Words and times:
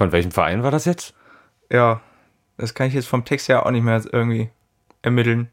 Von 0.00 0.12
welchem 0.12 0.30
Verein 0.30 0.62
war 0.62 0.70
das 0.70 0.86
jetzt? 0.86 1.12
Ja, 1.70 2.00
das 2.56 2.72
kann 2.72 2.86
ich 2.86 2.94
jetzt 2.94 3.06
vom 3.06 3.26
Text 3.26 3.50
her 3.50 3.66
auch 3.66 3.70
nicht 3.70 3.82
mehr 3.82 4.02
irgendwie 4.10 4.48
ermitteln. 5.02 5.50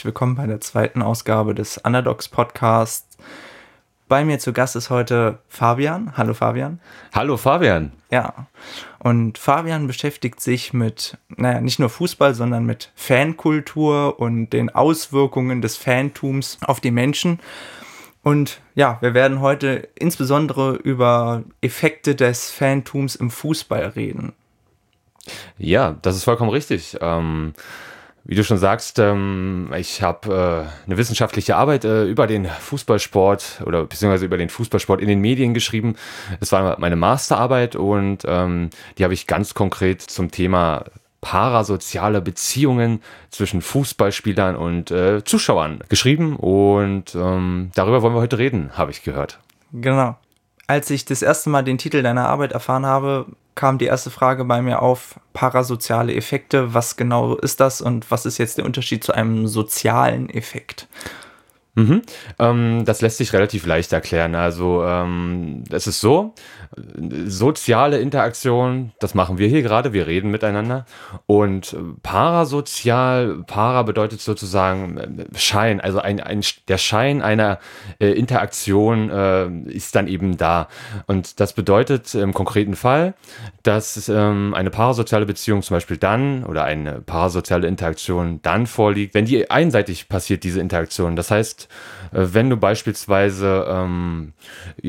Herzlich 0.00 0.14
willkommen 0.14 0.34
bei 0.34 0.46
der 0.46 0.62
zweiten 0.62 1.02
Ausgabe 1.02 1.54
des 1.54 1.76
Underdogs 1.76 2.26
Podcasts. 2.26 3.18
Bei 4.08 4.24
mir 4.24 4.38
zu 4.38 4.54
Gast 4.54 4.74
ist 4.74 4.88
heute 4.88 5.40
Fabian. 5.50 6.16
Hallo 6.16 6.32
Fabian. 6.32 6.80
Hallo 7.14 7.36
Fabian. 7.36 7.92
Ja, 8.10 8.46
und 8.98 9.36
Fabian 9.36 9.86
beschäftigt 9.86 10.40
sich 10.40 10.72
mit, 10.72 11.18
naja, 11.28 11.60
nicht 11.60 11.78
nur 11.78 11.90
Fußball, 11.90 12.34
sondern 12.34 12.64
mit 12.64 12.92
Fankultur 12.94 14.18
und 14.18 14.54
den 14.54 14.70
Auswirkungen 14.70 15.60
des 15.60 15.76
Fantums 15.76 16.56
auf 16.64 16.80
die 16.80 16.92
Menschen. 16.92 17.38
Und 18.22 18.62
ja, 18.74 18.96
wir 19.02 19.12
werden 19.12 19.42
heute 19.42 19.86
insbesondere 19.96 20.76
über 20.76 21.44
Effekte 21.60 22.14
des 22.14 22.50
Fantums 22.50 23.16
im 23.16 23.30
Fußball 23.30 23.88
reden. 23.88 24.32
Ja, 25.58 25.98
das 26.00 26.16
ist 26.16 26.24
vollkommen 26.24 26.48
richtig. 26.48 26.96
Ähm 27.02 27.52
wie 28.30 28.36
du 28.36 28.44
schon 28.44 28.58
sagst, 28.58 29.00
ähm, 29.00 29.72
ich 29.76 30.02
habe 30.02 30.68
äh, 30.68 30.86
eine 30.86 30.96
wissenschaftliche 30.96 31.56
Arbeit 31.56 31.84
äh, 31.84 32.04
über 32.04 32.28
den 32.28 32.46
Fußballsport 32.46 33.62
oder 33.66 33.86
beziehungsweise 33.86 34.24
über 34.24 34.38
den 34.38 34.48
Fußballsport 34.48 35.00
in 35.00 35.08
den 35.08 35.20
Medien 35.20 35.52
geschrieben. 35.52 35.96
Das 36.38 36.52
war 36.52 36.78
meine 36.78 36.94
Masterarbeit 36.94 37.74
und 37.74 38.18
ähm, 38.24 38.70
die 38.96 39.02
habe 39.02 39.14
ich 39.14 39.26
ganz 39.26 39.54
konkret 39.54 40.00
zum 40.00 40.30
Thema 40.30 40.84
parasoziale 41.20 42.20
Beziehungen 42.20 43.02
zwischen 43.30 43.62
Fußballspielern 43.62 44.54
und 44.54 44.92
äh, 44.92 45.24
Zuschauern 45.24 45.80
geschrieben 45.88 46.36
und 46.36 47.16
ähm, 47.16 47.72
darüber 47.74 48.00
wollen 48.00 48.14
wir 48.14 48.20
heute 48.20 48.38
reden, 48.38 48.70
habe 48.78 48.92
ich 48.92 49.02
gehört. 49.02 49.40
Genau. 49.72 50.16
Als 50.68 50.88
ich 50.90 51.04
das 51.04 51.22
erste 51.22 51.50
Mal 51.50 51.64
den 51.64 51.78
Titel 51.78 52.00
deiner 52.00 52.28
Arbeit 52.28 52.52
erfahren 52.52 52.86
habe, 52.86 53.26
kam 53.60 53.76
die 53.76 53.84
erste 53.84 54.08
Frage 54.08 54.46
bei 54.46 54.62
mir 54.62 54.80
auf, 54.80 55.20
parasoziale 55.34 56.14
Effekte, 56.14 56.72
was 56.72 56.96
genau 56.96 57.36
ist 57.36 57.60
das 57.60 57.82
und 57.82 58.10
was 58.10 58.24
ist 58.24 58.38
jetzt 58.38 58.56
der 58.56 58.64
Unterschied 58.64 59.04
zu 59.04 59.12
einem 59.12 59.46
sozialen 59.48 60.30
Effekt? 60.30 60.88
Mhm. 61.80 62.02
Ähm, 62.38 62.84
das 62.84 63.00
lässt 63.00 63.18
sich 63.18 63.32
relativ 63.32 63.66
leicht 63.66 63.92
erklären. 63.92 64.34
Also 64.34 64.84
ähm, 64.84 65.64
es 65.70 65.86
ist 65.86 66.00
so, 66.00 66.34
soziale 67.26 67.98
Interaktion, 67.98 68.92
das 69.00 69.14
machen 69.14 69.38
wir 69.38 69.48
hier 69.48 69.62
gerade, 69.62 69.92
wir 69.92 70.06
reden 70.06 70.30
miteinander. 70.30 70.84
Und 71.26 71.74
parasozial, 72.02 73.44
para 73.46 73.82
bedeutet 73.82 74.20
sozusagen 74.20 74.98
äh, 74.98 75.38
Schein, 75.38 75.80
also 75.80 76.00
ein, 76.00 76.20
ein, 76.20 76.42
der 76.68 76.78
Schein 76.78 77.22
einer 77.22 77.58
äh, 77.98 78.08
Interaktion 78.08 79.10
äh, 79.10 79.48
ist 79.70 79.94
dann 79.94 80.06
eben 80.06 80.36
da. 80.36 80.68
Und 81.06 81.40
das 81.40 81.54
bedeutet 81.54 82.14
im 82.14 82.34
konkreten 82.34 82.76
Fall, 82.76 83.14
dass 83.62 84.08
ähm, 84.08 84.54
eine 84.54 84.70
parasoziale 84.70 85.26
Beziehung 85.26 85.62
zum 85.62 85.76
Beispiel 85.76 85.96
dann 85.96 86.44
oder 86.44 86.64
eine 86.64 87.00
parasoziale 87.00 87.66
Interaktion 87.66 88.40
dann 88.42 88.66
vorliegt, 88.66 89.14
wenn 89.14 89.24
die 89.24 89.50
einseitig 89.50 90.08
passiert, 90.08 90.44
diese 90.44 90.60
Interaktion. 90.60 91.16
Das 91.16 91.30
heißt, 91.30 91.64
äh, 91.64 91.69
wenn 92.12 92.50
du 92.50 92.56
beispielsweise, 92.56 93.66
ähm, 93.68 94.32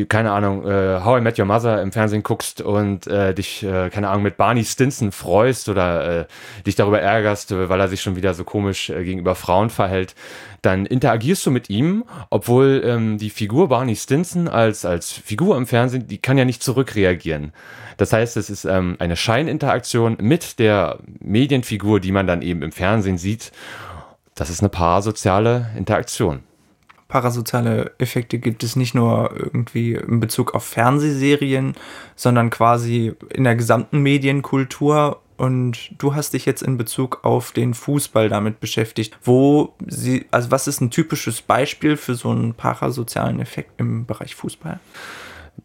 keine 0.10 0.32
Ahnung, 0.32 0.66
äh, 0.66 1.02
How 1.04 1.20
I 1.20 1.22
Met 1.22 1.38
Your 1.38 1.46
Mother 1.46 1.82
im 1.82 1.92
Fernsehen 1.92 2.24
guckst 2.24 2.62
und 2.62 3.08
äh, 3.08 3.34
dich, 3.34 3.64
äh, 3.64 3.90
keine 3.90 4.10
Ahnung, 4.10 4.24
mit 4.24 4.38
Barney 4.38 4.66
Stinson 4.66 5.12
freust 5.12 5.70
oder 5.70 6.22
äh, 6.22 6.26
dich 6.66 6.76
darüber 6.76 7.00
ärgerst, 7.00 7.52
weil 7.52 7.80
er 7.80 7.88
sich 7.88 8.02
schon 8.02 8.16
wieder 8.16 8.34
so 8.34 8.44
komisch 8.44 8.90
äh, 8.90 9.04
gegenüber 9.04 9.36
Frauen 9.36 9.70
verhält, 9.70 10.16
dann 10.62 10.86
interagierst 10.86 11.46
du 11.46 11.52
mit 11.52 11.70
ihm, 11.70 12.06
obwohl 12.30 12.82
ähm, 12.86 13.18
die 13.18 13.30
Figur 13.30 13.70
Barney 13.70 13.96
Stinson 13.96 14.48
als, 14.48 14.86
als 14.86 15.12
Figur 15.12 15.58
im 15.58 15.68
Fernsehen, 15.68 16.08
die 16.08 16.20
kann 16.20 16.38
ja 16.38 16.46
nicht 16.46 16.64
zurückreagieren. 16.64 17.54
Das 17.98 18.14
heißt, 18.14 18.38
es 18.38 18.50
ist 18.50 18.66
ähm, 18.66 18.96
eine 19.00 19.16
Scheininteraktion 19.16 20.18
mit 20.20 20.60
der 20.60 21.00
Medienfigur, 21.20 22.00
die 22.00 22.12
man 22.12 22.26
dann 22.26 22.42
eben 22.42 22.64
im 22.64 22.72
Fernsehen 22.72 23.18
sieht. 23.18 23.52
Das 24.34 24.50
ist 24.50 24.62
eine 24.62 24.70
parasoziale 24.70 25.70
Interaktion 25.78 26.42
parasoziale 27.12 27.92
Effekte 27.98 28.40
gibt 28.40 28.64
es 28.64 28.78
nicht 28.78 28.96
nur 28.96 29.32
irgendwie 29.36 29.96
in 29.96 30.22
Bezug 30.22 30.56
auf 30.56 30.64
Fernsehserien, 30.64 31.76
sondern 32.16 32.50
quasi 32.50 33.14
in 33.30 33.44
der 33.44 33.58
gesamten 33.58 34.00
Medienkultur. 34.00 35.22
Und 35.36 35.92
du 35.98 36.16
hast 36.16 36.34
dich 36.34 36.46
jetzt 36.46 36.62
in 36.64 36.78
Bezug 36.78 37.20
auf 37.24 37.52
den 37.52 37.74
Fußball 37.74 38.30
damit 38.30 38.62
beschäftigt. 38.62 39.18
Wo 39.24 39.74
sie, 39.86 40.26
also 40.32 40.52
was 40.52 40.68
ist 40.68 40.80
ein 40.80 40.90
typisches 40.90 41.42
Beispiel 41.42 41.98
für 41.98 42.16
so 42.16 42.30
einen 42.30 42.54
parasozialen 42.54 43.42
Effekt 43.42 43.72
im 43.78 44.06
Bereich 44.06 44.34
Fußball? 44.34 44.80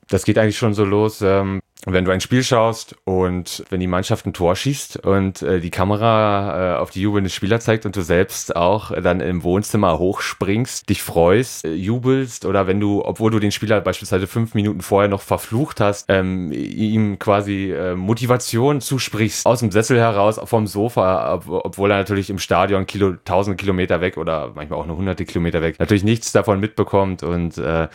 Das 0.08 0.24
geht 0.24 0.38
eigentlich 0.38 0.58
schon 0.58 0.74
so 0.74 0.84
los. 0.84 1.20
Ähm, 1.22 1.60
wenn 1.88 2.04
du 2.04 2.10
ein 2.10 2.20
Spiel 2.20 2.42
schaust 2.42 2.96
und 3.04 3.64
wenn 3.70 3.78
die 3.78 3.86
Mannschaft 3.86 4.26
ein 4.26 4.32
Tor 4.32 4.56
schießt 4.56 5.04
und 5.06 5.42
äh, 5.42 5.60
die 5.60 5.70
Kamera 5.70 6.74
äh, 6.74 6.78
auf 6.78 6.90
die 6.90 7.02
jubelnden 7.02 7.30
Spieler 7.30 7.60
zeigt 7.60 7.86
und 7.86 7.94
du 7.94 8.02
selbst 8.02 8.56
auch 8.56 8.90
dann 9.00 9.20
im 9.20 9.44
Wohnzimmer 9.44 9.98
hochspringst, 9.98 10.88
dich 10.88 11.02
freust, 11.02 11.64
äh, 11.64 11.74
jubelst 11.74 12.44
oder 12.44 12.66
wenn 12.66 12.80
du, 12.80 13.04
obwohl 13.04 13.30
du 13.30 13.38
den 13.38 13.52
Spieler 13.52 13.80
beispielsweise 13.80 14.26
fünf 14.26 14.54
Minuten 14.54 14.80
vorher 14.80 15.08
noch 15.08 15.22
verflucht 15.22 15.80
hast, 15.80 16.06
ähm, 16.08 16.50
ihm 16.50 17.20
quasi 17.20 17.70
äh, 17.70 17.94
Motivation 17.94 18.80
zusprichst 18.80 19.46
aus 19.46 19.60
dem 19.60 19.70
Sessel 19.70 19.98
heraus 19.98 20.40
vom 20.42 20.66
Sofa, 20.66 21.34
ob, 21.34 21.48
obwohl 21.48 21.92
er 21.92 21.98
natürlich 21.98 22.30
im 22.30 22.38
Stadion 22.38 22.86
Kilo, 22.86 23.14
tausende 23.24 23.56
Kilometer 23.56 24.00
weg 24.00 24.16
oder 24.16 24.50
manchmal 24.56 24.80
auch 24.80 24.86
nur 24.86 24.96
hunderte 24.96 25.24
Kilometer 25.24 25.62
weg 25.62 25.78
natürlich 25.78 26.04
nichts 26.04 26.32
davon 26.32 26.58
mitbekommt 26.58 27.22
und 27.22 27.58
äh, 27.58 27.86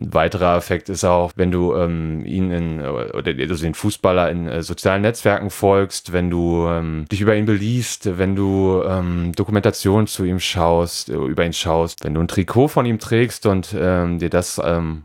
ein 0.00 0.14
weiterer 0.14 0.56
Effekt 0.56 0.88
ist 0.88 1.04
auch, 1.04 1.32
wenn 1.36 1.50
du 1.50 1.74
ähm, 1.74 2.24
ihn 2.24 2.50
in, 2.50 2.80
oder 2.80 3.32
also 3.38 3.62
den 3.62 3.74
Fußballer 3.74 4.30
in 4.30 4.48
äh, 4.48 4.62
sozialen 4.62 5.02
Netzwerken 5.02 5.50
folgst, 5.50 6.12
wenn 6.12 6.30
du 6.30 6.66
ähm, 6.68 7.04
dich 7.10 7.20
über 7.20 7.36
ihn 7.36 7.44
beliest, 7.44 8.18
wenn 8.18 8.34
du 8.34 8.82
ähm, 8.86 9.32
Dokumentation 9.36 10.06
zu 10.06 10.24
ihm 10.24 10.40
schaust, 10.40 11.10
äh, 11.10 11.14
über 11.14 11.44
ihn 11.44 11.52
schaust, 11.52 12.04
wenn 12.04 12.14
du 12.14 12.20
ein 12.20 12.28
Trikot 12.28 12.68
von 12.68 12.86
ihm 12.86 12.98
trägst 12.98 13.44
und 13.46 13.74
ähm, 13.78 14.18
dir 14.18 14.30
das 14.30 14.60
ähm, 14.64 15.02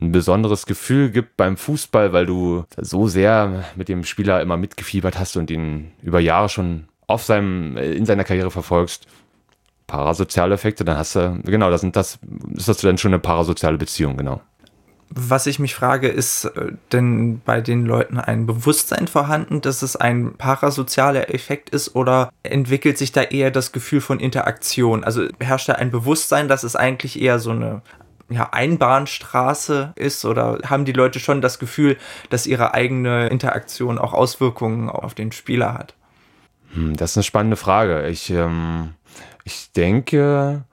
ein 0.00 0.12
besonderes 0.12 0.66
Gefühl 0.66 1.10
gibt 1.10 1.36
beim 1.36 1.56
Fußball, 1.56 2.12
weil 2.12 2.26
du 2.26 2.64
so 2.76 3.08
sehr 3.08 3.64
mit 3.76 3.88
dem 3.88 4.04
Spieler 4.04 4.40
immer 4.40 4.56
mitgefiebert 4.56 5.18
hast 5.18 5.36
und 5.36 5.50
ihn 5.50 5.92
über 6.02 6.20
Jahre 6.20 6.48
schon 6.48 6.88
auf 7.06 7.24
seinem, 7.24 7.76
äh, 7.76 7.92
in 7.92 8.06
seiner 8.06 8.24
Karriere 8.24 8.50
verfolgst, 8.50 9.06
parasoziale 9.92 10.54
Effekte, 10.54 10.86
dann 10.86 10.96
hast 10.96 11.16
du, 11.16 11.38
genau, 11.44 11.70
das 11.70 11.82
sind 11.82 11.96
das, 11.96 12.18
ist 12.54 12.66
das 12.66 12.78
dann 12.78 12.96
schon 12.96 13.10
eine 13.10 13.18
parasoziale 13.18 13.76
Beziehung, 13.76 14.16
genau. 14.16 14.40
Was 15.10 15.46
ich 15.46 15.58
mich 15.58 15.74
frage, 15.74 16.08
ist 16.08 16.46
äh, 16.46 16.72
denn 16.92 17.42
bei 17.44 17.60
den 17.60 17.84
Leuten 17.84 18.18
ein 18.18 18.46
Bewusstsein 18.46 19.06
vorhanden, 19.06 19.60
dass 19.60 19.82
es 19.82 19.94
ein 19.94 20.32
parasozialer 20.38 21.34
Effekt 21.34 21.68
ist 21.68 21.94
oder 21.94 22.30
entwickelt 22.42 22.96
sich 22.96 23.12
da 23.12 23.20
eher 23.20 23.50
das 23.50 23.72
Gefühl 23.72 24.00
von 24.00 24.18
Interaktion? 24.18 25.04
Also 25.04 25.26
herrscht 25.38 25.68
da 25.68 25.74
ein 25.74 25.90
Bewusstsein, 25.90 26.48
dass 26.48 26.62
es 26.62 26.74
eigentlich 26.74 27.20
eher 27.20 27.38
so 27.38 27.50
eine 27.50 27.82
ja, 28.30 28.48
Einbahnstraße 28.50 29.92
ist 29.96 30.24
oder 30.24 30.60
haben 30.64 30.86
die 30.86 30.92
Leute 30.92 31.20
schon 31.20 31.42
das 31.42 31.58
Gefühl, 31.58 31.98
dass 32.30 32.46
ihre 32.46 32.72
eigene 32.72 33.28
Interaktion 33.28 33.98
auch 33.98 34.14
Auswirkungen 34.14 34.88
auf 34.88 35.12
den 35.12 35.32
Spieler 35.32 35.74
hat? 35.74 35.94
Hm, 36.72 36.96
das 36.96 37.10
ist 37.10 37.16
eine 37.18 37.24
spannende 37.24 37.56
Frage. 37.56 38.08
Ich 38.08 38.30
ähm, 38.30 38.94
ich 39.44 39.72
denke, 39.72 40.64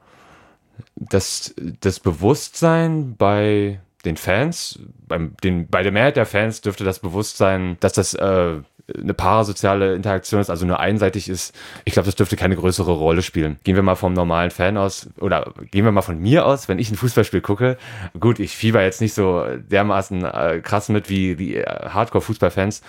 dass 0.96 1.54
das 1.82 2.00
Bewusstsein 2.00 3.16
bei 3.18 3.80
den 4.06 4.18
Fans, 4.18 4.80
beim, 5.08 5.36
den, 5.44 5.68
bei 5.68 5.84
der 5.84 5.92
Mehrheit 5.92 6.16
der 6.16 6.26
Fans 6.26 6.62
dürfte 6.62 6.84
das 6.84 7.00
Bewusstsein, 7.00 7.78
dass 7.80 7.94
das 7.94 8.14
äh, 8.14 8.56
eine 8.98 9.14
parasoziale 9.14 9.94
Interaktion 9.94 10.42
ist, 10.42 10.50
also 10.50 10.66
nur 10.66 10.80
einseitig 10.80 11.30
ist, 11.30 11.54
ich 11.86 11.94
glaube, 11.94 12.06
das 12.06 12.16
dürfte 12.16 12.36
keine 12.36 12.56
größere 12.56 12.92
Rolle 12.92 13.22
spielen. 13.22 13.60
Gehen 13.64 13.76
wir 13.76 13.84
mal 13.84 13.96
vom 13.96 14.14
normalen 14.14 14.52
Fan 14.52 14.78
aus 14.78 15.10
oder 15.20 15.54
gehen 15.72 15.86
wir 15.86 15.92
mal 15.92 16.02
von 16.02 16.20
mir 16.20 16.46
aus, 16.46 16.70
wenn 16.70 16.80
ich 16.80 16.90
ein 16.90 16.96
Fußballspiel 16.96 17.42
gucke. 17.42 17.78
Gut, 18.20 18.40
ich 18.40 18.56
fieber 18.56 18.82
jetzt 18.82 19.02
nicht 19.02 19.14
so 19.14 19.46
dermaßen 19.70 20.26
äh, 20.26 20.62
krass 20.64 20.90
mit 20.90 21.10
wie 21.10 21.36
die 21.36 21.56
äh, 21.58 21.66
Hardcore-Fußballfans, 21.66 22.82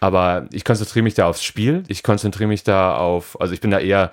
aber 0.00 0.46
ich 0.52 0.64
konzentriere 0.64 1.02
mich 1.02 1.14
da 1.14 1.26
aufs 1.26 1.42
Spiel. 1.42 1.82
Ich 1.88 2.02
konzentriere 2.02 2.48
mich 2.48 2.62
da 2.62 2.96
auf, 2.96 3.40
also 3.40 3.54
ich 3.54 3.60
bin 3.60 3.70
da 3.70 3.78
eher 3.78 4.12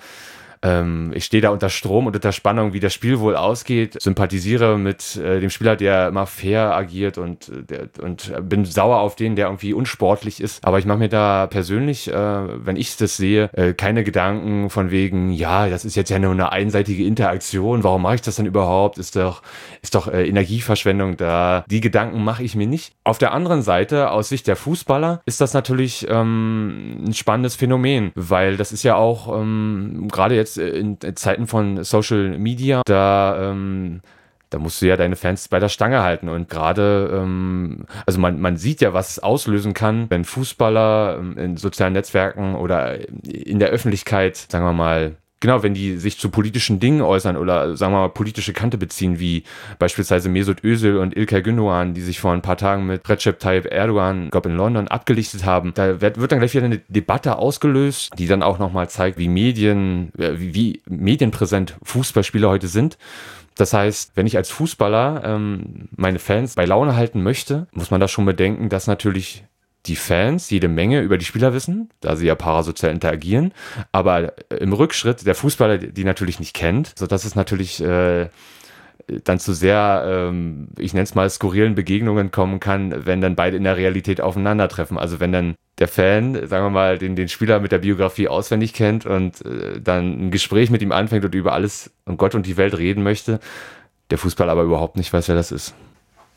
ähm, 0.65 1.11
ich 1.13 1.25
stehe 1.25 1.41
da 1.41 1.49
unter 1.49 1.69
Strom 1.69 2.07
und 2.07 2.15
unter 2.15 2.31
Spannung, 2.31 2.73
wie 2.73 2.79
das 2.79 2.93
Spiel 2.93 3.19
wohl 3.19 3.35
ausgeht, 3.35 4.01
sympathisiere 4.01 4.79
mit 4.79 5.15
äh, 5.15 5.39
dem 5.39 5.51
Spieler, 5.51 5.75
der 5.75 6.07
immer 6.07 6.25
fair 6.25 6.75
agiert 6.75 7.19
und, 7.19 7.49
äh, 7.49 7.63
der, 7.63 7.89
und 8.01 8.33
bin 8.49 8.65
sauer 8.65 8.97
auf 8.97 9.15
den, 9.15 9.35
der 9.35 9.45
irgendwie 9.45 9.73
unsportlich 9.73 10.41
ist. 10.41 10.65
Aber 10.65 10.79
ich 10.79 10.85
mache 10.85 10.97
mir 10.97 11.09
da 11.09 11.45
persönlich, 11.45 12.11
äh, 12.11 12.13
wenn 12.13 12.77
ich 12.77 12.97
das 12.97 13.15
sehe, 13.15 13.49
äh, 13.53 13.73
keine 13.73 14.03
Gedanken 14.03 14.71
von 14.71 14.89
wegen, 14.89 15.31
ja, 15.31 15.69
das 15.69 15.85
ist 15.85 15.95
jetzt 15.95 16.09
ja 16.09 16.17
nur 16.17 16.31
eine 16.31 16.51
einseitige 16.51 17.05
Interaktion, 17.05 17.83
warum 17.83 18.01
mache 18.01 18.15
ich 18.15 18.21
das 18.21 18.37
denn 18.37 18.47
überhaupt? 18.47 18.97
Ist 18.97 19.15
doch, 19.15 19.43
ist 19.83 19.93
doch 19.93 20.07
äh, 20.07 20.27
Energieverschwendung 20.27 21.15
da. 21.17 21.63
Die 21.69 21.81
Gedanken 21.81 22.23
mache 22.23 22.43
ich 22.43 22.55
mir 22.55 22.67
nicht. 22.67 22.93
Auf 23.03 23.19
der 23.19 23.33
anderen 23.33 23.61
Seite, 23.61 24.09
aus 24.09 24.29
Sicht 24.29 24.47
der 24.47 24.55
Fußballer, 24.55 25.21
ist 25.25 25.41
das 25.41 25.53
natürlich 25.53 26.07
ähm, 26.09 27.03
ein 27.05 27.13
spannendes 27.13 27.55
Phänomen, 27.55 28.11
weil 28.15 28.57
das 28.57 28.71
ist 28.71 28.81
ja 28.81 28.95
auch 28.95 29.39
ähm, 29.39 30.07
gerade 30.11 30.35
jetzt 30.35 30.54
in 30.57 30.97
Zeiten 31.15 31.47
von 31.47 31.83
Social 31.83 32.37
Media, 32.37 32.81
da 32.85 33.51
ähm, 33.51 34.01
da 34.55 34.59
musst 34.59 34.81
du 34.81 34.87
ja 34.87 34.95
deine 34.95 35.15
Fans 35.15 35.49
bei 35.49 35.59
der 35.59 35.69
Stange 35.69 36.01
halten. 36.01 36.29
Und 36.29 36.49
gerade, 36.49 37.09
ähm, 37.13 37.85
also 38.05 38.19
man, 38.19 38.39
man 38.39 38.57
sieht 38.57 38.79
ja, 38.79 38.93
was 38.93 39.09
es 39.11 39.19
auslösen 39.19 39.73
kann, 39.73 40.09
wenn 40.09 40.23
Fußballer 40.23 41.17
ähm, 41.19 41.37
in 41.37 41.57
sozialen 41.57 41.93
Netzwerken 41.93 42.55
oder 42.55 42.99
in 43.23 43.59
der 43.59 43.69
Öffentlichkeit, 43.69 44.37
sagen 44.37 44.65
wir 44.65 44.73
mal, 44.73 45.17
genau, 45.45 45.61
wenn 45.61 45.75
die 45.75 45.97
sich 45.97 46.17
zu 46.17 46.29
politischen 46.29 46.79
Dingen 46.79 47.01
äußern 47.01 47.37
oder 47.37 47.77
sagen 47.77 47.93
wir 47.93 47.99
mal 47.99 48.09
politische 48.09 48.51
Kante 48.51 48.79
beziehen, 48.79 49.19
wie 49.19 49.43
beispielsweise 49.77 50.27
Mesut 50.27 50.63
Özil 50.63 50.97
und 50.97 51.15
Ilkay 51.15 51.41
Gündoğan, 51.41 51.93
die 51.93 52.01
sich 52.01 52.19
vor 52.19 52.31
ein 52.33 52.41
paar 52.41 52.57
Tagen 52.57 52.87
mit 52.87 53.07
Recep 53.07 53.39
Tayyip 53.39 53.71
Erdogan, 53.71 54.31
glaube 54.31 54.49
in 54.49 54.55
London, 54.55 54.87
abgelichtet 54.87 55.45
haben, 55.45 55.73
da 55.75 56.01
wird, 56.01 56.19
wird 56.19 56.31
dann 56.31 56.39
gleich 56.39 56.55
wieder 56.55 56.65
eine 56.65 56.79
Debatte 56.87 57.37
ausgelöst, 57.37 58.11
die 58.17 58.25
dann 58.25 58.41
auch 58.41 58.57
nochmal 58.57 58.89
zeigt, 58.89 59.19
wie 59.19 59.27
Medien, 59.27 60.11
äh, 60.17 60.31
wie, 60.39 60.55
wie 60.55 60.81
medienpräsent 60.89 61.77
Fußballspieler 61.83 62.49
heute 62.49 62.67
sind. 62.67 62.97
Das 63.53 63.71
heißt, 63.71 64.13
wenn 64.15 64.25
ich 64.25 64.37
als 64.37 64.49
Fußballer 64.49 65.21
ähm, 65.23 65.89
meine 65.95 66.17
Fans 66.17 66.55
bei 66.55 66.65
Laune 66.65 66.95
halten 66.95 67.21
möchte, 67.21 67.67
muss 67.71 67.91
man 67.91 68.01
da 68.01 68.07
schon 68.07 68.25
bedenken, 68.25 68.69
dass 68.69 68.87
natürlich 68.87 69.45
die 69.85 69.95
Fans 69.95 70.49
jede 70.49 70.67
Menge 70.67 71.01
über 71.01 71.17
die 71.17 71.25
Spieler 71.25 71.53
wissen, 71.53 71.89
da 72.01 72.15
sie 72.15 72.27
ja 72.27 72.35
parasozial 72.35 72.91
interagieren, 72.91 73.53
aber 73.91 74.33
im 74.49 74.73
Rückschritt 74.73 75.25
der 75.25 75.35
Fußballer 75.35 75.77
die 75.77 76.03
natürlich 76.03 76.39
nicht 76.39 76.53
kennt, 76.55 76.93
sodass 76.97 77.25
es 77.25 77.35
natürlich 77.35 77.81
äh, 77.81 78.29
dann 79.07 79.39
zu 79.39 79.53
sehr, 79.53 80.03
ähm, 80.07 80.69
ich 80.79 80.93
nenne 80.93 81.03
es 81.03 81.15
mal, 81.15 81.29
skurrilen 81.29 81.75
Begegnungen 81.75 82.31
kommen 82.31 82.59
kann, 82.59 83.05
wenn 83.05 83.21
dann 83.21 83.35
beide 83.35 83.57
in 83.57 83.63
der 83.63 83.77
Realität 83.77 84.19
aufeinandertreffen. 84.19 84.97
Also 84.97 85.19
wenn 85.19 85.31
dann 85.31 85.55
der 85.77 85.87
Fan, 85.87 86.47
sagen 86.47 86.65
wir 86.65 86.69
mal, 86.69 86.97
den, 86.97 87.15
den 87.15 87.27
Spieler 87.27 87.59
mit 87.59 87.71
der 87.71 87.79
Biografie 87.79 88.27
auswendig 88.27 88.73
kennt 88.73 89.05
und 89.05 89.45
äh, 89.45 89.79
dann 89.79 90.27
ein 90.27 90.31
Gespräch 90.31 90.71
mit 90.71 90.81
ihm 90.81 90.91
anfängt 90.91 91.25
und 91.25 91.35
über 91.35 91.53
alles 91.53 91.91
und 92.05 92.17
Gott 92.17 92.33
und 92.35 92.45
die 92.47 92.57
Welt 92.57 92.77
reden 92.77 93.03
möchte, 93.03 93.39
der 94.09 94.17
Fußball 94.17 94.49
aber 94.49 94.63
überhaupt 94.63 94.97
nicht 94.97 95.13
weiß, 95.13 95.27
wer 95.27 95.35
das 95.35 95.51
ist. 95.51 95.75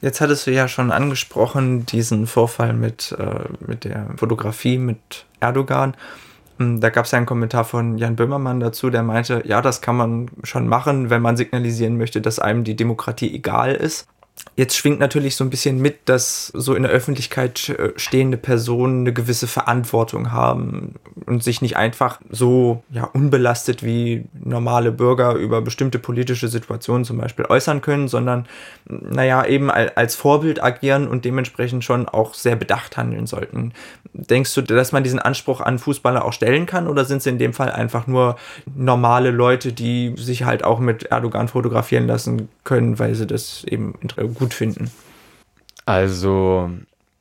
Jetzt 0.01 0.21
hattest 0.21 0.47
du 0.47 0.53
ja 0.53 0.69
schon 0.69 0.93
angesprochen, 0.93 1.85
diesen 1.87 2.27
Vorfall 2.27 2.73
mit, 2.73 3.17
äh, 3.19 3.49
mit 3.67 3.85
der 3.85 4.07
Fotografie 4.17 4.79
mit 4.79 5.27
Erdogan. 5.41 5.97
Hm, 6.59 6.81
da 6.81 6.91
gab 6.91 7.05
es 7.05 7.11
ja 7.11 7.17
einen 7.17 7.27
Kommentar 7.27 7.65
von 7.65 7.99
Jan 7.99 8.15
Böhmermann 8.15 8.61
dazu, 8.61 8.91
der 8.91 9.03
meinte, 9.03 9.43
ja, 9.45 9.61
das 9.61 9.81
kann 9.81 9.97
man 9.97 10.31
schon 10.45 10.69
machen, 10.69 11.11
wenn 11.11 11.23
man 11.23 11.37
signalisieren 11.37 11.99
möchte, 11.99 12.21
dass 12.21 12.39
einem 12.39 12.63
die 12.63 12.77
Demokratie 12.77 13.35
egal 13.35 13.75
ist. 13.75 14.07
Jetzt 14.57 14.77
schwingt 14.77 14.99
natürlich 14.99 15.37
so 15.37 15.45
ein 15.45 15.51
bisschen 15.51 15.81
mit, 15.81 16.09
dass 16.09 16.49
so 16.49 16.75
in 16.75 16.83
der 16.83 16.91
Öffentlichkeit 16.91 17.69
äh, 17.69 17.93
stehende 17.97 18.37
Personen 18.37 19.01
eine 19.01 19.13
gewisse 19.13 19.47
Verantwortung 19.47 20.33
haben 20.33 20.95
und 21.27 21.45
sich 21.45 21.63
nicht 21.63 21.77
einfach 21.77 22.21
so 22.31 22.83
ja, 22.91 23.05
unbelastet 23.05 23.85
wie 23.85 24.25
normale 24.35 24.91
Bürger 24.91 25.35
über 25.35 25.63
bestimmte 25.63 25.99
politische 25.99 26.49
Situationen 26.49 27.05
zum 27.05 27.19
Beispiel 27.19 27.45
äußern 27.45 27.81
können, 27.81 28.09
sondern 28.09 28.47
naja, 28.89 29.45
eben 29.45 29.71
als 29.71 30.17
Vorbild 30.17 30.63
agieren 30.63 31.07
und 31.07 31.25
dementsprechend 31.25 31.85
schon 31.85 32.09
auch 32.09 32.35
sehr 32.35 32.57
bedacht 32.57 32.97
handeln 32.97 33.27
sollten. 33.27 33.73
Denkst 34.13 34.55
du, 34.55 34.63
dass 34.63 34.93
man 34.93 35.05
diesen 35.05 35.19
Anspruch 35.19 35.61
an 35.61 35.79
Fußballer 35.79 36.25
auch 36.25 36.33
stellen 36.33 36.67
kann 36.67 36.89
oder 36.89 37.05
sind 37.05 37.19
es 37.19 37.27
in 37.27 37.39
dem 37.39 37.53
Fall 37.53 37.71
einfach 37.71 38.07
nur 38.07 38.37
normale 38.75 39.31
Leute, 39.31 39.73
die 39.73 40.15
sich 40.17 40.45
halt 40.45 40.65
auch 40.65 40.81
mit 40.81 41.05
Erdogan 41.05 41.49
fotografieren 41.49 42.07
lassen 42.07 42.49
können, 42.65 42.99
weil 42.99 43.15
sie 43.15 43.27
das 43.27 43.65
eben 43.65 43.95
gut 44.35 44.55
finden? 44.55 44.91
Also 45.87 46.71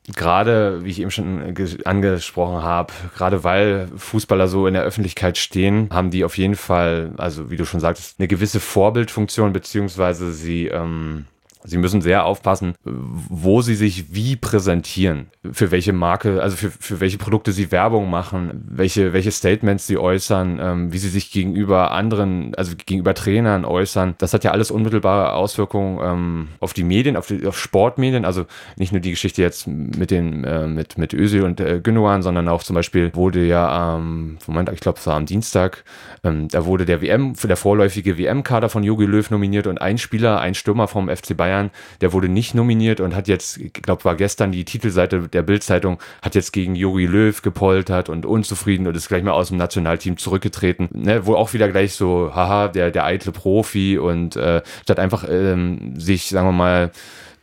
gerade, 0.08 0.84
wie 0.84 0.90
ich 0.90 1.02
eben 1.02 1.12
schon 1.12 1.56
angesprochen 1.86 2.64
habe, 2.64 2.94
gerade 3.16 3.44
weil 3.44 3.90
Fußballer 3.96 4.48
so 4.48 4.68
in 4.68 4.74
der 4.74 4.84
Öffentlichkeit 4.84 5.38
stehen, 5.38 5.90
haben 5.92 6.12
die 6.12 6.24
auf 6.24 6.38
jeden 6.38 6.56
Fall, 6.56 7.12
also 7.18 7.50
wie 7.50 7.58
du 7.58 7.66
schon 7.66 7.80
sagtest, 7.80 8.20
eine 8.20 8.28
gewisse 8.28 8.60
Vorbildfunktion, 8.60 9.54
beziehungsweise 9.54 10.32
sie 10.32 10.68
ähm, 10.68 11.26
Sie 11.64 11.78
müssen 11.78 12.02
sehr 12.02 12.26
aufpassen, 12.26 12.76
wo 12.84 13.62
sie 13.62 13.76
sich 13.76 14.14
wie 14.14 14.36
präsentieren, 14.36 15.28
für 15.52 15.72
welche 15.72 15.94
Marke, 15.94 16.42
also 16.42 16.56
für, 16.56 16.72
für 16.72 17.00
welche 17.00 17.18
Produkte 17.18 17.52
sie 17.52 17.72
Werbung 17.72 18.10
machen, 18.10 18.64
welche, 18.70 19.14
welche 19.14 19.32
Statements 19.32 19.88
sie 19.88 19.98
äußern, 19.98 20.60
ähm, 20.62 20.94
wie 20.94 20.98
sie 20.98 21.10
sich 21.10 21.32
gegenüber 21.32 21.92
anderen, 21.92 22.56
also 22.56 22.76
gegenüber 22.78 23.14
Trainern 23.14 23.66
äußern. 23.66 24.16
Das 24.18 24.34
hat 24.34 24.44
ja 24.44 24.52
alles 24.52 24.72
unmittelbare 24.72 25.34
Auswirkungen 25.34 26.00
ähm, 26.02 26.48
auf 26.60 26.74
die 26.74 26.84
Medien, 26.84 27.18
auf, 27.18 27.28
die, 27.28 27.46
auf 27.46 27.60
Sportmedien. 27.60 28.24
Also 28.24 28.46
nicht 28.78 28.92
nur 28.92 29.02
die 29.02 29.12
Geschichte 29.12 29.42
jetzt 29.42 29.68
mit 29.68 30.12
den 30.12 30.44
äh, 30.44 30.68
mit 30.68 30.98
mit 30.98 31.14
Özil 31.14 31.44
und 31.44 31.60
äh, 31.60 31.82
Gündogan, 31.82 32.22
sondern 32.22 32.48
auch 32.48 32.64
zum 32.64 32.76
Beispiel 32.76 33.14
wurde 33.14 33.46
ja 33.46 33.98
ähm, 33.98 34.38
Moment, 34.48 34.70
ich 34.70 34.80
glaube, 34.80 35.00
es 35.00 35.08
war 35.08 35.16
am 35.16 35.26
Dienstag, 35.26 35.84
ähm, 36.24 36.48
da 36.48 36.66
wurde 36.66 36.86
der 36.86 37.02
WM, 37.02 37.34
der 37.34 37.58
vorläufige 37.58 38.18
WM-Kader 38.18 38.70
von 38.70 38.84
Jogi 38.84 39.06
Löw 39.06 39.30
nominiert 39.30 39.68
und 39.68 39.82
ein 39.82 39.98
Spieler, 39.98 40.40
ein 40.40 40.54
Stürmer 40.54 40.88
vom 40.88 41.10
FC 41.10 41.36
Bayern 41.36 41.57
Bayern, 41.58 41.72
der 42.02 42.14
wurde 42.14 42.30
nicht 42.30 42.54
nominiert 42.56 43.00
und 43.00 43.16
hat 43.16 43.28
jetzt, 43.28 43.58
ich 43.58 43.74
glaube, 43.74 44.06
war 44.06 44.16
gestern 44.16 44.52
die 44.52 44.66
Titelseite 44.66 45.28
der 45.28 45.42
Bildzeitung, 45.42 46.00
hat 46.22 46.36
jetzt 46.36 46.54
gegen 46.54 46.76
Jogi 46.76 47.06
Löw 47.06 47.42
gepoltert 47.42 48.10
und 48.10 48.26
unzufrieden 48.26 48.88
und 48.88 48.96
ist 48.96 49.08
gleich 49.08 49.24
mal 49.24 49.32
aus 49.32 49.50
dem 49.50 49.58
Nationalteam 49.58 50.18
zurückgetreten. 50.18 50.90
Ne, 50.94 51.26
wo 51.26 51.36
auch 51.36 51.54
wieder 51.54 51.70
gleich 51.70 51.94
so, 51.94 52.32
haha, 52.34 52.68
der, 52.68 52.92
der 52.92 53.06
eitle 53.06 53.32
Profi 53.32 53.98
und 53.98 54.36
äh, 54.36 54.62
statt 54.84 55.00
einfach 55.00 55.26
ähm, 55.30 56.00
sich, 56.00 56.30
sagen 56.30 56.48
wir 56.48 56.52
mal, 56.54 56.92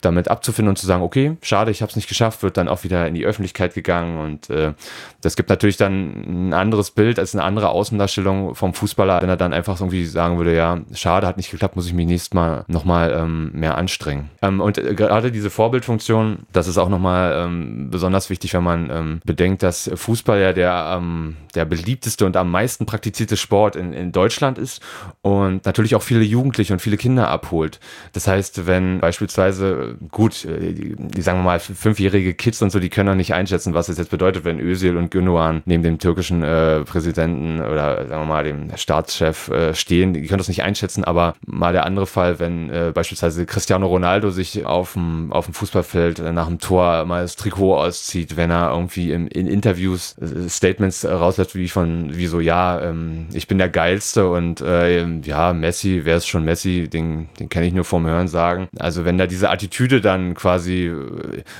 damit 0.04 0.28
abzufinden 0.28 0.70
und 0.70 0.76
zu 0.76 0.86
sagen, 0.86 1.02
okay, 1.02 1.36
schade, 1.42 1.70
ich 1.70 1.82
habe 1.82 1.90
es 1.90 1.96
nicht 1.96 2.08
geschafft, 2.08 2.42
wird 2.42 2.56
dann 2.56 2.68
auch 2.68 2.84
wieder 2.84 3.06
in 3.06 3.14
die 3.14 3.24
Öffentlichkeit 3.24 3.74
gegangen 3.74 4.18
und 4.18 4.50
äh, 4.50 4.72
das 5.20 5.36
gibt 5.36 5.48
natürlich 5.48 5.76
dann 5.76 6.48
ein 6.48 6.52
anderes 6.52 6.90
Bild 6.90 7.18
als 7.18 7.34
eine 7.34 7.44
andere 7.44 7.70
Außendarstellung 7.70 8.54
vom 8.54 8.74
Fußballer, 8.74 9.22
wenn 9.22 9.28
er 9.28 9.36
dann 9.36 9.52
einfach 9.52 9.80
irgendwie 9.80 10.04
sagen 10.04 10.36
würde, 10.38 10.54
ja, 10.54 10.80
schade, 10.92 11.26
hat 11.26 11.36
nicht 11.36 11.50
geklappt, 11.50 11.76
muss 11.76 11.86
ich 11.86 11.94
mich 11.94 12.06
nächstes 12.06 12.34
Mal 12.34 12.64
nochmal 12.68 13.12
ähm, 13.16 13.50
mehr 13.52 13.76
anstrengen. 13.76 14.30
Ähm, 14.42 14.60
und 14.60 14.78
äh, 14.78 14.94
gerade 14.94 15.32
diese 15.32 15.50
Vorbildfunktion, 15.50 16.40
das 16.52 16.68
ist 16.68 16.78
auch 16.78 16.88
nochmal 16.88 17.44
ähm, 17.46 17.88
besonders 17.90 18.30
wichtig, 18.30 18.54
wenn 18.54 18.62
man 18.62 18.90
ähm, 18.90 19.20
bedenkt, 19.24 19.62
dass 19.62 19.90
Fußball 19.94 20.40
ja 20.40 20.52
der, 20.52 20.96
ähm, 20.96 21.36
der 21.54 21.64
beliebteste 21.64 22.26
und 22.26 22.36
am 22.36 22.50
meisten 22.50 22.86
praktizierte 22.86 23.36
Sport 23.36 23.76
in, 23.76 23.92
in 23.92 24.12
Deutschland 24.12 24.58
ist 24.58 24.82
und 25.22 25.64
natürlich 25.64 25.94
auch 25.94 26.02
viele 26.02 26.22
Jugendliche 26.22 26.72
und 26.72 26.80
viele 26.80 26.96
Kinder 26.96 27.28
abholt. 27.28 27.80
Das 28.12 28.26
heißt, 28.26 28.66
wenn 28.66 29.00
beispielsweise 29.00 29.93
gut, 30.10 30.44
äh, 30.44 30.72
die, 30.72 31.22
sagen 31.22 31.38
wir 31.38 31.44
mal, 31.44 31.60
fünfjährige 31.60 32.34
Kids 32.34 32.62
und 32.62 32.70
so, 32.70 32.80
die 32.80 32.90
können 32.90 33.08
auch 33.08 33.14
nicht 33.14 33.34
einschätzen, 33.34 33.74
was 33.74 33.88
es 33.88 33.98
jetzt 33.98 34.10
bedeutet, 34.10 34.44
wenn 34.44 34.60
Özil 34.60 34.96
und 34.96 35.10
Gündogan 35.10 35.62
neben 35.64 35.82
dem 35.82 35.98
türkischen 35.98 36.42
äh, 36.42 36.80
Präsidenten 36.80 37.60
oder 37.60 38.06
sagen 38.08 38.22
wir 38.22 38.26
mal 38.26 38.44
dem 38.44 38.76
Staatschef 38.76 39.48
äh, 39.48 39.74
stehen. 39.74 40.14
Die 40.14 40.26
können 40.26 40.38
das 40.38 40.48
nicht 40.48 40.62
einschätzen, 40.62 41.04
aber 41.04 41.34
mal 41.46 41.72
der 41.72 41.86
andere 41.86 42.06
Fall, 42.06 42.38
wenn 42.38 42.70
äh, 42.70 42.92
beispielsweise 42.94 43.46
Cristiano 43.46 43.86
Ronaldo 43.86 44.30
sich 44.30 44.64
auf 44.66 44.94
dem, 44.94 45.32
Fußballfeld 45.32 46.18
nach 46.32 46.48
dem 46.48 46.58
Tor 46.58 47.04
mal 47.04 47.22
das 47.22 47.36
Trikot 47.36 47.76
auszieht, 47.76 48.36
wenn 48.36 48.50
er 48.50 48.70
irgendwie 48.70 49.12
im, 49.12 49.28
in 49.28 49.46
Interviews 49.46 50.16
äh, 50.18 50.48
Statements 50.48 51.04
rauslässt, 51.04 51.54
wie 51.54 51.68
von, 51.68 52.16
wie 52.16 52.26
so, 52.26 52.40
ja, 52.40 52.80
ähm, 52.80 53.26
ich 53.32 53.46
bin 53.46 53.58
der 53.58 53.68
Geilste 53.68 54.28
und 54.28 54.60
äh, 54.60 55.04
ja, 55.22 55.52
Messi, 55.52 56.02
wer 56.04 56.16
ist 56.16 56.26
schon 56.26 56.44
Messi, 56.44 56.88
den, 56.88 57.28
den 57.38 57.48
kenne 57.48 57.66
ich 57.66 57.74
nur 57.74 57.84
vom 57.84 58.06
Hören 58.06 58.28
sagen. 58.28 58.68
Also 58.78 59.04
wenn 59.04 59.18
da 59.18 59.26
diese 59.26 59.50
Attitüde 59.50 59.83
Attitüde 59.84 60.00
dann 60.00 60.34
quasi, 60.34 60.92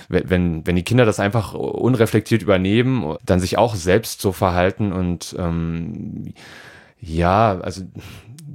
wenn, 0.08 0.66
wenn 0.66 0.76
die 0.76 0.82
Kinder 0.82 1.04
das 1.04 1.20
einfach 1.20 1.54
unreflektiert 1.54 2.42
übernehmen, 2.42 3.16
dann 3.24 3.40
sich 3.40 3.58
auch 3.58 3.74
selbst 3.74 4.20
so 4.20 4.32
verhalten 4.32 4.92
und 4.92 5.36
ähm, 5.38 6.32
ja, 7.00 7.58
also 7.60 7.82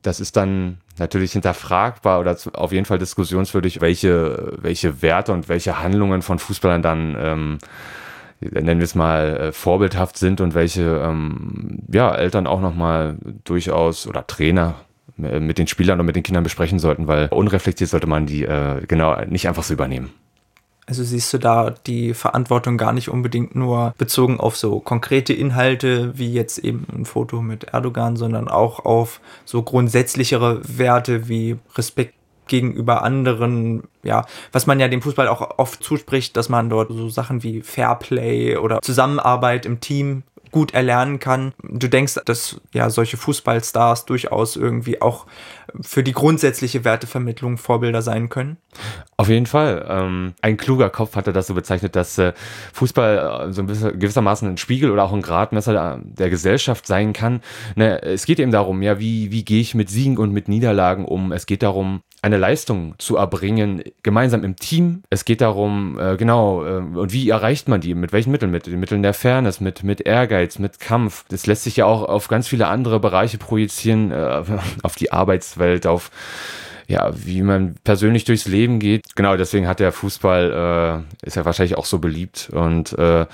das 0.02 0.20
ist 0.20 0.38
dann 0.38 0.78
natürlich 0.98 1.34
hinterfragbar 1.34 2.20
oder 2.20 2.36
auf 2.54 2.72
jeden 2.72 2.86
Fall 2.86 2.98
diskussionswürdig, 2.98 3.80
welche, 3.82 4.54
welche 4.60 5.02
Werte 5.02 5.34
und 5.34 5.50
welche 5.50 5.80
Handlungen 5.80 6.22
von 6.22 6.40
Fußballern 6.40 6.82
dann 6.82 7.16
ähm, 7.20 7.58
nennen 8.40 8.80
wir 8.80 8.86
es 8.86 8.96
mal, 8.96 9.38
äh, 9.38 9.52
vorbildhaft 9.52 10.18
sind 10.18 10.42
und 10.42 10.56
welche 10.56 11.02
ähm, 11.06 11.80
ja, 11.92 12.16
Eltern 12.16 12.48
auch 12.48 12.62
nochmal 12.62 13.18
durchaus 13.44 14.08
oder 14.08 14.26
Trainer 14.26 14.76
äh, 14.76 14.89
mit 15.20 15.58
den 15.58 15.68
Spielern 15.68 16.00
und 16.00 16.06
mit 16.06 16.16
den 16.16 16.24
Kindern 16.24 16.44
besprechen 16.44 16.80
sollten, 16.80 17.08
weil 17.08 17.28
unreflektiert 17.30 17.90
sollte 17.90 18.08
man 18.08 18.26
die 18.26 18.44
äh, 18.44 18.86
genau 18.88 19.20
nicht 19.26 19.48
einfach 19.48 19.64
so 19.64 19.74
übernehmen. 19.74 20.12
Also 20.90 21.04
siehst 21.04 21.32
du 21.34 21.38
da 21.38 21.70
die 21.70 22.16
Verantwortung 22.16 22.78
gar 22.78 22.94
nicht 22.94 23.10
unbedingt 23.10 23.54
nur 23.54 23.94
bezogen 24.00 24.40
auf 24.40 24.58
so 24.58 24.80
konkrete 24.80 25.34
Inhalte 25.34 26.18
wie 26.18 26.34
jetzt 26.34 26.58
eben 26.58 26.88
ein 26.92 27.06
Foto 27.06 27.44
mit 27.44 27.66
Erdogan, 27.66 28.16
sondern 28.16 28.48
auch 28.48 28.86
auf 28.86 29.22
so 29.46 29.62
grundsätzlichere 29.62 30.62
Werte 30.68 31.30
wie 31.30 31.58
Respekt 31.76 32.16
gegenüber 32.50 33.04
anderen, 33.04 33.84
ja, 34.04 34.26
was 34.52 34.68
man 34.68 34.80
ja 34.80 34.88
dem 34.90 35.02
Fußball 35.02 35.28
auch 35.28 35.60
oft 35.60 35.82
zuspricht, 35.82 36.36
dass 36.36 36.50
man 36.50 36.70
dort 36.70 36.92
so 36.92 37.08
Sachen 37.08 37.44
wie 37.44 37.62
Fairplay 37.62 38.58
oder 38.58 38.82
Zusammenarbeit 38.82 39.66
im 39.66 39.80
Team 39.80 40.24
gut 40.52 40.74
erlernen 40.74 41.20
kann. 41.20 41.54
Du 41.64 41.88
denkst, 41.88 42.20
dass 42.26 42.60
ja 42.74 42.90
solche 42.90 43.18
Fußballstars 43.18 44.06
durchaus 44.06 44.56
irgendwie 44.56 45.02
auch 45.02 45.26
für 45.82 46.04
die 46.04 46.14
grundsätzliche 46.14 46.84
Wertevermittlung 46.84 47.58
Vorbilder 47.58 48.02
sein 48.02 48.30
können? 48.30 48.58
Auf 49.18 49.30
jeden 49.30 49.46
Fall. 49.46 49.86
Ähm, 49.90 50.34
ein 50.42 50.58
kluger 50.58 50.90
Kopf 50.90 51.16
hatte 51.16 51.34
das 51.34 51.48
so 51.48 51.54
bezeichnet, 51.54 51.96
dass 51.96 52.18
äh, 52.18 52.34
Fußball 52.74 53.50
äh, 53.50 53.54
so 53.54 53.62
ein 53.62 53.68
bisschen, 53.68 54.00
gewissermaßen 54.00 54.48
ein 54.48 54.58
Spiegel 54.58 54.92
oder 54.92 55.04
auch 55.04 55.14
ein 55.14 55.22
Gradmesser 55.22 55.74
der, 55.74 56.00
der 56.04 56.30
Gesellschaft 56.30 56.88
sein 56.88 57.14
kann. 57.14 57.42
Ne, 57.76 58.02
es 58.02 58.26
geht 58.26 58.40
eben 58.40 58.52
darum, 58.52 58.82
ja, 58.82 59.00
wie, 59.00 59.32
wie 59.32 59.44
gehe 59.44 59.62
ich 59.62 59.76
mit 59.76 59.90
Siegen 59.90 60.18
und 60.18 60.32
mit 60.32 60.48
Niederlagen 60.48 61.06
um? 61.06 61.32
Es 61.32 61.46
geht 61.46 61.64
darum, 61.64 62.02
eine 62.22 62.38
Leistung 62.38 62.96
zu 62.98 63.18
erbringen, 63.18 63.82
gemeinsam 64.04 64.44
im 64.44 64.56
Team. 64.56 65.04
Es 65.10 65.26
geht 65.26 65.42
darum, 65.42 65.98
äh, 66.00 66.18
genau, 66.18 66.66
äh, 66.66 66.80
und 66.80 67.14
wie 67.14 67.30
erreicht 67.30 67.68
man 67.68 67.82
die? 67.82 67.96
Mit 67.96 68.12
welchen 68.12 68.32
Mitteln? 68.32 68.52
Mit 68.52 68.68
den 68.68 68.80
Mitteln 68.80 69.04
der 69.04 69.14
Fairness, 69.14 69.60
mit, 69.60 69.84
mit 69.84 70.06
Ehrgeiz, 70.40 70.60
mit 70.60 70.80
Kampf. 70.80 71.26
Das 71.30 71.46
lässt 71.46 71.64
sich 71.64 71.78
ja 71.78 71.86
auch 71.86 72.04
auf 72.04 72.28
ganz 72.28 72.48
viele 72.48 72.68
andere 72.68 73.00
Bereiche 73.00 73.38
projizieren, 73.38 74.12
äh, 74.12 74.44
auf 74.84 74.96
die 74.96 75.12
Arbeitswelt, 75.12 75.86
auf 75.86 76.12
ja, 76.88 77.12
wie 77.14 77.44
man 77.44 77.76
persönlich 77.84 78.24
durchs 78.24 78.48
Leben 78.48 78.80
geht. 78.80 79.16
Genau, 79.16 79.38
deswegen 79.38 79.68
hat 79.68 79.80
der 79.80 79.92
Fußball, 79.92 81.06
äh, 81.22 81.26
ist 81.26 81.36
ja 81.36 81.46
wahrscheinlich 81.46 81.78
auch 81.78 81.86
so 81.86 82.00
beliebt 82.00 82.50
und 82.52 82.98
äh, 82.98 83.28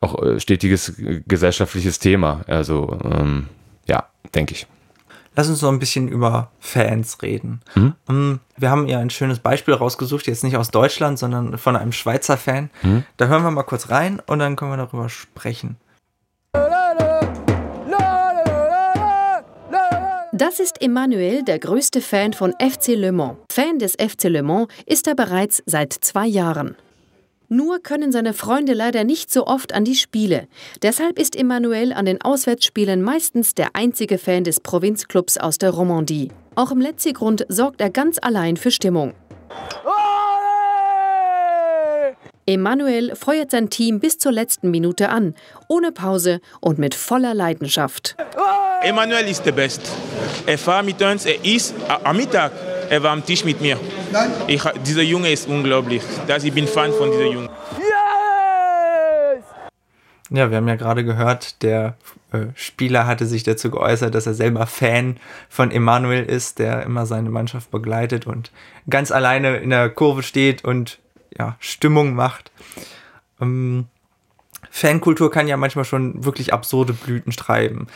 auch 0.00 0.22
äh, 0.22 0.40
stetiges 0.40 0.94
gesellschaftliches 1.26 1.98
Thema. 1.98 2.40
Also, 2.46 2.98
ähm, 3.04 3.48
ja, 3.86 4.06
denke 4.34 4.54
ich. 4.54 4.66
Lass 5.34 5.50
uns 5.50 5.60
noch 5.60 5.70
ein 5.70 5.78
bisschen 5.78 6.08
über 6.08 6.50
Fans 6.58 7.20
reden. 7.20 7.60
Mhm. 7.74 8.40
Wir 8.56 8.70
haben 8.70 8.88
ja 8.88 8.98
ein 9.00 9.10
schönes 9.10 9.40
Beispiel 9.40 9.74
rausgesucht, 9.74 10.26
jetzt 10.26 10.42
nicht 10.42 10.56
aus 10.56 10.70
Deutschland, 10.70 11.18
sondern 11.18 11.58
von 11.58 11.76
einem 11.76 11.92
Schweizer 11.92 12.38
Fan. 12.38 12.70
Mhm. 12.82 13.04
Da 13.18 13.26
hören 13.26 13.42
wir 13.42 13.50
mal 13.50 13.62
kurz 13.64 13.90
rein 13.90 14.22
und 14.24 14.38
dann 14.38 14.56
können 14.56 14.70
wir 14.70 14.78
darüber 14.78 15.10
sprechen. 15.10 15.76
Das 20.38 20.60
ist 20.60 20.82
Emmanuel, 20.82 21.44
der 21.44 21.58
größte 21.58 22.02
Fan 22.02 22.34
von 22.34 22.52
FC 22.60 22.88
Le 22.88 23.10
Mans. 23.10 23.38
Fan 23.50 23.78
des 23.78 23.92
FC 23.92 24.24
Le 24.24 24.42
Mans 24.42 24.68
ist 24.84 25.06
er 25.06 25.14
bereits 25.14 25.62
seit 25.64 25.94
zwei 25.94 26.26
Jahren. 26.26 26.76
Nur 27.48 27.78
können 27.78 28.12
seine 28.12 28.34
Freunde 28.34 28.74
leider 28.74 29.04
nicht 29.04 29.32
so 29.32 29.46
oft 29.46 29.72
an 29.72 29.86
die 29.86 29.94
Spiele. 29.94 30.46
Deshalb 30.82 31.18
ist 31.18 31.36
Emmanuel 31.36 31.94
an 31.94 32.04
den 32.04 32.20
Auswärtsspielen 32.20 33.00
meistens 33.00 33.54
der 33.54 33.70
einzige 33.72 34.18
Fan 34.18 34.44
des 34.44 34.60
Provinzclubs 34.60 35.38
aus 35.38 35.56
der 35.56 35.70
Romandie. 35.70 36.30
Auch 36.54 36.70
im 36.70 36.82
Letzigrund 36.82 37.46
sorgt 37.48 37.80
er 37.80 37.88
ganz 37.88 38.18
allein 38.20 38.58
für 38.58 38.70
Stimmung. 38.70 39.14
Emmanuel 42.48 43.16
feuert 43.16 43.50
sein 43.50 43.70
Team 43.70 43.98
bis 43.98 44.18
zur 44.18 44.30
letzten 44.30 44.70
Minute 44.70 45.08
an, 45.08 45.34
ohne 45.66 45.90
Pause 45.90 46.40
und 46.60 46.78
mit 46.78 46.94
voller 46.94 47.34
Leidenschaft. 47.34 48.16
Emmanuel 48.82 49.26
ist 49.26 49.44
der 49.44 49.50
Beste. 49.50 49.90
Er 50.46 50.64
war 50.64 50.84
mit 50.84 51.02
uns, 51.02 51.26
er 51.26 51.44
ist 51.44 51.74
am 52.04 52.16
Mittag, 52.16 52.52
er 52.88 53.02
war 53.02 53.10
am 53.10 53.26
Tisch 53.26 53.44
mit 53.44 53.60
mir. 53.60 53.80
Ich, 54.46 54.62
dieser 54.86 55.02
Junge 55.02 55.32
ist 55.32 55.48
unglaublich. 55.48 56.02
Das, 56.28 56.44
ich 56.44 56.52
bin 56.52 56.68
Fan 56.68 56.92
von 56.92 57.10
diesem 57.10 57.32
Jungen. 57.32 57.48
Yes! 57.78 59.44
Ja, 60.30 60.48
wir 60.48 60.58
haben 60.58 60.68
ja 60.68 60.76
gerade 60.76 61.02
gehört, 61.02 61.62
der 61.64 61.96
äh, 62.30 62.46
Spieler 62.54 63.08
hatte 63.08 63.26
sich 63.26 63.42
dazu 63.42 63.72
geäußert, 63.72 64.14
dass 64.14 64.26
er 64.26 64.34
selber 64.34 64.66
Fan 64.66 65.16
von 65.48 65.72
Emanuel 65.72 66.24
ist, 66.24 66.60
der 66.60 66.84
immer 66.84 67.06
seine 67.06 67.30
Mannschaft 67.30 67.72
begleitet 67.72 68.28
und 68.28 68.52
ganz 68.88 69.10
alleine 69.10 69.56
in 69.56 69.70
der 69.70 69.90
Kurve 69.90 70.22
steht 70.22 70.64
und 70.64 71.00
ja, 71.36 71.56
Stimmung 71.58 72.14
macht. 72.14 72.50
Ähm, 73.40 73.86
Fankultur 74.70 75.30
kann 75.30 75.48
ja 75.48 75.56
manchmal 75.56 75.84
schon 75.84 76.24
wirklich 76.24 76.52
absurde 76.52 76.92
Blüten 76.92 77.32
treiben 77.32 77.86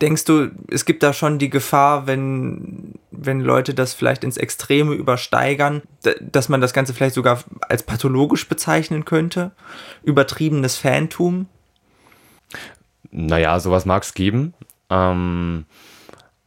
denkst 0.00 0.24
du, 0.24 0.50
es 0.70 0.84
gibt 0.84 1.02
da 1.02 1.12
schon 1.12 1.38
die 1.38 1.50
Gefahr, 1.50 2.06
wenn, 2.06 2.94
wenn 3.10 3.40
Leute 3.40 3.74
das 3.74 3.94
vielleicht 3.94 4.24
ins 4.24 4.36
Extreme 4.36 4.94
übersteigern, 4.94 5.82
dass 6.20 6.48
man 6.48 6.60
das 6.60 6.72
Ganze 6.72 6.94
vielleicht 6.94 7.14
sogar 7.14 7.42
als 7.60 7.82
pathologisch 7.82 8.48
bezeichnen 8.48 9.04
könnte? 9.04 9.52
Übertriebenes 10.02 10.76
Fantum? 10.76 11.46
Naja, 13.10 13.58
sowas 13.60 13.86
mag 13.86 14.02
es 14.02 14.14
geben. 14.14 14.54
Ähm, 14.90 15.64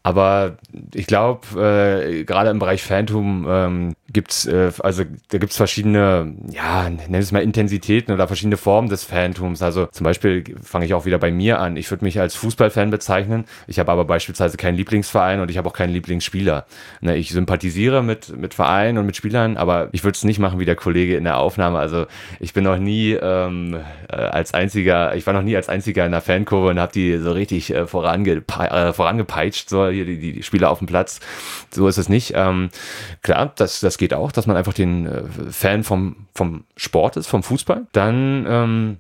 aber 0.08 0.56
ich 0.94 1.06
glaube, 1.06 1.42
äh, 1.62 2.24
gerade 2.24 2.50
im 2.50 2.60
Bereich 2.60 2.82
Phantom 2.82 3.46
ähm, 3.50 3.96
gibt 4.14 4.32
es, 4.32 4.46
äh, 4.46 4.72
also 4.80 5.04
da 5.04 5.38
gibt 5.38 5.52
es 5.52 5.58
verschiedene, 5.58 6.34
ja, 6.50 6.90
nenn 6.90 7.14
es 7.16 7.34
mal 7.34 7.44
Intensitäten 7.44 8.14
oder 8.14 8.26
verschiedene 8.28 8.56
Formen 8.56 8.88
des 8.88 9.04
Phantoms. 9.04 9.62
Also 9.62 9.88
zum 9.88 10.06
Beispiel 10.06 10.46
fange 10.64 10.86
ich 10.86 10.94
auch 10.94 11.06
wieder 11.06 11.18
bei 11.18 11.30
mir 11.30 11.60
an. 11.60 11.76
Ich 11.76 11.92
würde 11.92 12.06
mich 12.06 12.22
als 12.22 12.36
Fußballfan 12.36 12.90
bezeichnen. 12.90 13.44
Ich 13.68 13.80
habe 13.80 13.92
aber 13.92 14.06
beispielsweise 14.06 14.56
keinen 14.56 14.76
Lieblingsverein 14.78 15.42
und 15.42 15.52
ich 15.52 15.58
habe 15.58 15.68
auch 15.68 15.74
keinen 15.74 15.92
Lieblingsspieler. 15.92 16.66
Ne, 17.02 17.18
ich 17.18 17.32
sympathisiere 17.32 18.02
mit, 18.02 18.36
mit 18.38 18.54
Vereinen 18.54 19.00
und 19.00 19.08
mit 19.08 19.18
Spielern, 19.18 19.58
aber 19.58 19.90
ich 19.92 20.06
würde 20.06 20.16
es 20.16 20.24
nicht 20.24 20.40
machen 20.40 20.58
wie 20.58 20.66
der 20.66 20.78
Kollege 20.78 21.18
in 21.18 21.26
der 21.26 21.38
Aufnahme. 21.38 21.80
Also 21.80 22.06
ich 22.40 22.54
bin 22.54 22.64
noch 22.64 22.78
nie 22.78 23.12
ähm, 23.12 23.76
äh, 24.10 24.16
als 24.16 24.54
einziger, 24.54 25.16
ich 25.16 25.28
war 25.28 25.34
noch 25.34 25.44
nie 25.44 25.58
als 25.58 25.68
einziger 25.68 26.06
in 26.06 26.14
der 26.14 26.22
Fankurve 26.22 26.70
und 26.70 26.80
habe 26.80 26.94
die 26.94 27.18
so 27.18 27.34
richtig 27.34 27.74
äh, 27.74 27.86
vorange, 27.88 28.42
äh, 28.58 28.94
vorangepeitscht. 28.94 29.70
So 29.70 29.97
hier 30.06 30.18
die, 30.18 30.34
die 30.34 30.44
Spieler 30.44 30.70
auf 30.70 30.80
dem 30.80 30.88
Platz. 30.88 31.20
So 31.72 31.88
ist 31.88 31.98
es 31.98 32.10
nicht. 32.10 32.34
Ähm, 32.36 32.70
klar, 33.22 33.54
das, 33.56 33.80
das 33.80 33.98
geht 33.98 34.14
auch, 34.14 34.32
dass 34.32 34.48
man 34.48 34.58
einfach 34.58 34.74
den 34.74 35.06
äh, 35.06 35.24
Fan 35.52 35.84
vom, 35.84 36.28
vom 36.34 36.64
Sport 36.76 37.18
ist, 37.18 37.28
vom 37.28 37.44
Fußball. 37.44 37.88
Dann 37.92 38.46
ähm, 38.48 38.98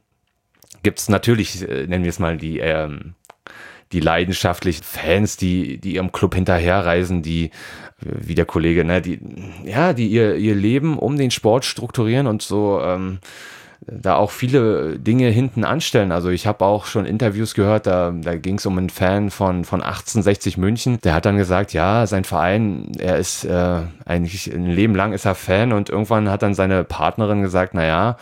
gibt 0.83 0.99
es 0.99 1.09
natürlich, 1.09 1.61
äh, 1.67 1.87
nennen 1.87 2.03
wir 2.03 2.09
es 2.09 2.19
mal, 2.19 2.37
die, 2.37 2.59
ähm, 2.59 3.13
die 3.91 3.99
leidenschaftlichen 3.99 4.83
Fans, 4.83 5.37
die, 5.37 5.77
die 5.77 5.95
ihrem 5.95 6.11
Club 6.11 6.35
hinterherreisen, 6.35 7.21
die 7.21 7.51
wie 7.99 8.35
der 8.35 8.45
Kollege, 8.45 8.83
ne, 8.83 9.01
die, 9.01 9.19
ja, 9.63 9.93
die 9.93 10.07
ihr, 10.07 10.35
ihr 10.35 10.53
Leben 10.53 10.99
um 10.99 11.17
den 11.17 11.31
Sport 11.31 11.65
strukturieren 11.65 12.27
und 12.27 12.41
so 12.41 12.79
ähm, 12.81 13.19
da 13.89 14.15
auch 14.15 14.31
viele 14.31 14.99
Dinge 14.99 15.29
hinten 15.29 15.63
anstellen. 15.63 16.11
Also 16.11 16.29
ich 16.29 16.45
habe 16.45 16.65
auch 16.65 16.85
schon 16.85 17.05
Interviews 17.05 17.53
gehört, 17.53 17.87
da, 17.87 18.11
da 18.11 18.35
ging 18.35 18.55
es 18.55 18.65
um 18.65 18.77
einen 18.77 18.89
Fan 18.89 19.31
von, 19.31 19.63
von 19.63 19.81
1860 19.81 20.57
München. 20.57 20.99
Der 21.01 21.13
hat 21.13 21.25
dann 21.25 21.37
gesagt, 21.37 21.73
ja, 21.73 22.05
sein 22.05 22.25
Verein, 22.25 22.91
er 22.99 23.17
ist 23.17 23.45
äh, 23.45 23.81
eigentlich 24.05 24.53
ein 24.53 24.65
Leben 24.65 24.93
lang 24.93 25.13
ist 25.13 25.25
er 25.25 25.35
Fan 25.35 25.71
und 25.71 25.89
irgendwann 25.89 26.29
hat 26.29 26.43
dann 26.43 26.53
seine 26.53 26.83
Partnerin 26.83 27.41
gesagt, 27.41 27.73
naja, 27.73 28.17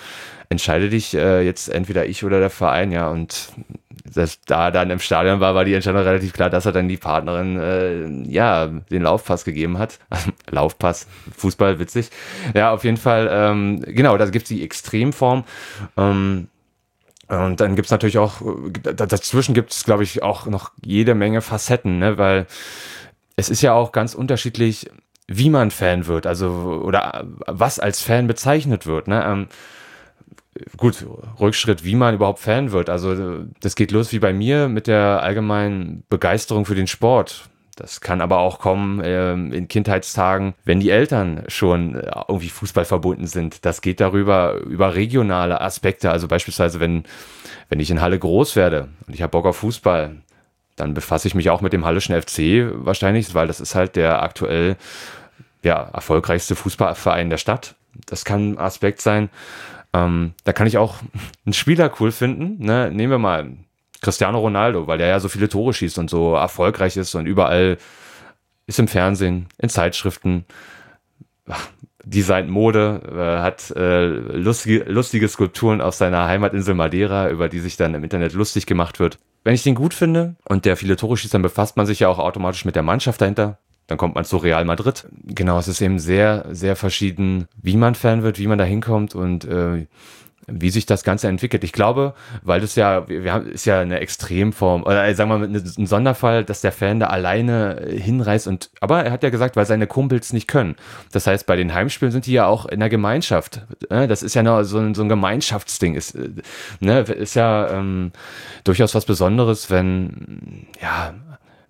entscheide 0.49 0.89
dich 0.89 1.15
äh, 1.15 1.41
jetzt 1.41 1.69
entweder 1.69 2.05
ich 2.05 2.23
oder 2.23 2.39
der 2.39 2.51
Verein, 2.51 2.91
ja, 2.91 3.09
und 3.09 3.49
das, 4.13 4.39
da 4.41 4.71
dann 4.71 4.89
im 4.91 4.99
Stadion 4.99 5.39
war, 5.39 5.55
war 5.55 5.65
die 5.65 5.73
Entscheidung 5.73 6.01
relativ 6.01 6.33
klar, 6.33 6.49
dass 6.49 6.65
er 6.65 6.71
dann 6.71 6.87
die 6.87 6.97
Partnerin 6.97 7.59
äh, 7.59 8.31
ja 8.31 8.67
den 8.67 9.01
Laufpass 9.01 9.45
gegeben 9.45 9.77
hat. 9.77 9.99
Laufpass, 10.49 11.07
Fußball, 11.35 11.79
witzig. 11.79 12.09
Ja, 12.53 12.71
auf 12.71 12.83
jeden 12.83 12.97
Fall, 12.97 13.29
ähm, 13.31 13.81
genau, 13.81 14.17
da 14.17 14.25
gibt 14.25 14.43
es 14.43 14.49
die 14.49 14.63
Extremform. 14.63 15.43
Ähm, 15.97 16.47
und 17.27 17.59
dann 17.59 17.75
gibt 17.75 17.87
es 17.87 17.91
natürlich 17.91 18.19
auch, 18.19 18.41
dazwischen 18.83 19.55
gibt 19.55 19.71
es, 19.71 19.83
glaube 19.83 20.03
ich, 20.03 20.21
auch 20.21 20.45
noch 20.45 20.71
jede 20.83 21.15
Menge 21.15 21.41
Facetten, 21.41 21.97
ne? 21.97 22.19
weil 22.19 22.45
es 23.35 23.49
ist 23.49 23.63
ja 23.63 23.73
auch 23.73 23.91
ganz 23.91 24.13
unterschiedlich, 24.13 24.91
wie 25.27 25.49
man 25.49 25.71
Fan 25.71 26.05
wird, 26.05 26.27
also 26.27 26.81
oder 26.83 27.25
was 27.47 27.79
als 27.79 28.01
Fan 28.01 28.27
bezeichnet 28.27 28.85
wird. 28.85 29.07
Ne? 29.07 29.25
Ähm, 29.25 29.47
gut, 30.77 31.05
Rückschritt, 31.39 31.83
wie 31.83 31.95
man 31.95 32.15
überhaupt 32.15 32.39
Fan 32.39 32.71
wird. 32.71 32.89
Also 32.89 33.45
das 33.59 33.75
geht 33.75 33.91
los 33.91 34.11
wie 34.11 34.19
bei 34.19 34.33
mir 34.33 34.67
mit 34.67 34.87
der 34.87 35.21
allgemeinen 35.23 36.03
Begeisterung 36.09 36.65
für 36.65 36.75
den 36.75 36.87
Sport. 36.87 37.49
Das 37.75 37.99
kann 37.99 38.21
aber 38.21 38.37
auch 38.37 38.59
kommen 38.59 39.01
äh, 39.01 39.33
in 39.33 39.67
Kindheitstagen, 39.67 40.53
wenn 40.63 40.79
die 40.79 40.91
Eltern 40.91 41.43
schon 41.47 41.95
äh, 41.95 42.09
irgendwie 42.27 42.49
Fußball 42.49 42.85
verbunden 42.85 43.27
sind. 43.27 43.65
Das 43.65 43.81
geht 43.81 43.99
darüber, 43.99 44.55
über 44.61 44.95
regionale 44.95 45.59
Aspekte. 45.59 46.09
Also 46.09 46.29
beispielsweise, 46.29 46.79
wenn, 46.79 47.03
wenn 47.67 47.81
ich 47.81 47.91
in 47.91 47.99
Halle 47.99 48.17
groß 48.17 48.55
werde 48.55 48.87
und 49.07 49.13
ich 49.13 49.21
habe 49.21 49.31
Bock 49.31 49.45
auf 49.45 49.57
Fußball, 49.57 50.15
dann 50.77 50.93
befasse 50.93 51.27
ich 51.27 51.35
mich 51.35 51.49
auch 51.49 51.61
mit 51.61 51.73
dem 51.73 51.85
Hallischen 51.85 52.19
FC 52.19 52.71
wahrscheinlich, 52.85 53.33
weil 53.33 53.47
das 53.47 53.59
ist 53.59 53.75
halt 53.75 53.97
der 53.97 54.23
aktuell 54.23 54.77
ja, 55.63 55.89
erfolgreichste 55.93 56.55
Fußballverein 56.55 57.29
der 57.29 57.37
Stadt. 57.37 57.75
Das 58.05 58.23
kann 58.23 58.53
ein 58.53 58.57
Aspekt 58.57 59.01
sein. 59.01 59.29
Ähm, 59.95 60.33
da 60.43 60.51
kann 60.51 60.67
ich 60.67 60.77
auch 60.77 60.97
einen 61.45 61.53
Spieler 61.53 61.91
cool 61.99 62.11
finden. 62.11 62.63
Ne? 62.63 62.91
Nehmen 62.91 63.11
wir 63.11 63.19
mal 63.19 63.51
Cristiano 64.01 64.39
Ronaldo, 64.39 64.87
weil 64.87 64.97
der 64.97 65.07
ja 65.07 65.19
so 65.19 65.29
viele 65.29 65.47
Tore 65.47 65.73
schießt 65.73 65.97
und 65.97 66.09
so 66.09 66.35
erfolgreich 66.35 66.97
ist 66.97 67.15
und 67.15 67.25
überall 67.25 67.77
ist 68.67 68.79
im 68.79 68.87
Fernsehen, 68.87 69.47
in 69.57 69.69
Zeitschriften. 69.69 70.45
designt 72.03 72.49
Mode, 72.49 73.01
äh, 73.11 73.41
hat 73.41 73.71
äh, 73.71 74.05
lustige, 74.05 74.83
lustige 74.83 75.27
Skulpturen 75.27 75.81
auf 75.81 75.95
seiner 75.95 76.25
Heimatinsel 76.25 76.75
Madeira, 76.75 77.29
über 77.29 77.49
die 77.49 77.59
sich 77.59 77.77
dann 77.77 77.95
im 77.95 78.03
Internet 78.03 78.33
lustig 78.33 78.65
gemacht 78.67 78.99
wird. 78.99 79.17
Wenn 79.43 79.55
ich 79.55 79.63
den 79.63 79.75
gut 79.75 79.93
finde 79.93 80.35
und 80.47 80.65
der 80.65 80.77
viele 80.77 80.97
Tore 80.97 81.17
schießt, 81.17 81.33
dann 81.33 81.41
befasst 81.41 81.77
man 81.77 81.85
sich 81.85 82.01
ja 82.01 82.09
auch 82.09 82.19
automatisch 82.19 82.65
mit 82.65 82.75
der 82.75 82.83
Mannschaft 82.83 83.21
dahinter. 83.21 83.59
Dann 83.87 83.97
kommt 83.97 84.15
man 84.15 84.25
zu 84.25 84.37
Real 84.37 84.65
Madrid. 84.65 85.07
Genau, 85.25 85.59
es 85.59 85.67
ist 85.67 85.81
eben 85.81 85.99
sehr, 85.99 86.45
sehr 86.51 86.75
verschieden, 86.75 87.47
wie 87.61 87.77
man 87.77 87.95
Fan 87.95 88.23
wird, 88.23 88.39
wie 88.39 88.47
man 88.47 88.57
da 88.57 88.63
hinkommt 88.63 89.13
und 89.13 89.45
äh, 89.45 89.85
wie 90.47 90.69
sich 90.69 90.85
das 90.85 91.03
Ganze 91.03 91.27
entwickelt. 91.27 91.63
Ich 91.63 91.71
glaube, 91.71 92.13
weil 92.43 92.61
das 92.61 92.75
ja, 92.75 93.07
wir 93.07 93.33
haben, 93.33 93.47
ist 93.47 93.65
ja 93.65 93.79
eine 93.79 93.99
Extremform, 93.99 94.83
oder 94.83 95.13
sagen 95.15 95.29
wir 95.29 95.39
mal 95.39 95.49
ein 95.49 95.85
Sonderfall, 95.87 96.43
dass 96.43 96.61
der 96.61 96.71
Fan 96.71 96.99
da 96.99 97.07
alleine 97.07 97.79
äh, 97.81 97.99
hinreist 97.99 98.47
und, 98.47 98.69
aber 98.79 99.03
er 99.03 99.11
hat 99.11 99.23
ja 99.23 99.29
gesagt, 99.29 99.55
weil 99.55 99.65
seine 99.65 99.87
Kumpels 99.87 100.33
nicht 100.33 100.47
können. 100.47 100.75
Das 101.11 101.27
heißt, 101.27 101.45
bei 101.45 101.55
den 101.55 101.73
Heimspielen 101.73 102.11
sind 102.11 102.25
die 102.25 102.33
ja 102.33 102.45
auch 102.45 102.65
in 102.65 102.79
der 102.79 102.89
Gemeinschaft. 102.89 103.61
Ne? 103.89 104.07
Das 104.07 104.23
ist 104.23 104.35
ja 104.35 104.63
so 104.63 104.77
ein, 104.77 104.93
so 104.93 105.01
ein 105.01 105.09
Gemeinschaftsding. 105.09 105.95
Ist, 105.95 106.15
äh, 106.15 106.29
ne, 106.79 106.99
ist 107.01 107.35
ja 107.35 107.69
ähm, 107.71 108.11
durchaus 108.63 108.93
was 108.93 109.05
Besonderes, 109.05 109.71
wenn, 109.71 110.67
ja, 110.81 111.13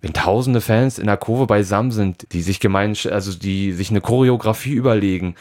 wenn 0.06 0.12
tausende 0.12 0.60
Fans 0.60 1.00
in 1.00 1.06
der 1.06 1.16
Kurve 1.16 1.46
beisammen 1.46 1.90
sind, 1.90 2.32
die 2.32 2.42
sich 2.42 2.60
gemeinschaftlich, 2.60 3.12
also 3.12 3.36
die 3.36 3.72
sich 3.72 3.90
eine 3.90 4.00
Choreografie 4.00 4.74
überlegen, 4.74 5.34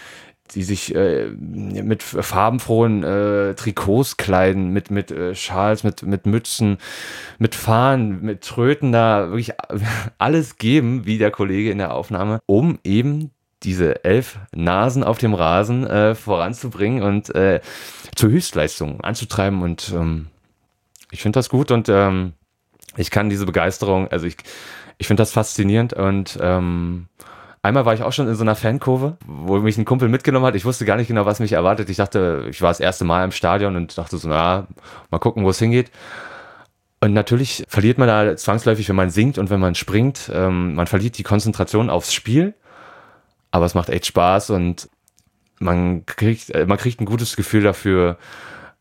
die 0.55 0.63
sich 0.63 0.95
äh, 0.95 1.27
mit 1.27 2.01
farbenfrohen 2.01 3.03
äh, 3.03 3.53
Trikots 3.53 4.17
kleiden, 4.17 4.69
mit, 4.71 4.89
mit 4.89 5.11
äh, 5.11 5.35
Schals, 5.35 5.83
mit, 5.83 6.01
mit 6.01 6.25
Mützen, 6.25 6.79
mit 7.37 7.53
Fahnen, 7.53 8.23
mit 8.23 8.41
Tröten 8.41 8.91
da 8.91 9.29
wirklich 9.29 9.53
alles 10.17 10.57
geben, 10.57 11.05
wie 11.05 11.19
der 11.19 11.29
Kollege 11.29 11.69
in 11.69 11.77
der 11.77 11.93
Aufnahme, 11.93 12.39
um 12.47 12.79
eben 12.83 13.29
diese 13.61 14.03
elf 14.03 14.39
Nasen 14.51 15.03
auf 15.03 15.19
dem 15.19 15.35
Rasen 15.35 15.85
äh, 15.85 16.15
voranzubringen 16.15 17.03
und 17.03 17.33
äh, 17.35 17.61
zur 18.15 18.31
Höchstleistung 18.31 19.01
anzutreiben. 19.01 19.61
Und 19.61 19.91
ähm, 19.95 20.27
ich 21.11 21.21
finde 21.21 21.37
das 21.37 21.49
gut 21.49 21.69
und 21.69 21.87
ähm, 21.87 22.33
ich 22.97 23.11
kann 23.11 23.29
diese 23.29 23.45
Begeisterung, 23.45 24.07
also 24.09 24.25
ich, 24.25 24.37
ich 24.97 25.07
finde 25.07 25.21
das 25.21 25.31
faszinierend 25.31 25.93
und 25.93 26.37
ähm, 26.41 27.07
Einmal 27.65 27.87
war 27.87 27.95
ich 27.95 28.03
auch 28.03 28.13
schon 28.13 28.27
in 28.27 28.35
so 28.35 28.43
einer 28.43 28.53
Fankurve, 28.53 29.17
wo 29.25 29.57
mich 29.57 29.75
ein 29.75 29.85
Kumpel 29.85 30.07
mitgenommen 30.07 30.45
hat. 30.45 30.53
Ich 30.53 30.65
wusste 30.65 30.85
gar 30.85 30.97
nicht 30.97 31.07
genau, 31.07 31.25
was 31.25 31.39
mich 31.39 31.53
erwartet. 31.53 31.89
Ich 31.89 31.97
dachte, 31.97 32.45
ich 32.47 32.61
war 32.61 32.69
das 32.69 32.79
erste 32.79 33.05
Mal 33.05 33.23
im 33.23 33.31
Stadion 33.31 33.75
und 33.75 33.97
dachte 33.97 34.17
so, 34.17 34.29
na, 34.29 34.67
mal 35.09 35.17
gucken, 35.17 35.43
wo 35.43 35.49
es 35.49 35.57
hingeht. 35.57 35.89
Und 37.01 37.13
natürlich 37.13 37.63
verliert 37.67 37.97
man 37.97 38.07
da 38.07 38.37
zwangsläufig, 38.37 38.87
wenn 38.87 38.95
man 38.95 39.09
singt 39.09 39.39
und 39.39 39.49
wenn 39.49 39.59
man 39.59 39.73
springt. 39.73 40.29
Ähm, 40.31 40.75
man 40.75 40.85
verliert 40.85 41.17
die 41.17 41.23
Konzentration 41.23 41.89
aufs 41.89 42.13
Spiel. 42.13 42.53
Aber 43.49 43.65
es 43.65 43.73
macht 43.73 43.89
echt 43.89 44.05
Spaß 44.05 44.51
und 44.51 44.87
man 45.57 46.05
kriegt, 46.05 46.51
äh, 46.51 46.67
man 46.67 46.77
kriegt 46.77 47.01
ein 47.01 47.05
gutes 47.05 47.35
Gefühl 47.35 47.63
dafür, 47.63 48.19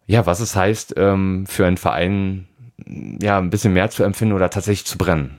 ja, 0.06 0.26
was 0.26 0.40
es 0.40 0.56
heißt, 0.56 0.92
ähm, 0.98 1.46
für 1.46 1.64
einen 1.64 1.78
Verein 1.78 2.48
ja, 2.76 3.38
ein 3.38 3.50
bisschen 3.50 3.72
mehr 3.72 3.90
zu 3.90 4.02
empfinden 4.02 4.34
oder 4.34 4.50
tatsächlich 4.50 4.86
zu 4.86 4.98
brennen. 4.98 5.38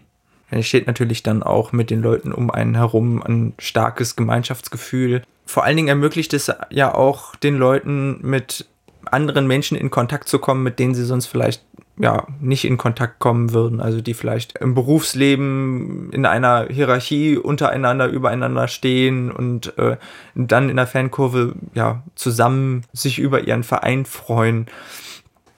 Entsteht 0.50 0.88
natürlich 0.88 1.24
dann 1.24 1.44
auch 1.44 1.72
mit 1.72 1.89
den 1.89 2.01
Leuten 2.01 2.32
um 2.32 2.51
einen 2.51 2.75
herum 2.75 3.22
ein 3.22 3.54
starkes 3.58 4.15
Gemeinschaftsgefühl. 4.15 5.24
Vor 5.46 5.63
allen 5.63 5.75
Dingen 5.75 5.89
ermöglicht 5.89 6.34
es 6.34 6.51
ja 6.70 6.94
auch 6.94 7.36
den 7.36 7.58
Leuten 7.58 8.20
mit 8.22 8.68
anderen 9.12 9.48
Menschen 9.48 9.77
in 9.77 9.92
Kontakt 9.92 10.30
zu 10.30 10.39
kommen, 10.39 10.63
mit 10.63 10.80
denen 10.80 10.96
sie 10.96 11.06
sonst 11.06 11.27
vielleicht 11.27 11.63
ja 11.98 12.27
nicht 12.42 12.65
in 12.65 12.77
Kontakt 12.77 13.20
kommen 13.20 13.54
würden, 13.54 13.80
also 13.80 14.01
die 14.01 14.13
vielleicht 14.13 14.58
im 14.58 14.74
Berufsleben 14.74 16.10
in 16.12 16.25
einer 16.25 16.68
Hierarchie 16.70 17.38
untereinander 17.38 18.08
übereinander 18.08 18.68
stehen 18.68 19.32
und 19.32 19.77
äh, 19.77 19.98
dann 20.36 20.70
in 20.70 20.75
der 20.75 20.88
Fankurve 20.88 21.56
ja 21.74 22.04
zusammen 22.15 22.84
sich 22.92 23.20
über 23.20 23.48
ihren 23.48 23.63
Verein 23.63 24.06
freuen. 24.06 24.68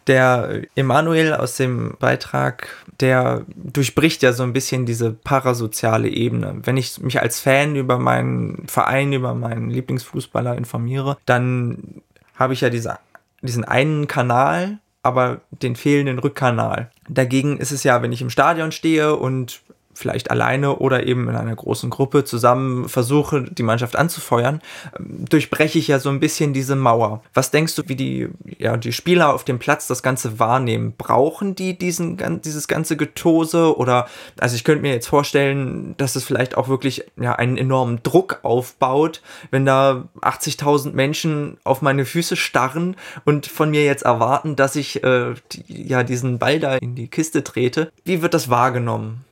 Der 0.08 0.62
Emanuel 0.76 1.34
aus 1.34 1.58
dem 1.58 1.96
Beitrag, 2.00 2.70
der 3.00 3.46
durchbricht 3.56 4.24
ja 4.24 4.32
so 4.32 4.44
ein 4.44 4.54
bisschen 4.54 4.86
diese 4.86 5.12
parasoziale 5.12 6.08
Ebene. 6.08 6.62
Wenn 6.64 6.78
ich 6.78 7.00
mich 7.00 7.22
als 7.22 7.42
Fan 7.42 7.76
über 7.76 8.00
meinen 8.00 8.66
Verein, 8.68 9.12
über 9.12 9.34
meinen 9.36 9.70
Lieblingsfußballer 9.70 10.58
informiere, 10.58 11.18
dann 11.26 12.02
habe 12.36 12.54
ich 12.54 12.62
ja 12.62 12.70
diese, 12.70 13.00
diesen 13.42 13.66
einen 13.66 14.08
Kanal, 14.08 14.80
aber 15.04 15.42
den 15.52 15.76
fehlenden 15.76 16.20
Rückkanal. 16.20 16.90
Dagegen 17.10 17.58
ist 17.58 17.72
es 17.72 17.84
ja, 17.84 18.02
wenn 18.02 18.12
ich 18.12 18.22
im 18.22 18.30
Stadion 18.30 18.72
stehe 18.72 19.16
und 19.16 19.62
vielleicht 19.98 20.32
alleine 20.32 20.78
oder 20.78 21.06
eben 21.06 21.28
in 21.28 21.36
einer 21.36 21.56
großen 21.56 21.90
Gruppe 21.90 22.24
zusammen 22.24 22.88
versuche, 22.88 23.44
die 23.44 23.64
Mannschaft 23.64 23.96
anzufeuern, 23.96 24.62
ähm, 24.98 25.26
durchbreche 25.30 25.80
ich 25.80 25.88
ja 25.88 26.00
so 26.00 26.10
ein 26.10 26.20
bisschen 26.20 26.54
diese 26.54 26.76
Mauer. 26.76 27.22
Was 27.34 27.52
denkst 27.52 27.76
du, 27.76 27.84
wie 27.88 27.96
die, 27.96 28.30
ja, 28.58 28.78
die 28.78 28.94
Spieler 28.94 29.34
auf 29.34 29.44
dem 29.44 29.60
Platz 29.60 29.88
das 29.88 30.04
Ganze 30.04 30.40
wahrnehmen? 30.40 30.94
Brauchen 30.98 31.56
die 31.56 31.78
diesen, 31.78 32.18
dieses 32.42 32.68
ganze 32.68 32.98
Getose 32.98 33.78
oder, 33.78 34.08
also 34.40 34.56
ich 34.56 34.64
könnte 34.64 34.82
mir 34.82 34.94
jetzt 34.94 35.08
vorstellen, 35.08 35.96
dass 35.98 36.16
es 36.16 36.24
vielleicht 36.24 36.58
auch 36.58 36.68
wirklich 36.68 37.06
ja, 37.20 37.34
einen 37.34 37.58
enormen 37.58 38.02
Druck 38.04 38.40
aufbaut, 38.44 39.22
wenn 39.52 39.66
da 39.66 40.08
80.000 40.22 40.94
Menschen 40.94 41.58
auf 41.64 41.82
meine 41.82 42.06
Füße 42.06 42.36
starren 42.36 42.96
und 43.26 43.48
von 43.48 43.70
mir 43.72 43.84
jetzt 43.84 44.04
erwarten, 44.04 44.56
dass 44.56 44.76
ich 44.76 45.04
äh, 45.04 45.34
die, 45.52 45.88
ja 45.88 46.04
diesen 46.04 46.40
Ball 46.40 46.60
da 46.60 46.76
in 46.76 46.96
die 46.96 47.08
Kiste 47.08 47.44
trete. 47.44 47.92
Wie 48.06 48.22
wird 48.22 48.34
das 48.34 48.50
wahrgenommen? 48.50 49.26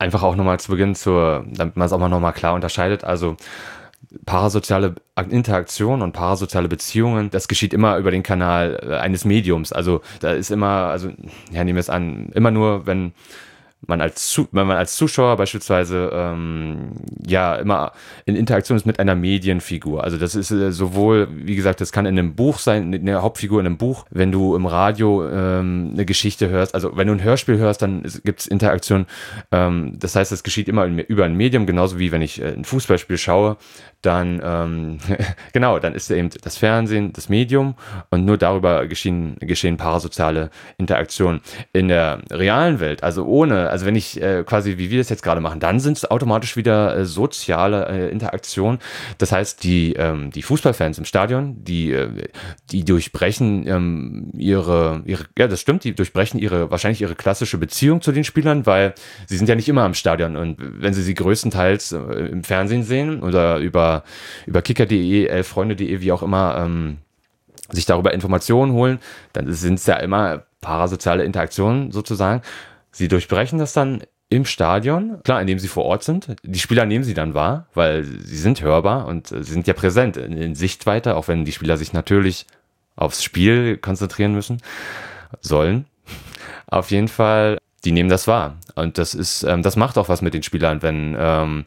Einfach 0.00 0.22
auch 0.22 0.34
nochmal 0.34 0.58
zu 0.58 0.70
Beginn 0.72 0.94
zur, 0.94 1.44
damit 1.50 1.76
man 1.76 1.86
es 1.86 1.92
auch 1.92 1.98
mal 1.98 2.08
nochmal 2.08 2.32
klar 2.32 2.54
unterscheidet. 2.54 3.04
Also 3.04 3.36
parasoziale 4.24 4.94
Interaktion 5.28 6.02
und 6.02 6.12
parasoziale 6.12 6.68
Beziehungen, 6.68 7.30
das 7.30 7.48
geschieht 7.48 7.74
immer 7.74 7.96
über 7.98 8.10
den 8.10 8.22
Kanal 8.22 8.80
äh, 8.82 8.96
eines 8.96 9.24
Mediums. 9.24 9.72
Also 9.72 10.00
da 10.20 10.32
ist 10.32 10.50
immer, 10.50 10.86
also 10.86 11.10
ja, 11.52 11.64
nehmen 11.64 11.76
wir 11.76 11.80
es 11.80 11.90
an, 11.90 12.30
immer 12.34 12.50
nur, 12.50 12.86
wenn 12.86 13.12
man 13.86 14.00
als, 14.00 14.40
wenn 14.52 14.66
man 14.66 14.76
als 14.76 14.96
Zuschauer 14.96 15.36
beispielsweise 15.36 16.10
ähm, 16.12 16.92
ja 17.26 17.56
immer 17.56 17.92
in 18.26 18.36
Interaktion 18.36 18.76
ist 18.76 18.86
mit 18.86 18.98
einer 18.98 19.14
Medienfigur. 19.14 20.04
Also 20.04 20.18
das 20.18 20.34
ist 20.34 20.50
äh, 20.50 20.70
sowohl, 20.70 21.28
wie 21.32 21.56
gesagt, 21.56 21.80
das 21.80 21.92
kann 21.92 22.06
in 22.06 22.18
einem 22.18 22.34
Buch 22.34 22.58
sein, 22.58 22.94
eine 22.94 23.22
Hauptfigur 23.22 23.60
in 23.60 23.66
einem 23.66 23.78
Buch, 23.78 24.04
wenn 24.10 24.32
du 24.32 24.54
im 24.54 24.66
Radio 24.66 25.26
ähm, 25.28 25.90
eine 25.94 26.04
Geschichte 26.04 26.48
hörst, 26.48 26.74
also 26.74 26.96
wenn 26.96 27.06
du 27.06 27.14
ein 27.14 27.22
Hörspiel 27.22 27.58
hörst, 27.58 27.82
dann 27.82 28.02
gibt 28.24 28.40
es 28.40 28.46
Interaktion. 28.46 29.06
Ähm, 29.50 29.96
das 29.98 30.14
heißt, 30.14 30.32
es 30.32 30.42
geschieht 30.42 30.68
immer 30.68 30.84
in, 30.84 30.98
über 30.98 31.24
ein 31.24 31.34
Medium, 31.34 31.66
genauso 31.66 31.98
wie 31.98 32.12
wenn 32.12 32.22
ich 32.22 32.40
äh, 32.40 32.52
ein 32.52 32.64
Fußballspiel 32.64 33.18
schaue, 33.18 33.56
dann 34.02 34.40
ähm, 34.44 34.98
genau, 35.52 35.78
dann 35.78 35.94
ist 35.94 36.10
eben 36.10 36.30
das 36.42 36.56
Fernsehen 36.56 37.12
das 37.12 37.28
Medium 37.28 37.74
und 38.10 38.24
nur 38.24 38.36
darüber 38.36 38.86
geschehen, 38.86 39.36
geschehen 39.40 39.76
parasoziale 39.76 40.50
Interaktionen. 40.78 41.40
In 41.72 41.88
der 41.88 42.20
realen 42.30 42.80
Welt, 42.80 43.02
also 43.02 43.24
ohne, 43.24 43.69
also 43.70 43.86
wenn 43.86 43.96
ich 43.96 44.20
äh, 44.20 44.44
quasi, 44.44 44.78
wie 44.78 44.90
wir 44.90 44.98
das 44.98 45.08
jetzt 45.08 45.22
gerade 45.22 45.40
machen, 45.40 45.60
dann 45.60 45.80
sind 45.80 45.96
es 45.96 46.10
automatisch 46.10 46.56
wieder 46.56 46.96
äh, 46.96 47.04
soziale 47.04 47.88
äh, 47.88 48.10
Interaktionen. 48.10 48.78
Das 49.18 49.32
heißt, 49.32 49.62
die, 49.64 49.94
ähm, 49.94 50.30
die 50.30 50.42
Fußballfans 50.42 50.98
im 50.98 51.04
Stadion, 51.04 51.64
die, 51.64 51.92
äh, 51.92 52.28
die 52.70 52.84
durchbrechen 52.84 53.66
ähm, 53.66 54.30
ihre, 54.34 55.02
ihre, 55.04 55.24
ja, 55.38 55.48
das 55.48 55.60
stimmt, 55.60 55.84
die 55.84 55.94
durchbrechen 55.94 56.38
ihre, 56.38 56.70
wahrscheinlich 56.70 57.00
ihre 57.00 57.14
klassische 57.14 57.58
Beziehung 57.58 58.02
zu 58.02 58.12
den 58.12 58.24
Spielern, 58.24 58.66
weil 58.66 58.94
sie 59.26 59.36
sind 59.36 59.48
ja 59.48 59.54
nicht 59.54 59.68
immer 59.68 59.82
am 59.82 59.94
Stadion 59.94 60.36
und 60.36 60.56
wenn 60.58 60.94
sie 60.94 61.02
sie 61.02 61.14
größtenteils 61.14 61.92
äh, 61.92 61.96
im 61.96 62.44
Fernsehen 62.44 62.82
sehen 62.82 63.22
oder 63.22 63.58
über 63.58 63.90
über, 64.46 64.62
kicker.de, 64.62 65.26
elffreunde.de, 65.26 66.00
wie 66.00 66.12
auch 66.12 66.22
immer, 66.22 66.56
ähm, 66.58 66.98
sich 67.70 67.86
darüber 67.86 68.12
Informationen 68.12 68.72
holen, 68.72 68.98
dann 69.32 69.52
sind 69.52 69.74
es 69.74 69.86
ja 69.86 69.96
immer 69.96 70.44
parasoziale 70.60 71.24
Interaktionen 71.24 71.92
sozusagen. 71.92 72.42
Sie 72.92 73.08
durchbrechen 73.08 73.58
das 73.58 73.72
dann 73.72 74.02
im 74.28 74.44
Stadion, 74.44 75.22
klar, 75.24 75.40
indem 75.40 75.58
sie 75.58 75.68
vor 75.68 75.84
Ort 75.84 76.04
sind. 76.04 76.36
Die 76.44 76.60
Spieler 76.60 76.86
nehmen 76.86 77.04
sie 77.04 77.14
dann 77.14 77.34
wahr, 77.34 77.66
weil 77.74 78.04
sie 78.04 78.36
sind 78.36 78.62
hörbar 78.62 79.06
und 79.06 79.32
äh, 79.32 79.42
sie 79.42 79.52
sind 79.52 79.66
ja 79.66 79.74
präsent 79.74 80.16
in, 80.16 80.36
in 80.36 80.54
Sichtweite, 80.54 81.16
auch 81.16 81.26
wenn 81.26 81.44
die 81.44 81.52
Spieler 81.52 81.76
sich 81.76 81.92
natürlich 81.92 82.46
aufs 82.94 83.24
Spiel 83.24 83.76
konzentrieren 83.76 84.32
müssen, 84.32 84.62
sollen. 85.40 85.86
Auf 86.66 86.92
jeden 86.92 87.08
Fall, 87.08 87.58
die 87.84 87.90
nehmen 87.90 88.08
das 88.08 88.28
wahr. 88.28 88.56
Und 88.76 88.98
das 88.98 89.14
ist, 89.14 89.42
ähm, 89.42 89.62
das 89.62 89.74
macht 89.74 89.98
auch 89.98 90.08
was 90.08 90.22
mit 90.22 90.34
den 90.34 90.44
Spielern, 90.44 90.82
wenn 90.82 91.16
ähm, 91.18 91.64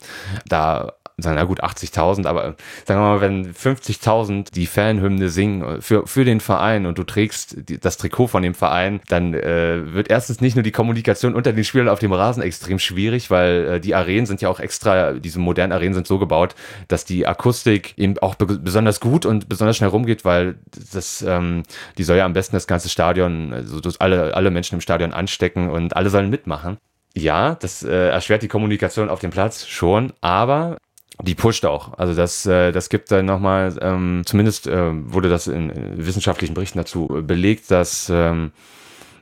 da 0.48 0.94
na 1.17 1.43
gut, 1.43 1.63
80.000, 1.63 2.26
aber 2.26 2.56
sagen 2.86 2.99
wir 2.99 3.08
mal, 3.08 3.21
wenn 3.21 3.54
50.000 3.54 4.52
die 4.52 4.65
Fanhymne 4.65 5.30
singen 5.30 5.82
für, 5.82 6.08
für 6.08 6.26
den 6.26 6.39
Verein 6.39 6.86
und 6.86 6.97
du 6.97 7.04
trägst 7.04 7.69
die, 7.69 7.80
das 7.80 7.97
Trikot 7.97 8.28
von 8.28 8.41
dem 8.41 8.56
Verein, 8.56 8.99
dann 9.10 9.34
äh, 9.34 9.93
wird 9.93 10.10
erstens 10.10 10.41
nicht 10.41 10.56
nur 10.56 10.63
die 10.63 10.71
Kommunikation 10.71 11.36
unter 11.36 11.54
den 11.54 11.63
Spielern 11.63 11.89
auf 11.89 11.99
dem 11.99 12.13
Rasen 12.13 12.41
extrem 12.41 12.80
schwierig, 12.80 13.30
weil 13.30 13.65
äh, 13.65 13.80
die 13.80 13.93
Arenen 13.93 14.26
sind 14.26 14.41
ja 14.41 14.49
auch 14.49 14.60
extra, 14.60 15.13
diese 15.13 15.39
modernen 15.39 15.71
Arenen 15.71 15.93
sind 15.93 16.08
so 16.08 16.17
gebaut, 16.17 16.56
dass 16.88 17.06
die 17.06 17.28
Akustik 17.28 17.93
eben 17.97 18.17
auch 18.19 18.36
be 18.36 18.45
besonders 18.45 18.99
gut 18.99 19.26
und 19.26 19.49
besonders 19.49 19.78
schnell 19.78 19.89
rumgeht, 19.89 20.26
weil 20.26 20.56
das, 20.93 21.21
ähm, 21.21 21.63
die 21.97 22.04
soll 22.04 22.17
ja 22.17 22.26
am 22.26 22.34
besten 22.34 22.56
das 22.56 22.67
ganze 22.67 22.89
Stadion, 22.89 23.54
also 23.54 23.80
alle, 23.99 24.36
alle 24.36 24.52
Menschen 24.52 24.76
im 24.76 24.82
Stadion 24.82 25.13
anstecken 25.13 25.69
und 25.69 25.95
alle 25.95 26.10
sollen 26.10 26.30
mitmachen. 26.30 26.78
Ja, 27.15 27.56
das 27.56 27.84
äh, 27.84 28.10
erschwert 28.10 28.41
die 28.41 28.47
Kommunikation 28.47 29.10
auf 29.10 29.19
dem 29.19 29.30
Platz 29.30 29.67
schon, 29.67 30.13
aber 30.21 30.78
die 31.21 31.36
pusht 31.36 31.65
auch. 31.65 31.97
Also 31.97 32.15
das, 32.15 32.45
äh, 32.45 32.71
das 32.71 32.89
gibt 32.89 33.12
dann 33.12 33.26
nochmal, 33.26 33.76
ähm, 33.82 34.23
zumindest 34.26 34.67
äh, 34.67 34.91
wurde 34.91 35.30
das 35.30 35.47
in, 35.47 35.71
wissenschaftlichen 35.95 36.54
Berichten 36.54 36.80
dazu 36.80 37.08
belegt, 37.08 37.69
dass 37.69 38.10
ähm, 38.10 38.52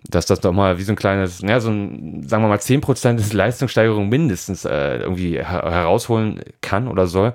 dass 0.10 0.26
das 0.26 0.40
doch 0.40 0.52
mal 0.52 0.78
wie 0.78 0.84
so 0.84 0.94
ein 0.94 0.96
kleines, 0.96 1.42
ja, 1.42 1.60
so 1.60 1.70
ein, 1.70 2.28
sagen 2.28 2.44
wir 2.44 2.50
mal, 2.50 2.58
10% 2.58 3.16
des 3.16 3.34
Leistungssteigerung 3.34 4.10
mindestens 4.10 4.66
äh, 4.66 4.98
irgendwie 4.98 5.38
her 5.38 5.62
herausholen 5.64 6.42
kann 6.62 6.88
oder 6.88 7.08
soll. 7.08 7.34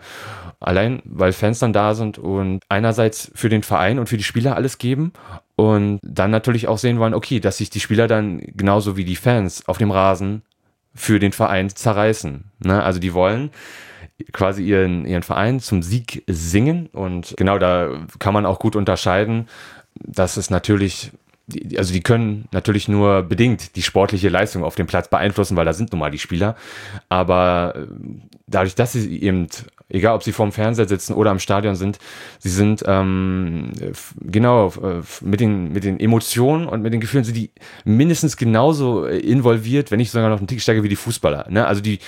Allein, 0.59 1.01
weil 1.05 1.33
Fans 1.33 1.59
dann 1.59 1.73
da 1.73 1.95
sind 1.95 2.19
und 2.19 2.63
einerseits 2.69 3.31
für 3.35 3.49
den 3.49 3.63
Verein 3.63 3.99
und 3.99 4.09
für 4.09 4.17
die 4.17 4.25
Spieler 4.25 4.57
alles 4.57 4.79
geben 4.79 5.13
und 5.55 6.01
dann 6.03 6.31
natürlich 6.31 6.67
auch 6.67 6.79
sehen 6.79 6.99
wollen, 6.99 7.15
okay, 7.15 7.41
dass 7.41 7.59
sich 7.59 7.71
die 7.71 7.81
Spieler 7.81 8.09
dann 8.09 8.41
genauso 8.41 8.97
wie 8.97 9.05
die 9.05 9.17
Fans 9.17 9.69
auf 9.69 9.79
dem 9.79 9.91
Rasen 9.91 10.43
für 10.95 11.19
den 11.19 11.33
Verein 11.33 11.69
zerreißen. 11.69 12.51
Ne? 12.65 12.83
Also 12.83 12.99
die 12.99 13.13
wollen 13.13 13.51
quasi 14.33 14.65
ihren, 14.65 15.05
ihren 15.05 15.23
Verein 15.23 15.61
zum 15.61 15.83
Sieg 15.83 16.25
singen 16.27 16.87
und 16.93 17.35
genau 17.37 17.59
da 17.59 18.07
kann 18.19 18.35
man 18.35 18.47
auch 18.47 18.59
gut 18.59 18.77
unterscheiden, 18.77 19.49
dass 19.95 20.37
es 20.37 20.51
natürlich 20.51 21.13
also 21.77 21.93
die 21.93 22.03
können 22.03 22.49
natürlich 22.51 22.89
nur 22.89 23.23
bedingt 23.23 23.77
die 23.77 23.83
sportliche 23.83 24.29
Leistung 24.29 24.65
auf 24.65 24.75
dem 24.75 24.87
Platz 24.87 25.09
beeinflussen, 25.09 25.57
weil 25.57 25.65
da 25.65 25.73
sind 25.73 25.93
nun 25.93 26.01
mal 26.01 26.11
die 26.11 26.19
Spieler. 26.19 26.57
Aber 27.09 27.75
äh, 27.77 27.87
dadurch, 28.49 28.75
dass 28.75 28.93
sie 28.93 29.23
eben 29.23 29.47
egal 29.89 30.15
ob 30.15 30.23
sie 30.23 30.33
vorm 30.33 30.53
Fernseher 30.53 30.89
sitzen 30.89 31.15
oder 31.15 31.31
am 31.31 31.39
Stadion 31.39 31.77
sind, 31.77 31.99
sie 32.39 32.49
sind 32.49 32.83
ähm, 32.87 33.73
genau 34.21 34.69
äh, 34.69 35.03
mit 35.21 35.41
den, 35.41 35.73
mit 35.73 35.85
den 35.85 36.01
Emotionen 36.01 36.67
und 36.67 36.83
mit 36.83 36.93
den 36.93 37.01
Gefühlen 37.01 37.25
sind 37.25 37.37
die 37.37 37.51
mindestens 37.85 38.37
genauso 38.37 39.07
äh, 39.07 39.19
involviert, 39.19 39.91
wenn 39.91 39.99
nicht 39.99 40.11
sogar 40.11 40.29
noch 40.29 40.41
ein 40.41 40.47
Tick 40.47 40.61
stärker 40.61 40.83
wie 40.83 40.89
die 40.89 40.97
Fußballer. 40.97 41.47
Ne? 41.51 41.67
Also 41.67 41.81
die, 41.81 42.01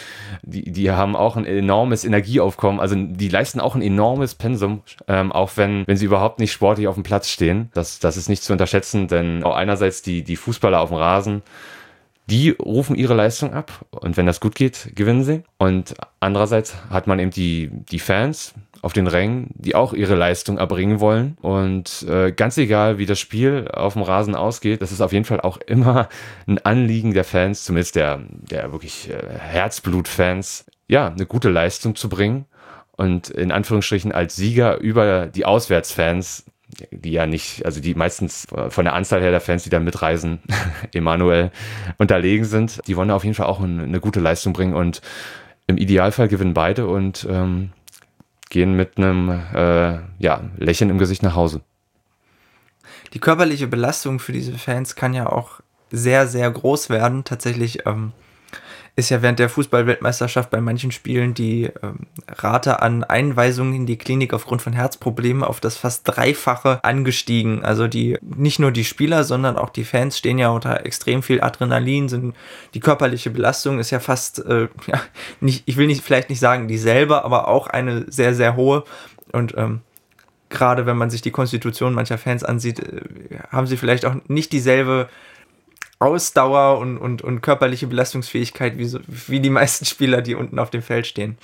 die, 0.42 0.70
die 0.70 0.90
haben 0.90 1.14
auch 1.14 1.36
ein 1.36 1.44
enormes 1.44 2.04
Energieaufkommen, 2.04 2.80
also 2.80 2.96
die 2.96 3.28
leisten 3.28 3.60
auch 3.60 3.74
ein 3.74 3.82
enormes 3.82 4.34
Pensum, 4.34 4.82
ähm, 5.06 5.30
auch 5.30 5.52
wenn, 5.56 5.86
wenn 5.86 5.96
sie 5.96 6.06
überhaupt 6.06 6.40
nicht 6.40 6.52
sportlich 6.52 6.88
auf 6.88 6.94
dem 6.94 7.04
Platz 7.04 7.28
stehen. 7.28 7.70
Das, 7.74 8.00
das 8.00 8.16
ist 8.16 8.28
nicht 8.28 8.42
zu 8.42 8.52
unterschätzen, 8.52 9.08
denn 9.08 9.44
auch 9.44 9.54
einerseits 9.54 10.02
die, 10.02 10.22
die 10.22 10.36
Fußballer 10.36 10.80
auf 10.80 10.88
dem 10.88 10.98
Rasen, 10.98 11.42
die 12.30 12.50
rufen 12.50 12.94
ihre 12.94 13.14
Leistung 13.14 13.54
ab 13.54 13.86
und 13.90 14.16
wenn 14.16 14.26
das 14.26 14.40
gut 14.40 14.54
geht, 14.54 14.92
gewinnen 14.94 15.24
sie. 15.24 15.42
Und 15.56 15.94
andererseits 16.20 16.76
hat 16.90 17.06
man 17.06 17.18
eben 17.18 17.30
die, 17.30 17.70
die 17.72 17.98
Fans 17.98 18.54
auf 18.82 18.92
den 18.92 19.06
Rängen, 19.06 19.48
die 19.54 19.74
auch 19.74 19.92
ihre 19.92 20.14
Leistung 20.14 20.58
erbringen 20.58 21.00
wollen. 21.00 21.36
Und 21.40 22.06
äh, 22.08 22.30
ganz 22.32 22.58
egal, 22.58 22.98
wie 22.98 23.06
das 23.06 23.18
Spiel 23.18 23.68
auf 23.72 23.94
dem 23.94 24.02
Rasen 24.02 24.34
ausgeht, 24.34 24.82
das 24.82 24.92
ist 24.92 25.00
auf 25.00 25.12
jeden 25.12 25.24
Fall 25.24 25.40
auch 25.40 25.56
immer 25.56 26.08
ein 26.46 26.58
Anliegen 26.58 27.14
der 27.14 27.24
Fans, 27.24 27.64
zumindest 27.64 27.96
der, 27.96 28.20
der 28.28 28.72
wirklich 28.72 29.10
äh, 29.10 29.38
Herzblut-Fans, 29.38 30.66
ja, 30.86 31.08
eine 31.08 31.26
gute 31.26 31.48
Leistung 31.48 31.96
zu 31.96 32.08
bringen 32.08 32.44
und 32.92 33.30
in 33.30 33.52
Anführungsstrichen 33.52 34.12
als 34.12 34.36
Sieger 34.36 34.78
über 34.78 35.26
die 35.26 35.44
Auswärtsfans 35.44 36.44
die 36.90 37.12
ja 37.12 37.26
nicht, 37.26 37.64
also 37.64 37.80
die 37.80 37.94
meistens 37.94 38.46
von 38.68 38.84
der 38.84 38.94
Anzahl 38.94 39.20
her 39.20 39.30
der 39.30 39.40
Fans, 39.40 39.64
die 39.64 39.70
da 39.70 39.80
mitreisen, 39.80 40.40
Emanuel 40.92 41.50
unterlegen 41.96 42.44
sind, 42.44 42.80
die 42.86 42.96
wollen 42.96 43.10
auf 43.10 43.24
jeden 43.24 43.34
Fall 43.34 43.46
auch 43.46 43.60
eine, 43.60 43.82
eine, 43.82 44.00
gute 44.00 44.20
Leistung 44.20 44.52
bringen 44.52 44.74
und 44.74 45.00
im 45.66 45.76
Idealfall 45.76 46.28
gewinnen 46.28 46.54
beide 46.54 46.86
und 46.86 47.26
ähm, 47.28 47.70
gehen 48.50 48.74
mit 48.74 48.98
einem 48.98 49.28
äh, 49.54 49.98
ja, 50.18 50.40
Lächeln 50.56 50.90
im 50.90 50.98
Gesicht 50.98 51.22
nach 51.22 51.34
Hause. 51.34 51.60
Die 53.14 53.18
körperliche 53.18 53.66
Belastung 53.66 54.18
für 54.18 54.32
diese 54.32 54.56
Fans 54.58 54.94
kann 54.94 55.14
ja 55.14 55.26
auch 55.26 55.60
sehr, 55.90 56.26
sehr 56.26 56.50
groß 56.50 56.90
werden. 56.90 57.24
Tatsächlich 57.24 57.86
ähm, 57.86 58.12
ist 58.98 59.10
ja 59.10 59.22
während 59.22 59.38
der 59.38 59.48
Fußballweltmeisterschaft 59.48 60.50
bei 60.50 60.60
manchen 60.60 60.90
Spielen 60.90 61.32
die 61.32 61.70
ähm, 61.84 62.00
Rate 62.28 62.82
an 62.82 63.04
Einweisungen 63.04 63.72
in 63.72 63.86
die 63.86 63.96
Klinik 63.96 64.34
aufgrund 64.34 64.60
von 64.60 64.72
Herzproblemen 64.72 65.44
auf 65.44 65.60
das 65.60 65.76
fast 65.76 66.08
Dreifache 66.08 66.82
angestiegen. 66.82 67.64
Also 67.64 67.86
die 67.86 68.18
nicht 68.20 68.58
nur 68.58 68.72
die 68.72 68.82
Spieler, 68.82 69.22
sondern 69.22 69.56
auch 69.56 69.70
die 69.70 69.84
Fans 69.84 70.18
stehen 70.18 70.36
ja 70.36 70.48
unter 70.48 70.84
extrem 70.84 71.22
viel 71.22 71.40
Adrenalin, 71.40 72.08
sind 72.08 72.34
die 72.74 72.80
körperliche 72.80 73.30
Belastung 73.30 73.78
ist 73.78 73.92
ja 73.92 74.00
fast 74.00 74.44
äh, 74.44 74.66
ja, 74.88 75.00
nicht, 75.40 75.62
ich 75.66 75.76
will 75.76 75.86
nicht 75.86 76.02
vielleicht 76.02 76.28
nicht 76.28 76.40
sagen 76.40 76.66
dieselbe, 76.66 77.24
aber 77.24 77.46
auch 77.46 77.68
eine 77.68 78.04
sehr 78.10 78.34
sehr 78.34 78.56
hohe 78.56 78.82
und 79.30 79.56
ähm, 79.56 79.82
gerade 80.48 80.86
wenn 80.86 80.96
man 80.96 81.10
sich 81.10 81.22
die 81.22 81.30
Konstitution 81.30 81.94
mancher 81.94 82.18
Fans 82.18 82.42
ansieht, 82.42 82.80
äh, 82.80 83.02
haben 83.50 83.68
sie 83.68 83.76
vielleicht 83.76 84.04
auch 84.04 84.16
nicht 84.26 84.50
dieselbe 84.50 85.08
Ausdauer 85.98 86.78
und, 86.78 86.98
und, 86.98 87.22
und 87.22 87.40
körperliche 87.40 87.86
Belastungsfähigkeit 87.86 88.78
wie, 88.78 88.86
so, 88.86 89.00
wie 89.06 89.40
die 89.40 89.50
meisten 89.50 89.84
Spieler, 89.84 90.22
die 90.22 90.34
unten 90.34 90.58
auf 90.58 90.70
dem 90.70 90.82
Feld 90.82 91.06
stehen. 91.06 91.38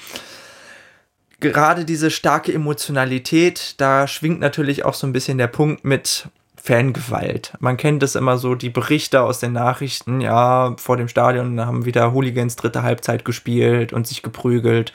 Gerade 1.40 1.84
diese 1.84 2.10
starke 2.10 2.52
Emotionalität, 2.52 3.74
da 3.78 4.06
schwingt 4.06 4.40
natürlich 4.40 4.84
auch 4.84 4.94
so 4.94 5.06
ein 5.06 5.12
bisschen 5.12 5.38
der 5.38 5.48
Punkt 5.48 5.84
mit 5.84 6.28
Fangewalt. 6.56 7.52
Man 7.58 7.76
kennt 7.76 8.02
es 8.02 8.14
immer 8.14 8.38
so, 8.38 8.54
die 8.54 8.70
Berichte 8.70 9.20
aus 9.20 9.38
den 9.38 9.52
Nachrichten, 9.52 10.22
ja, 10.22 10.74
vor 10.78 10.96
dem 10.96 11.08
Stadion 11.08 11.60
haben 11.60 11.84
wieder 11.84 12.14
Hooligans 12.14 12.56
dritte 12.56 12.82
Halbzeit 12.82 13.24
gespielt 13.26 13.92
und 13.92 14.06
sich 14.06 14.22
geprügelt. 14.22 14.94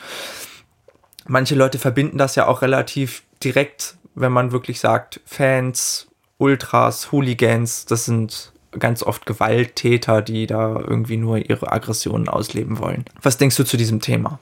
Manche 1.27 1.53
Leute 1.53 1.77
verbinden 1.77 2.17
das 2.17 2.35
ja 2.35 2.47
auch 2.47 2.63
relativ 2.63 3.21
direkt, 3.43 3.97
wenn 4.15 4.31
man 4.31 4.51
wirklich 4.51 4.79
sagt, 4.79 5.19
Fans, 5.25 6.07
Ultras, 6.39 7.11
Hooligans, 7.11 7.85
das 7.85 8.05
sind 8.05 8.51
ganz 8.77 9.03
oft 9.03 9.25
Gewalttäter, 9.25 10.21
die 10.21 10.47
da 10.47 10.79
irgendwie 10.79 11.17
nur 11.17 11.37
ihre 11.37 11.71
Aggressionen 11.71 12.29
ausleben 12.29 12.79
wollen. 12.79 13.05
Was 13.21 13.37
denkst 13.37 13.55
du 13.55 13.63
zu 13.63 13.77
diesem 13.77 13.99
Thema? 13.99 14.39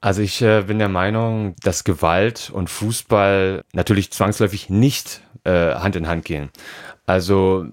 Also 0.00 0.22
ich 0.22 0.42
äh, 0.42 0.62
bin 0.62 0.78
der 0.78 0.88
Meinung, 0.88 1.54
dass 1.62 1.84
Gewalt 1.84 2.50
und 2.52 2.68
Fußball 2.68 3.62
natürlich 3.72 4.10
zwangsläufig 4.10 4.68
nicht 4.68 5.22
äh, 5.44 5.74
Hand 5.74 5.96
in 5.96 6.08
Hand 6.08 6.24
gehen. 6.24 6.50
Also 7.06 7.66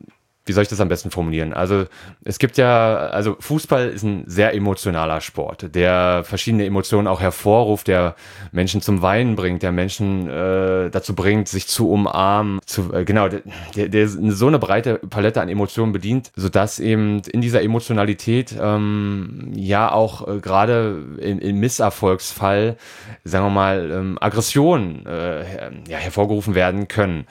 wie 0.49 0.53
soll 0.53 0.63
ich 0.63 0.69
das 0.69 0.81
am 0.81 0.89
besten 0.89 1.11
formulieren? 1.11 1.53
Also 1.53 1.85
es 2.25 2.39
gibt 2.39 2.57
ja, 2.57 2.97
also 2.97 3.37
Fußball 3.39 3.89
ist 3.89 4.01
ein 4.01 4.23
sehr 4.25 4.55
emotionaler 4.55 5.21
Sport, 5.21 5.75
der 5.75 6.23
verschiedene 6.23 6.65
Emotionen 6.65 7.07
auch 7.07 7.21
hervorruft, 7.21 7.87
der 7.87 8.15
Menschen 8.51 8.81
zum 8.81 9.03
Weinen 9.03 9.35
bringt, 9.35 9.61
der 9.61 9.71
Menschen 9.71 10.27
äh, 10.27 10.89
dazu 10.89 11.13
bringt, 11.13 11.47
sich 11.47 11.67
zu 11.67 11.91
umarmen, 11.91 12.59
zu, 12.65 12.91
äh, 12.91 13.05
genau, 13.05 13.27
der, 13.27 13.41
der 13.89 14.07
so 14.07 14.47
eine 14.47 14.57
breite 14.57 14.95
Palette 14.95 15.39
an 15.39 15.49
Emotionen 15.49 15.93
bedient, 15.93 16.31
sodass 16.35 16.79
eben 16.79 17.21
in 17.31 17.41
dieser 17.41 17.61
Emotionalität 17.61 18.55
ähm, 18.59 19.51
ja 19.55 19.91
auch 19.91 20.27
äh, 20.27 20.39
gerade 20.39 20.99
im, 21.19 21.37
im, 21.37 21.59
Misserfolgsfall, 21.59 22.75
sagen 23.23 23.45
wir 23.45 23.51
mal, 23.51 23.91
ähm, 23.91 24.17
Aggressionen 24.19 25.05
äh, 25.05 25.43
ja, 25.87 25.97
hervorgerufen 25.97 26.55
werden 26.55 26.87
können 26.87 27.27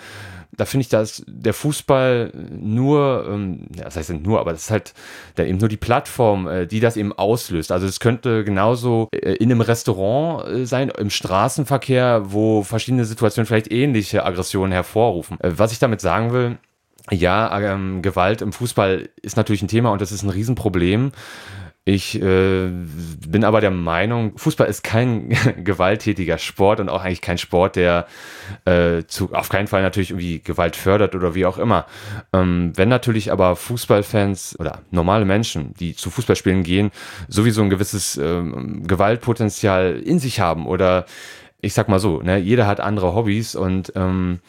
da 0.58 0.64
finde 0.64 0.82
ich, 0.82 0.88
dass 0.88 1.22
der 1.26 1.54
Fußball 1.54 2.32
nur, 2.50 3.26
ähm, 3.30 3.68
ja, 3.74 3.84
das 3.84 3.96
heißt 3.96 4.10
nur, 4.10 4.40
aber 4.40 4.52
das 4.52 4.62
ist 4.62 4.70
halt 4.70 4.92
dann 5.36 5.46
eben 5.46 5.58
nur 5.58 5.68
die 5.68 5.76
Plattform, 5.76 6.48
äh, 6.48 6.66
die 6.66 6.80
das 6.80 6.96
eben 6.96 7.12
auslöst. 7.12 7.70
Also 7.70 7.86
es 7.86 8.00
könnte 8.00 8.42
genauso 8.42 9.08
äh, 9.12 9.34
in 9.34 9.52
einem 9.52 9.60
Restaurant 9.60 10.48
äh, 10.48 10.66
sein, 10.66 10.90
im 10.90 11.10
Straßenverkehr, 11.10 12.22
wo 12.24 12.64
verschiedene 12.64 13.04
Situationen 13.04 13.46
vielleicht 13.46 13.70
ähnliche 13.70 14.24
Aggressionen 14.24 14.72
hervorrufen. 14.72 15.40
Äh, 15.40 15.52
was 15.56 15.70
ich 15.70 15.78
damit 15.78 16.00
sagen 16.00 16.32
will, 16.32 16.58
ja, 17.10 17.58
ähm, 17.60 18.02
Gewalt 18.02 18.42
im 18.42 18.52
Fußball 18.52 19.08
ist 19.22 19.36
natürlich 19.36 19.62
ein 19.62 19.68
Thema 19.68 19.92
und 19.92 20.00
das 20.00 20.12
ist 20.12 20.24
ein 20.24 20.30
Riesenproblem. 20.30 21.12
Ich 21.88 22.20
äh, 22.20 22.68
bin 23.26 23.44
aber 23.44 23.62
der 23.62 23.70
Meinung, 23.70 24.36
Fußball 24.36 24.68
ist 24.68 24.84
kein 24.84 25.30
gewalttätiger 25.64 26.36
Sport 26.36 26.80
und 26.80 26.90
auch 26.90 27.02
eigentlich 27.02 27.22
kein 27.22 27.38
Sport, 27.38 27.76
der 27.76 28.06
äh, 28.66 29.04
zu, 29.06 29.32
auf 29.32 29.48
keinen 29.48 29.68
Fall 29.68 29.80
natürlich 29.80 30.10
irgendwie 30.10 30.40
Gewalt 30.40 30.76
fördert 30.76 31.14
oder 31.14 31.34
wie 31.34 31.46
auch 31.46 31.56
immer. 31.56 31.86
Ähm, 32.34 32.72
wenn 32.74 32.90
natürlich 32.90 33.32
aber 33.32 33.56
Fußballfans 33.56 34.60
oder 34.60 34.82
normale 34.90 35.24
Menschen, 35.24 35.72
die 35.80 35.96
zu 35.96 36.10
Fußballspielen 36.10 36.62
gehen, 36.62 36.90
sowieso 37.26 37.62
ein 37.62 37.70
gewisses 37.70 38.18
ähm, 38.18 38.86
Gewaltpotenzial 38.86 39.98
in 39.98 40.18
sich 40.18 40.40
haben 40.40 40.66
oder 40.66 41.06
ich 41.60 41.74
sag 41.74 41.88
mal 41.88 41.98
so, 41.98 42.22
ne, 42.22 42.38
jeder 42.38 42.66
hat 42.66 42.80
andere 42.80 43.14
Hobbys 43.14 43.54
und 43.54 43.92
ähm, 43.96 44.40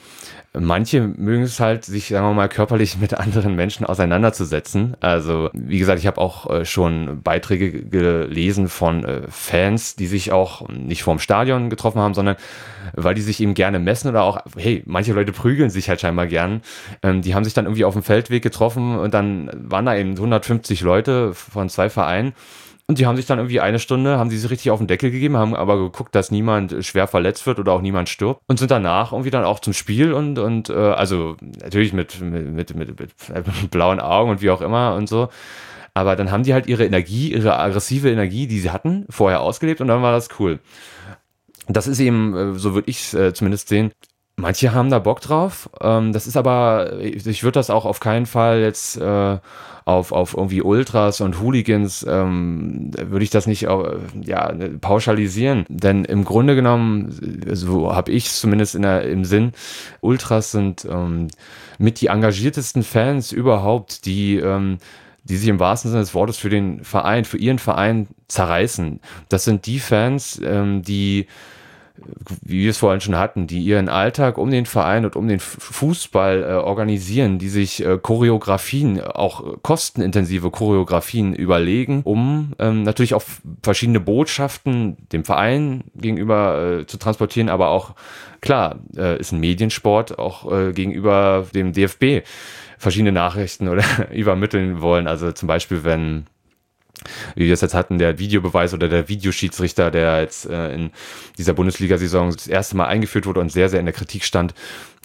Manche 0.52 1.02
mögen 1.02 1.44
es 1.44 1.60
halt, 1.60 1.86
sich, 1.86 2.08
sagen 2.08 2.26
wir 2.26 2.34
mal, 2.34 2.50
körperlich 2.50 2.98
mit 3.02 3.14
anderen 3.14 3.56
Menschen 3.56 3.86
auseinanderzusetzen. 3.86 4.98
Also, 5.00 5.50
wie 5.54 5.78
gesagt, 5.78 6.00
ich 6.00 6.08
habe 6.08 6.20
auch 6.20 6.50
äh, 6.50 6.66
schon 6.66 7.22
Beiträge 7.22 7.84
gelesen 7.84 8.68
von 8.68 9.06
äh, 9.06 9.22
Fans, 9.30 9.96
die 9.96 10.08
sich 10.08 10.32
auch 10.32 10.68
nicht 10.70 11.04
vorm 11.04 11.20
Stadion 11.20 11.70
getroffen 11.70 12.00
haben, 12.00 12.16
sondern 12.16 12.36
weil 12.94 13.14
die 13.14 13.22
sich 13.22 13.40
eben 13.42 13.54
gerne 13.54 13.78
messen 13.78 14.10
oder 14.10 14.24
auch, 14.24 14.40
hey, 14.58 14.82
manche 14.88 15.14
Leute 15.14 15.32
prügeln 15.32 15.70
sich 15.70 15.88
halt 15.88 16.02
scheinbar 16.02 16.26
gern. 16.26 16.62
Ähm, 17.04 17.22
die 17.22 17.36
haben 17.36 17.44
sich 17.44 17.54
dann 17.54 17.66
irgendwie 17.66 17.86
auf 17.86 17.94
dem 17.94 18.02
Feldweg 18.02 18.42
getroffen 18.42 18.98
und 18.98 19.14
dann 19.14 19.52
waren 19.54 19.86
da 19.86 19.96
eben 19.96 20.12
150 20.12 20.82
Leute 20.82 21.36
von 21.36 21.70
zwei 21.70 21.92
Vereinen 21.92 22.34
und 22.90 22.98
die 22.98 23.06
haben 23.06 23.18
sich 23.18 23.28
dann 23.28 23.38
irgendwie 23.38 23.60
eine 23.60 23.78
Stunde, 23.78 24.18
haben 24.18 24.32
die 24.32 24.38
sich 24.38 24.50
richtig 24.50 24.72
auf 24.72 24.80
den 24.80 24.88
Deckel 24.88 25.12
gegeben, 25.12 25.38
haben 25.38 25.56
aber 25.56 25.78
geguckt, 25.78 26.16
dass 26.16 26.32
niemand 26.32 26.84
schwer 26.84 27.06
verletzt 27.06 27.46
wird 27.46 27.60
oder 27.60 27.72
auch 27.72 27.82
niemand 27.82 28.10
stirbt 28.10 28.42
und 28.48 28.58
sind 28.58 28.72
danach 28.72 29.12
irgendwie 29.12 29.30
dann 29.30 29.44
auch 29.44 29.60
zum 29.60 29.74
Spiel 29.74 30.12
und, 30.12 30.40
und 30.40 30.72
äh, 30.72 30.74
also 30.74 31.38
natürlich 31.62 31.94
mit, 31.94 32.20
mit, 32.20 32.52
mit, 32.52 32.76
mit, 32.76 33.00
mit 33.00 33.12
blauen 33.72 34.00
Augen 34.00 34.32
und 34.32 34.42
wie 34.42 34.50
auch 34.50 34.62
immer 34.62 34.96
und 34.96 35.08
so. 35.08 35.30
Aber 35.94 36.16
dann 36.16 36.32
haben 36.32 36.42
die 36.42 36.56
halt 36.56 36.66
ihre 36.66 36.84
Energie, 36.84 37.32
ihre 37.32 37.60
aggressive 37.60 38.10
Energie, 38.10 38.48
die 38.48 38.60
sie 38.60 38.72
hatten, 38.72 39.06
vorher 39.08 39.42
ausgelebt 39.42 39.82
und 39.82 39.88
dann 39.88 40.02
war 40.02 40.12
das 40.12 40.30
cool. 40.40 40.58
das 41.68 41.86
ist 41.86 42.00
eben, 42.00 42.36
äh, 42.36 42.58
so 42.58 42.74
würde 42.74 42.90
ich 42.90 43.02
es 43.02 43.14
äh, 43.14 43.36
zumindest 43.36 43.70
sehen, 43.70 43.92
Manche 44.40 44.74
haben 44.74 44.90
da 44.90 45.00
Bock 45.00 45.22
drauf. 45.22 45.70
Ähm, 45.82 46.14
das 46.14 46.28
ist 46.28 46.38
aber, 46.38 47.00
ich 47.00 47.44
würde 47.44 47.60
das 47.60 47.70
auch 47.70 47.86
auf 47.86 48.00
keinen 48.00 48.26
Fall 48.26 48.62
jetzt 48.62 48.98
äh, 48.98 49.38
auf, 49.86 50.12
auf 50.12 50.34
irgendwie 50.36 50.62
Ultras 50.62 51.20
und 51.20 51.42
Hooligans, 51.42 52.06
ähm, 52.08 52.92
würde 52.94 53.24
ich 53.24 53.32
das 53.32 53.48
nicht 53.48 53.64
äh, 53.64 53.98
ja, 54.22 54.54
pauschalisieren. 54.80 55.66
Denn 55.68 56.06
im 56.06 56.24
Grunde 56.24 56.56
genommen, 56.56 57.46
so 57.52 57.94
habe 57.94 58.12
ich 58.12 58.28
es 58.28 58.40
zumindest 58.40 58.76
in 58.76 58.84
der, 58.84 59.04
im 59.04 59.26
Sinn, 59.26 59.52
Ultras 60.02 60.52
sind 60.52 60.88
ähm, 60.90 61.28
mit 61.78 62.00
die 62.02 62.08
engagiertesten 62.08 62.84
Fans 62.84 63.32
überhaupt, 63.32 64.06
die 64.06 64.38
ähm, 64.38 64.78
die 65.26 65.38
sich 65.38 65.50
im 65.50 65.60
wahrsten 65.60 65.92
Sinne 65.92 66.02
des 66.02 66.16
Wortes 66.16 66.38
für 66.38 66.50
den 66.50 66.84
Verein, 66.84 67.24
für 67.26 67.38
ihren 67.38 67.60
Verein 67.60 68.08
zerreißen. 68.28 69.00
Das 69.28 69.44
sind 69.44 69.66
die 69.68 69.80
Fans, 69.80 70.42
ähm, 70.44 70.82
die 70.82 71.28
wie 72.42 72.64
wir 72.64 72.70
es 72.70 72.78
vorhin 72.78 73.02
schon 73.02 73.18
hatten, 73.18 73.48
die 73.48 73.60
ihren 73.60 73.90
Alltag 73.90 74.38
um 74.38 74.50
den 74.50 74.66
Verein 74.66 75.06
und 75.06 75.16
um 75.16 75.28
den 75.28 75.40
Fußball 75.40 76.44
äh, 76.44 76.54
organisieren, 76.54 77.40
die 77.40 77.50
sich 77.50 77.86
äh, 77.86 77.98
Choreografien, 77.98 79.02
auch 79.02 79.62
kostenintensive 79.62 80.52
Choreografien 80.52 81.34
überlegen, 81.34 82.02
um 82.04 82.54
ähm, 82.60 82.84
natürlich 82.84 83.14
auch 83.14 83.24
verschiedene 83.64 84.00
Botschaften 84.00 84.98
dem 85.12 85.26
Verein 85.26 85.86
gegenüber 85.96 86.80
äh, 86.82 86.86
zu 86.86 86.98
transportieren, 86.98 87.50
aber 87.50 87.70
auch, 87.70 87.96
klar, 88.42 88.80
äh, 88.96 89.20
ist 89.20 89.32
ein 89.32 89.40
Mediensport, 89.40 90.20
auch 90.20 90.52
äh, 90.52 90.74
gegenüber 90.74 91.46
dem 91.54 91.74
DFB 91.74 92.26
verschiedene 92.78 93.12
Nachrichten 93.12 93.68
oder 93.68 93.84
übermitteln 94.12 94.82
wollen. 94.82 95.08
Also 95.08 95.32
zum 95.32 95.48
Beispiel, 95.48 95.84
wenn 95.84 96.26
wie 97.36 97.46
wir 97.46 97.54
es 97.54 97.62
jetzt 97.62 97.74
hatten, 97.74 97.98
der 97.98 98.20
Videobeweis 98.20 98.74
oder 98.74 98.90
der 98.90 99.08
Videoschiedsrichter, 99.10 99.92
der 99.92 100.22
jetzt 100.22 100.46
äh, 100.46 100.74
in 100.74 100.92
dieser 101.38 101.54
Bundesliga-Saison 101.54 102.32
das 102.32 102.48
erste 102.48 102.78
Mal 102.78 102.88
eingeführt 102.88 103.26
wurde 103.26 103.40
und 103.40 103.52
sehr, 103.52 103.70
sehr 103.70 103.80
in 103.80 103.86
der 103.86 103.94
Kritik 103.94 104.24
stand. 104.24 104.54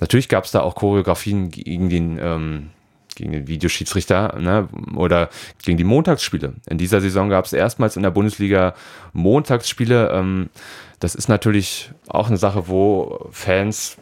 Natürlich 0.01 0.29
gab 0.29 0.45
es 0.45 0.51
da 0.51 0.61
auch 0.61 0.75
Choreografien 0.75 1.51
gegen 1.51 1.89
den, 1.89 2.19
ähm, 2.21 2.71
gegen 3.15 3.33
den 3.33 3.47
Videoschiedsrichter 3.47 4.39
ne? 4.41 4.69
oder 4.97 5.31
gegen 5.63 5.79
die 5.79 5.85
Montagsspiele. 5.85 6.55
In 6.69 6.79
dieser 6.79 7.01
Saison 7.01 7.29
gab 7.29 7.45
es 7.45 7.53
erstmals 7.53 7.97
in 7.97 8.03
der 8.03 8.11
Bundesliga 8.11 8.75
Montagsspiele. 9.13 10.11
Ähm, 10.11 10.51
das 11.01 11.15
ist 11.15 11.29
natürlich 11.29 11.93
auch 12.09 12.29
eine 12.29 12.37
Sache, 12.37 12.69
wo 12.69 13.29
Fans 13.31 13.97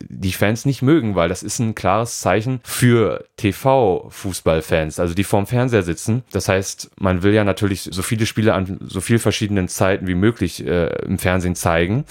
die 0.00 0.32
Fans 0.32 0.64
nicht 0.64 0.82
mögen, 0.82 1.14
weil 1.14 1.28
das 1.28 1.42
ist 1.42 1.58
ein 1.58 1.74
klares 1.74 2.20
Zeichen 2.20 2.60
für 2.64 3.24
TV-Fußballfans, 3.36 4.98
also 4.98 5.14
die 5.14 5.24
vorm 5.24 5.46
Fernseher 5.46 5.82
sitzen. 5.82 6.24
Das 6.32 6.48
heißt, 6.48 6.90
man 6.98 7.22
will 7.22 7.34
ja 7.34 7.44
natürlich 7.44 7.82
so 7.82 8.02
viele 8.02 8.26
Spiele 8.26 8.54
an 8.54 8.78
so 8.82 9.00
viel 9.00 9.18
verschiedenen 9.18 9.68
Zeiten 9.68 10.06
wie 10.06 10.14
möglich 10.14 10.66
äh, 10.66 10.86
im 11.04 11.18
Fernsehen 11.18 11.54
zeigen, 11.54 12.04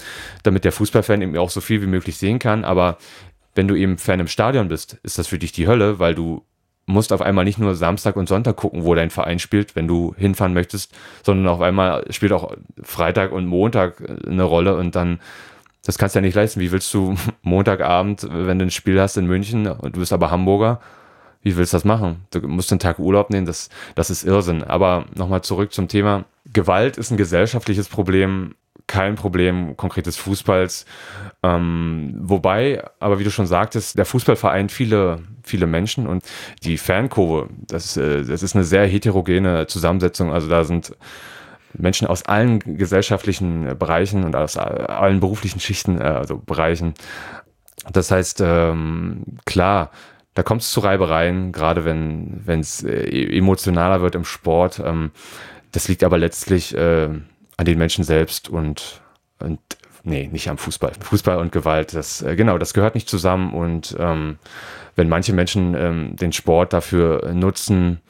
damit 0.44 0.64
der 0.64 0.72
Fußballfan 0.72 1.22
eben 1.22 1.36
auch 1.36 1.50
so 1.50 1.60
viel 1.60 1.82
wie 1.82 1.86
möglich 1.86 2.16
sehen 2.16 2.38
kann. 2.38 2.64
Aber 2.64 2.98
wenn 3.54 3.68
du 3.68 3.74
eben 3.74 3.98
Fan 3.98 4.20
im 4.20 4.28
Stadion 4.28 4.68
bist, 4.68 4.98
ist 5.02 5.18
das 5.18 5.26
für 5.26 5.38
dich 5.38 5.52
die 5.52 5.66
Hölle, 5.66 5.98
weil 5.98 6.14
du 6.14 6.44
musst 6.86 7.12
auf 7.12 7.22
einmal 7.22 7.44
nicht 7.44 7.58
nur 7.58 7.74
Samstag 7.74 8.16
und 8.16 8.28
Sonntag 8.28 8.56
gucken, 8.56 8.84
wo 8.84 8.94
dein 8.94 9.10
Verein 9.10 9.38
spielt, 9.38 9.74
wenn 9.74 9.88
du 9.88 10.14
hinfahren 10.16 10.52
möchtest, 10.52 10.92
sondern 11.22 11.48
auf 11.48 11.60
einmal 11.60 12.04
spielt 12.10 12.32
auch 12.32 12.54
Freitag 12.82 13.32
und 13.32 13.46
Montag 13.46 14.02
eine 14.26 14.42
Rolle 14.42 14.76
und 14.76 14.94
dann 14.94 15.18
das 15.84 15.98
kannst 15.98 16.14
du 16.14 16.18
ja 16.18 16.22
nicht 16.22 16.34
leisten. 16.34 16.60
Wie 16.60 16.72
willst 16.72 16.92
du 16.94 17.14
Montagabend, 17.42 18.26
wenn 18.30 18.58
du 18.58 18.66
ein 18.66 18.70
Spiel 18.70 19.00
hast 19.00 19.16
in 19.16 19.26
München 19.26 19.66
und 19.66 19.96
du 19.96 20.00
bist 20.00 20.12
aber 20.12 20.30
Hamburger, 20.30 20.80
wie 21.42 21.56
willst 21.56 21.74
du 21.74 21.76
das 21.76 21.84
machen? 21.84 22.24
Du 22.30 22.40
musst 22.48 22.72
einen 22.72 22.78
Tag 22.78 22.98
Urlaub 22.98 23.30
nehmen, 23.30 23.46
das, 23.46 23.68
das 23.94 24.10
ist 24.10 24.24
Irrsinn. 24.24 24.64
Aber 24.64 25.04
nochmal 25.14 25.42
zurück 25.42 25.72
zum 25.72 25.88
Thema. 25.88 26.24
Gewalt 26.52 26.96
ist 26.96 27.10
ein 27.10 27.18
gesellschaftliches 27.18 27.88
Problem, 27.88 28.54
kein 28.86 29.14
Problem 29.14 29.76
konkretes 29.76 30.16
Fußballs. 30.16 30.86
Ähm, 31.42 32.14
wobei, 32.18 32.82
aber 32.98 33.18
wie 33.18 33.24
du 33.24 33.30
schon 33.30 33.46
sagtest, 33.46 33.98
der 33.98 34.06
Fußball 34.06 34.36
vereint 34.36 34.72
viele, 34.72 35.22
viele 35.42 35.66
Menschen 35.66 36.06
und 36.06 36.24
die 36.62 36.78
Fankurve, 36.78 37.48
das, 37.68 37.96
äh, 37.98 38.24
das 38.24 38.42
ist 38.42 38.54
eine 38.54 38.64
sehr 38.64 38.86
heterogene 38.86 39.66
Zusammensetzung. 39.66 40.32
Also 40.32 40.48
da 40.48 40.64
sind 40.64 40.96
Menschen 41.76 42.06
aus 42.06 42.24
allen 42.24 42.58
gesellschaftlichen 42.60 43.78
Bereichen 43.78 44.24
und 44.24 44.34
aus 44.36 44.56
allen 44.56 45.20
beruflichen 45.20 45.60
Schichten, 45.60 46.00
äh, 46.00 46.04
also 46.04 46.38
Bereichen. 46.38 46.94
Das 47.92 48.10
heißt, 48.10 48.40
ähm, 48.40 49.24
klar, 49.44 49.90
da 50.34 50.42
kommt 50.42 50.62
es 50.62 50.70
zu 50.70 50.80
Reibereien, 50.80 51.52
gerade 51.52 51.84
wenn 51.84 52.42
es 52.46 52.82
äh, 52.82 53.36
emotionaler 53.36 54.00
wird 54.00 54.14
im 54.14 54.24
Sport. 54.24 54.80
Ähm, 54.84 55.10
das 55.72 55.88
liegt 55.88 56.04
aber 56.04 56.18
letztlich 56.18 56.74
äh, 56.74 57.08
an 57.56 57.64
den 57.64 57.78
Menschen 57.78 58.04
selbst 58.04 58.48
und, 58.48 59.00
und 59.38 59.60
nee, 60.02 60.28
nicht 60.32 60.48
am 60.48 60.58
Fußball. 60.58 60.92
Fußball 61.00 61.38
und 61.38 61.52
Gewalt, 61.52 61.94
das 61.94 62.22
äh, 62.22 62.36
genau, 62.36 62.58
das 62.58 62.74
gehört 62.74 62.94
nicht 62.94 63.08
zusammen. 63.08 63.54
Und 63.54 63.96
ähm, 63.98 64.38
wenn 64.96 65.08
manche 65.08 65.32
Menschen 65.32 65.74
ähm, 65.74 66.16
den 66.16 66.32
Sport 66.32 66.72
dafür 66.72 67.32
nutzen, 67.32 68.00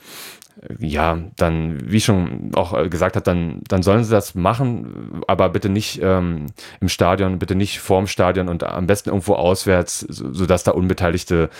ja, 0.78 1.18
dann, 1.36 1.78
wie 1.90 1.98
ich 1.98 2.04
schon 2.04 2.50
auch 2.54 2.72
äh, 2.72 2.88
gesagt 2.88 3.16
habe, 3.16 3.24
dann, 3.24 3.60
dann 3.68 3.82
sollen 3.82 4.04
sie 4.04 4.10
das 4.10 4.34
machen, 4.34 5.22
aber 5.26 5.48
bitte 5.48 5.68
nicht 5.68 6.00
ähm, 6.02 6.46
im 6.80 6.88
Stadion, 6.88 7.38
bitte 7.38 7.54
nicht 7.54 7.80
vorm 7.80 8.06
Stadion 8.06 8.48
und 8.48 8.64
am 8.64 8.86
besten 8.86 9.10
irgendwo 9.10 9.34
auswärts, 9.34 10.00
sodass 10.00 10.64
da 10.64 10.72
Unbeteiligte 10.72 11.50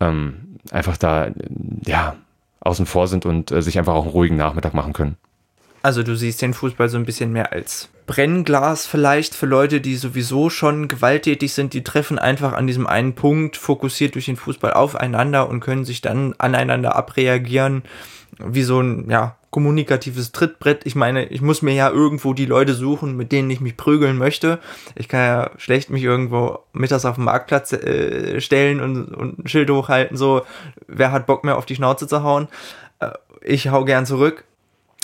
ähm, 0.00 0.58
einfach 0.70 0.96
da, 0.96 1.30
ja, 1.84 2.16
außen 2.60 2.86
vor 2.86 3.08
sind 3.08 3.26
und 3.26 3.50
äh, 3.50 3.62
sich 3.62 3.78
einfach 3.78 3.94
auch 3.94 4.04
einen 4.04 4.12
ruhigen 4.12 4.36
Nachmittag 4.36 4.74
machen 4.74 4.92
können. 4.92 5.16
Also 5.82 6.02
du 6.02 6.16
siehst 6.16 6.40
den 6.42 6.54
Fußball 6.54 6.88
so 6.88 6.96
ein 6.96 7.04
bisschen 7.04 7.32
mehr 7.32 7.52
als 7.52 7.88
Brennglas 8.06 8.86
vielleicht 8.86 9.34
für 9.34 9.46
Leute, 9.46 9.80
die 9.80 9.96
sowieso 9.96 10.50
schon 10.50 10.88
gewalttätig 10.88 11.52
sind, 11.52 11.72
die 11.72 11.84
treffen 11.84 12.18
einfach 12.18 12.52
an 12.52 12.66
diesem 12.66 12.86
einen 12.86 13.14
Punkt, 13.14 13.56
fokussiert 13.56 14.14
durch 14.14 14.26
den 14.26 14.36
Fußball 14.36 14.72
aufeinander 14.72 15.48
und 15.48 15.60
können 15.60 15.84
sich 15.84 16.00
dann 16.00 16.34
aneinander 16.38 16.94
abreagieren 16.96 17.82
wie 18.38 18.62
so 18.62 18.80
ein, 18.80 19.10
ja, 19.10 19.36
kommunikatives 19.50 20.32
Trittbrett. 20.32 20.86
Ich 20.86 20.94
meine, 20.94 21.26
ich 21.26 21.42
muss 21.42 21.60
mir 21.60 21.74
ja 21.74 21.90
irgendwo 21.90 22.32
die 22.32 22.46
Leute 22.46 22.72
suchen, 22.72 23.16
mit 23.16 23.32
denen 23.32 23.50
ich 23.50 23.60
mich 23.60 23.76
prügeln 23.76 24.16
möchte. 24.16 24.58
Ich 24.94 25.08
kann 25.08 25.20
ja 25.20 25.50
schlecht 25.58 25.90
mich 25.90 26.02
irgendwo 26.02 26.60
mittags 26.72 27.04
auf 27.04 27.16
dem 27.16 27.24
Marktplatz 27.24 27.72
äh, 27.74 28.40
stellen 28.40 28.80
und, 28.80 29.14
und 29.14 29.38
ein 29.40 29.48
Schild 29.48 29.68
hochhalten, 29.68 30.16
so, 30.16 30.42
wer 30.86 31.12
hat 31.12 31.26
Bock 31.26 31.44
mehr 31.44 31.58
auf 31.58 31.66
die 31.66 31.76
Schnauze 31.76 32.08
zu 32.08 32.22
hauen? 32.22 32.48
Äh, 33.00 33.10
ich 33.42 33.68
hau 33.68 33.84
gern 33.84 34.06
zurück. 34.06 34.44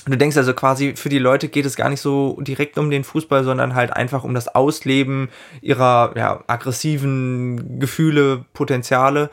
Du 0.06 0.16
denkst 0.16 0.36
also 0.36 0.54
quasi, 0.54 0.94
für 0.96 1.08
die 1.08 1.18
Leute 1.18 1.48
geht 1.48 1.66
es 1.66 1.76
gar 1.76 1.90
nicht 1.90 2.00
so 2.00 2.40
direkt 2.40 2.78
um 2.78 2.90
den 2.90 3.04
Fußball, 3.04 3.44
sondern 3.44 3.74
halt 3.74 3.92
einfach 3.92 4.24
um 4.24 4.32
das 4.32 4.48
Ausleben 4.48 5.28
ihrer 5.60 6.12
ja, 6.16 6.42
aggressiven 6.46 7.78
Gefühle, 7.78 8.44
Potenziale 8.54 9.28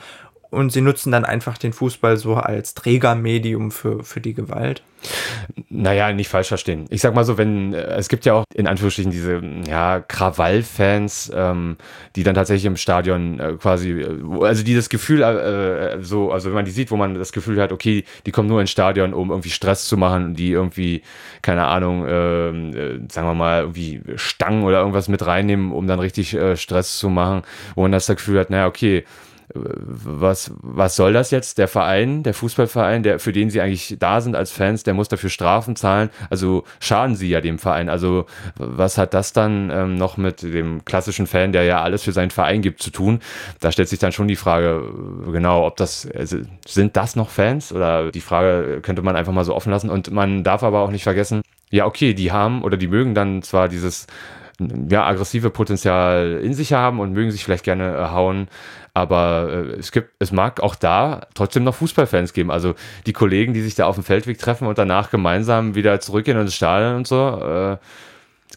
und 0.55 0.71
sie 0.71 0.81
nutzen 0.81 1.11
dann 1.11 1.25
einfach 1.25 1.57
den 1.57 1.73
Fußball 1.73 2.17
so 2.17 2.35
als 2.35 2.73
Trägermedium 2.73 3.71
für, 3.71 4.03
für 4.03 4.21
die 4.21 4.33
Gewalt. 4.33 4.81
Naja, 5.69 6.11
nicht 6.13 6.29
falsch 6.29 6.47
verstehen. 6.47 6.85
Ich 6.89 7.01
sag 7.01 7.13
mal 7.13 7.25
so, 7.25 7.37
wenn, 7.37 7.73
äh, 7.73 7.95
es 7.95 8.07
gibt 8.07 8.25
ja 8.25 8.33
auch 8.33 8.43
in 8.53 8.65
Anführungsstrichen 8.65 9.11
diese, 9.11 9.41
ja, 9.67 9.99
Krawall-Fans, 9.99 11.31
ähm, 11.35 11.77
die 12.15 12.23
dann 12.23 12.33
tatsächlich 12.35 12.65
im 12.65 12.77
Stadion 12.77 13.39
äh, 13.39 13.53
quasi, 13.59 13.91
äh, 13.91 14.19
also 14.41 14.63
die 14.63 14.73
das 14.73 14.89
Gefühl, 14.89 15.21
äh, 15.21 15.95
äh, 15.95 16.01
so, 16.01 16.31
also 16.31 16.47
wenn 16.47 16.55
man 16.55 16.65
die 16.65 16.71
sieht, 16.71 16.89
wo 16.89 16.95
man 16.95 17.13
das 17.13 17.33
Gefühl 17.33 17.61
hat, 17.61 17.71
okay, 17.71 18.05
die 18.25 18.31
kommen 18.31 18.47
nur 18.47 18.61
ins 18.61 18.71
Stadion, 18.71 19.13
um 19.13 19.29
irgendwie 19.29 19.49
Stress 19.49 19.87
zu 19.87 19.97
machen, 19.97 20.33
die 20.33 20.51
irgendwie, 20.51 21.03
keine 21.41 21.65
Ahnung, 21.67 22.05
ähm, 22.07 22.69
äh, 22.73 23.11
sagen 23.11 23.27
wir 23.27 23.35
mal, 23.35 23.61
irgendwie 23.61 24.01
Stangen 24.15 24.63
oder 24.63 24.79
irgendwas 24.79 25.09
mit 25.09 25.25
reinnehmen, 25.25 25.71
um 25.71 25.85
dann 25.85 25.99
richtig 25.99 26.37
Stress 26.55 26.97
zu 26.97 27.09
machen, 27.09 27.43
wo 27.75 27.81
man 27.81 27.91
das 27.91 28.07
Gefühl 28.07 28.39
hat, 28.39 28.49
naja, 28.49 28.67
okay, 28.67 29.03
was, 29.53 30.51
was 30.61 30.95
soll 30.95 31.13
das 31.13 31.31
jetzt? 31.31 31.57
Der 31.57 31.67
Verein, 31.67 32.23
der 32.23 32.33
Fußballverein, 32.33 33.03
der, 33.03 33.19
für 33.19 33.31
den 33.31 33.49
sie 33.49 33.61
eigentlich 33.61 33.95
da 33.99 34.21
sind 34.21 34.35
als 34.35 34.51
Fans, 34.51 34.83
der 34.83 34.93
muss 34.93 35.07
dafür 35.07 35.29
Strafen 35.29 35.75
zahlen. 35.75 36.09
Also 36.29 36.63
schaden 36.79 37.15
sie 37.15 37.29
ja 37.29 37.41
dem 37.41 37.59
Verein. 37.59 37.89
Also 37.89 38.25
was 38.57 38.97
hat 38.97 39.13
das 39.13 39.33
dann 39.33 39.69
ähm, 39.71 39.95
noch 39.95 40.17
mit 40.17 40.41
dem 40.41 40.83
klassischen 40.85 41.27
Fan, 41.27 41.51
der 41.51 41.63
ja 41.63 41.81
alles 41.81 42.03
für 42.03 42.11
seinen 42.11 42.31
Verein 42.31 42.61
gibt, 42.61 42.81
zu 42.81 42.89
tun? 42.89 43.19
Da 43.59 43.71
stellt 43.71 43.89
sich 43.89 43.99
dann 43.99 44.11
schon 44.11 44.27
die 44.27 44.35
Frage, 44.35 44.83
genau, 45.31 45.65
ob 45.65 45.77
das, 45.77 46.09
also, 46.15 46.37
sind 46.65 46.97
das 46.97 47.15
noch 47.15 47.29
Fans? 47.29 47.71
Oder 47.71 48.11
die 48.11 48.21
Frage 48.21 48.81
könnte 48.81 49.01
man 49.01 49.15
einfach 49.15 49.33
mal 49.33 49.45
so 49.45 49.55
offen 49.55 49.71
lassen. 49.71 49.89
Und 49.89 50.11
man 50.11 50.43
darf 50.43 50.63
aber 50.63 50.79
auch 50.79 50.91
nicht 50.91 51.03
vergessen, 51.03 51.41
ja, 51.69 51.85
okay, 51.85 52.13
die 52.13 52.31
haben 52.31 52.63
oder 52.63 52.77
die 52.77 52.87
mögen 52.87 53.15
dann 53.15 53.41
zwar 53.41 53.67
dieses 53.67 54.07
ja, 54.59 55.05
aggressive 55.05 55.49
Potenzial 55.49 56.39
in 56.41 56.53
sich 56.53 56.73
haben 56.73 56.99
und 56.99 57.11
mögen 57.13 57.31
sich 57.31 57.43
vielleicht 57.43 57.65
gerne 57.65 57.95
äh, 57.95 58.09
hauen, 58.11 58.47
aber 58.93 59.49
äh, 59.51 59.79
es 59.79 59.91
gibt, 59.91 60.11
es 60.19 60.31
mag 60.31 60.61
auch 60.61 60.75
da 60.75 61.27
trotzdem 61.33 61.65
noch 61.65 61.75
Fußballfans 61.75 62.33
geben. 62.33 62.49
Also 62.49 62.75
die 63.05 63.13
Kollegen, 63.13 63.53
die 63.53 63.61
sich 63.61 63.75
da 63.75 63.85
auf 63.85 63.95
dem 63.95 64.03
Feldweg 64.03 64.39
treffen 64.39 64.67
und 64.67 64.77
danach 64.77 65.11
gemeinsam 65.11 65.75
wieder 65.75 65.99
zurückgehen 65.99 66.39
ins 66.39 66.55
Stadion 66.55 66.95
und 66.95 67.07
so. 67.07 67.15
Äh, 67.17 67.77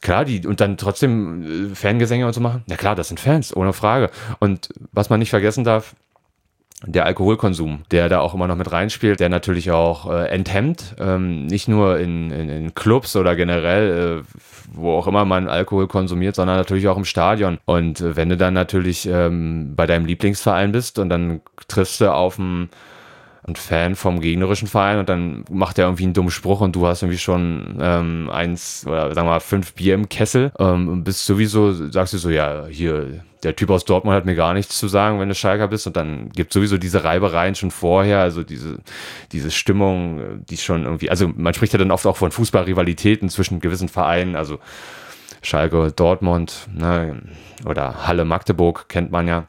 klar, 0.01 0.25
die 0.25 0.47
und 0.47 0.61
dann 0.61 0.77
trotzdem 0.77 1.71
äh, 1.73 1.75
Fangesänge 1.75 2.27
und 2.27 2.33
so 2.33 2.41
machen. 2.41 2.63
Ja 2.67 2.77
klar, 2.77 2.95
das 2.95 3.09
sind 3.09 3.19
Fans, 3.19 3.55
ohne 3.55 3.73
Frage. 3.73 4.11
Und 4.39 4.69
was 4.93 5.11
man 5.11 5.19
nicht 5.19 5.31
vergessen 5.31 5.65
darf, 5.65 5.97
der 6.87 7.07
Alkoholkonsum, 7.07 7.83
der 7.91 8.09
da 8.09 8.21
auch 8.21 8.35
immer 8.35 8.47
noch 8.47 8.55
mit 8.55 8.71
reinspielt, 8.71 9.19
der 9.19 9.29
natürlich 9.29 9.73
auch 9.73 10.11
äh, 10.11 10.29
enthemmt, 10.29 10.95
ähm, 11.01 11.47
nicht 11.47 11.67
nur 11.67 11.99
in, 11.99 12.31
in, 12.31 12.49
in, 12.49 12.75
Clubs 12.75 13.17
oder 13.17 13.35
generell, 13.35 14.21
äh, 14.21 14.39
wo 14.73 14.93
auch 14.93 15.07
immer 15.07 15.25
man 15.25 15.49
Alkohol 15.49 15.89
konsumiert, 15.89 16.37
sondern 16.37 16.57
natürlich 16.57 16.89
auch 16.89 16.97
im 16.97 17.05
Stadion. 17.05 17.59
Und 17.65 18.01
äh, 18.01 18.17
wenn 18.17 18.29
du 18.29 18.37
dann 18.37 18.55
natürlich 18.55 19.07
ähm, 19.07 19.75
bei 19.77 19.87
deinem 19.87 20.07
Lieblingsverein 20.07 20.73
bist 20.73 20.99
und 20.99 21.09
dann 21.09 21.41
triffst 21.69 22.01
du 22.01 22.13
auf 22.13 22.39
einen 22.39 22.71
ein 23.49 23.57
Fan 23.57 23.97
vom 23.97 24.21
gegnerischen 24.21 24.69
Verein 24.69 24.99
und 24.99 25.09
dann 25.09 25.45
macht 25.51 25.79
er 25.79 25.87
irgendwie 25.87 26.05
einen 26.05 26.13
dummen 26.13 26.31
Spruch 26.31 26.61
und 26.61 26.77
du 26.77 26.87
hast 26.87 27.03
irgendwie 27.03 27.19
schon 27.19 27.79
ähm, 27.81 28.31
eins 28.31 28.85
oder 28.87 29.15
sagen 29.15 29.27
wir 29.27 29.33
mal 29.33 29.41
fünf 29.41 29.73
Bier 29.75 29.95
im 29.95 30.09
Kessel 30.09 30.53
ähm, 30.59 30.89
und 30.89 31.05
bist 31.05 31.25
sowieso, 31.25 31.73
sagst 31.73 32.13
du 32.13 32.19
so, 32.19 32.31
ja, 32.31 32.67
hier, 32.67 33.25
der 33.43 33.57
Typ 33.57 33.71
aus 33.71 33.85
Dortmund 33.85 34.17
hat 34.17 34.25
mir 34.25 34.35
gar 34.35 34.55
nichts 34.55 34.79
zu 34.79 34.89
sagen, 34.89 35.21
wenn 35.21 35.29
du 35.29 35.35
Schalker 35.35 35.69
bist 35.69 35.87
und 35.87 35.97
dann 35.97 36.31
gibt 36.31 36.53
sowieso 36.53 36.79
diese 36.79 37.05
Reibereien 37.05 37.55
schon 37.55 37.71
vorher, 37.71 38.21
also 38.21 38.43
diese, 38.43 38.79
diese 39.33 39.51
Stimmung, 39.51 40.45
die 40.49 40.57
schon 40.57 40.85
irgendwie, 40.85 41.11
also 41.11 41.29
man 41.29 41.55
spricht 41.55 41.73
ja 41.73 41.79
dann 41.79 41.91
oft 41.91 42.07
auch 42.07 42.17
von 42.17 42.31
Fußballrivalitäten 42.31 43.29
zwischen 43.29 43.61
gewissen 43.61 43.89
Vereinen, 43.89 44.37
also 44.37 44.59
Schalke, 45.43 45.93
Dortmund 45.93 46.69
ne, 46.75 47.23
oder 47.65 48.07
Halle 48.07 48.25
Magdeburg 48.25 48.89
kennt 48.89 49.13
man 49.13 49.29
ja 49.29 49.47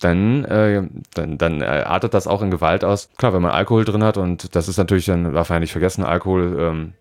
dann, 0.00 0.44
äh, 0.44 0.82
dann, 1.14 1.38
dann 1.38 1.62
äh, 1.62 1.64
artet 1.64 2.12
das 2.12 2.26
auch 2.26 2.42
in 2.42 2.50
Gewalt 2.50 2.84
aus. 2.84 3.08
Klar, 3.16 3.32
wenn 3.32 3.40
man 3.40 3.52
Alkohol 3.52 3.86
drin 3.86 4.04
hat 4.04 4.18
und 4.18 4.54
das 4.54 4.68
ist 4.68 4.76
natürlich, 4.76 5.06
dann 5.06 5.32
darf 5.32 5.48
man 5.48 5.56
ja 5.56 5.60
nicht 5.60 5.72
vergessen, 5.72 6.04
Alkohol 6.04 6.58
ähm, 6.60 6.92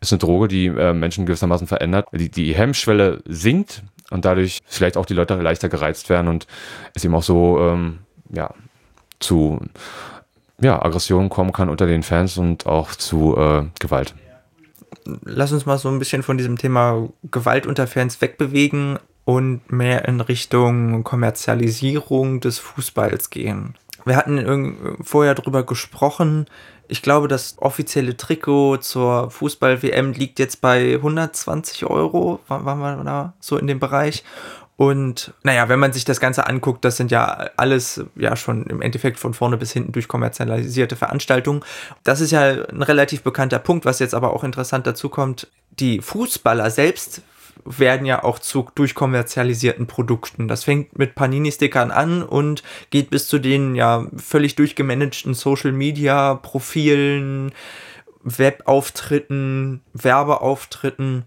ist 0.00 0.12
eine 0.12 0.18
Droge, 0.18 0.48
die 0.48 0.66
äh, 0.66 0.92
Menschen 0.92 1.24
gewissermaßen 1.24 1.66
verändert. 1.66 2.08
Die, 2.12 2.30
die 2.30 2.54
Hemmschwelle 2.54 3.22
sinkt 3.24 3.82
und 4.10 4.24
dadurch 4.24 4.60
vielleicht 4.66 4.96
auch 4.96 5.06
die 5.06 5.14
Leute 5.14 5.34
leichter 5.34 5.68
gereizt 5.68 6.08
werden 6.08 6.28
und 6.28 6.46
es 6.94 7.04
eben 7.04 7.14
auch 7.14 7.22
so 7.22 7.58
ähm, 7.60 7.98
ja, 8.30 8.52
zu 9.18 9.60
ja, 10.60 10.82
Aggressionen 10.82 11.28
kommen 11.28 11.52
kann 11.52 11.68
unter 11.68 11.86
den 11.86 12.02
Fans 12.02 12.38
und 12.38 12.66
auch 12.66 12.94
zu 12.94 13.36
äh, 13.36 13.64
Gewalt. 13.78 14.14
Lass 15.24 15.52
uns 15.52 15.66
mal 15.66 15.78
so 15.78 15.88
ein 15.88 15.98
bisschen 15.98 16.22
von 16.22 16.38
diesem 16.38 16.56
Thema 16.56 17.08
Gewalt 17.30 17.66
unter 17.66 17.86
Fans 17.86 18.20
wegbewegen 18.20 18.98
und 19.24 19.70
mehr 19.70 20.06
in 20.06 20.20
Richtung 20.20 21.04
Kommerzialisierung 21.04 22.40
des 22.40 22.58
Fußballs 22.58 23.30
gehen. 23.30 23.74
Wir 24.06 24.16
hatten 24.16 24.96
vorher 25.02 25.34
darüber 25.34 25.64
gesprochen. 25.64 26.46
Ich 26.88 27.02
glaube, 27.02 27.26
das 27.26 27.56
offizielle 27.58 28.16
Trikot 28.16 28.78
zur 28.78 29.30
Fußball-WM 29.30 30.12
liegt 30.12 30.38
jetzt 30.38 30.60
bei 30.60 30.94
120 30.94 31.84
Euro. 31.86 32.38
Waren 32.46 32.78
wir 32.78 33.04
da 33.04 33.34
so 33.40 33.58
in 33.58 33.66
dem 33.66 33.80
Bereich? 33.80 34.22
Und 34.76 35.32
naja, 35.42 35.68
wenn 35.68 35.80
man 35.80 35.92
sich 35.92 36.04
das 36.04 36.20
Ganze 36.20 36.46
anguckt, 36.46 36.84
das 36.84 36.96
sind 36.96 37.10
ja 37.10 37.48
alles 37.56 38.04
ja 38.14 38.36
schon 38.36 38.64
im 38.66 38.80
Endeffekt 38.82 39.18
von 39.18 39.34
vorne 39.34 39.56
bis 39.56 39.72
hinten 39.72 39.92
durch 39.92 40.06
kommerzialisierte 40.06 40.96
Veranstaltungen. 40.96 41.64
Das 42.04 42.20
ist 42.20 42.30
ja 42.30 42.42
ein 42.42 42.82
relativ 42.82 43.22
bekannter 43.22 43.58
Punkt, 43.58 43.86
was 43.86 43.98
jetzt 43.98 44.14
aber 44.14 44.32
auch 44.32 44.44
interessant 44.44 44.86
dazu 44.86 45.08
kommt. 45.08 45.48
Die 45.80 46.00
Fußballer 46.00 46.70
selbst 46.70 47.22
werden 47.66 48.06
ja 48.06 48.24
auch 48.24 48.38
zu 48.38 48.66
durchkommerzialisierten 48.74 49.86
Produkten. 49.86 50.48
Das 50.48 50.64
fängt 50.64 50.98
mit 50.98 51.14
Panini-Stickern 51.14 51.90
an 51.90 52.22
und 52.22 52.62
geht 52.90 53.10
bis 53.10 53.28
zu 53.28 53.38
den 53.38 53.74
ja 53.74 54.06
völlig 54.16 54.54
durchgemanagten 54.54 55.34
Social-Media-Profilen, 55.34 57.52
Webauftritten, 58.22 59.82
Werbeauftritten. 59.92 61.26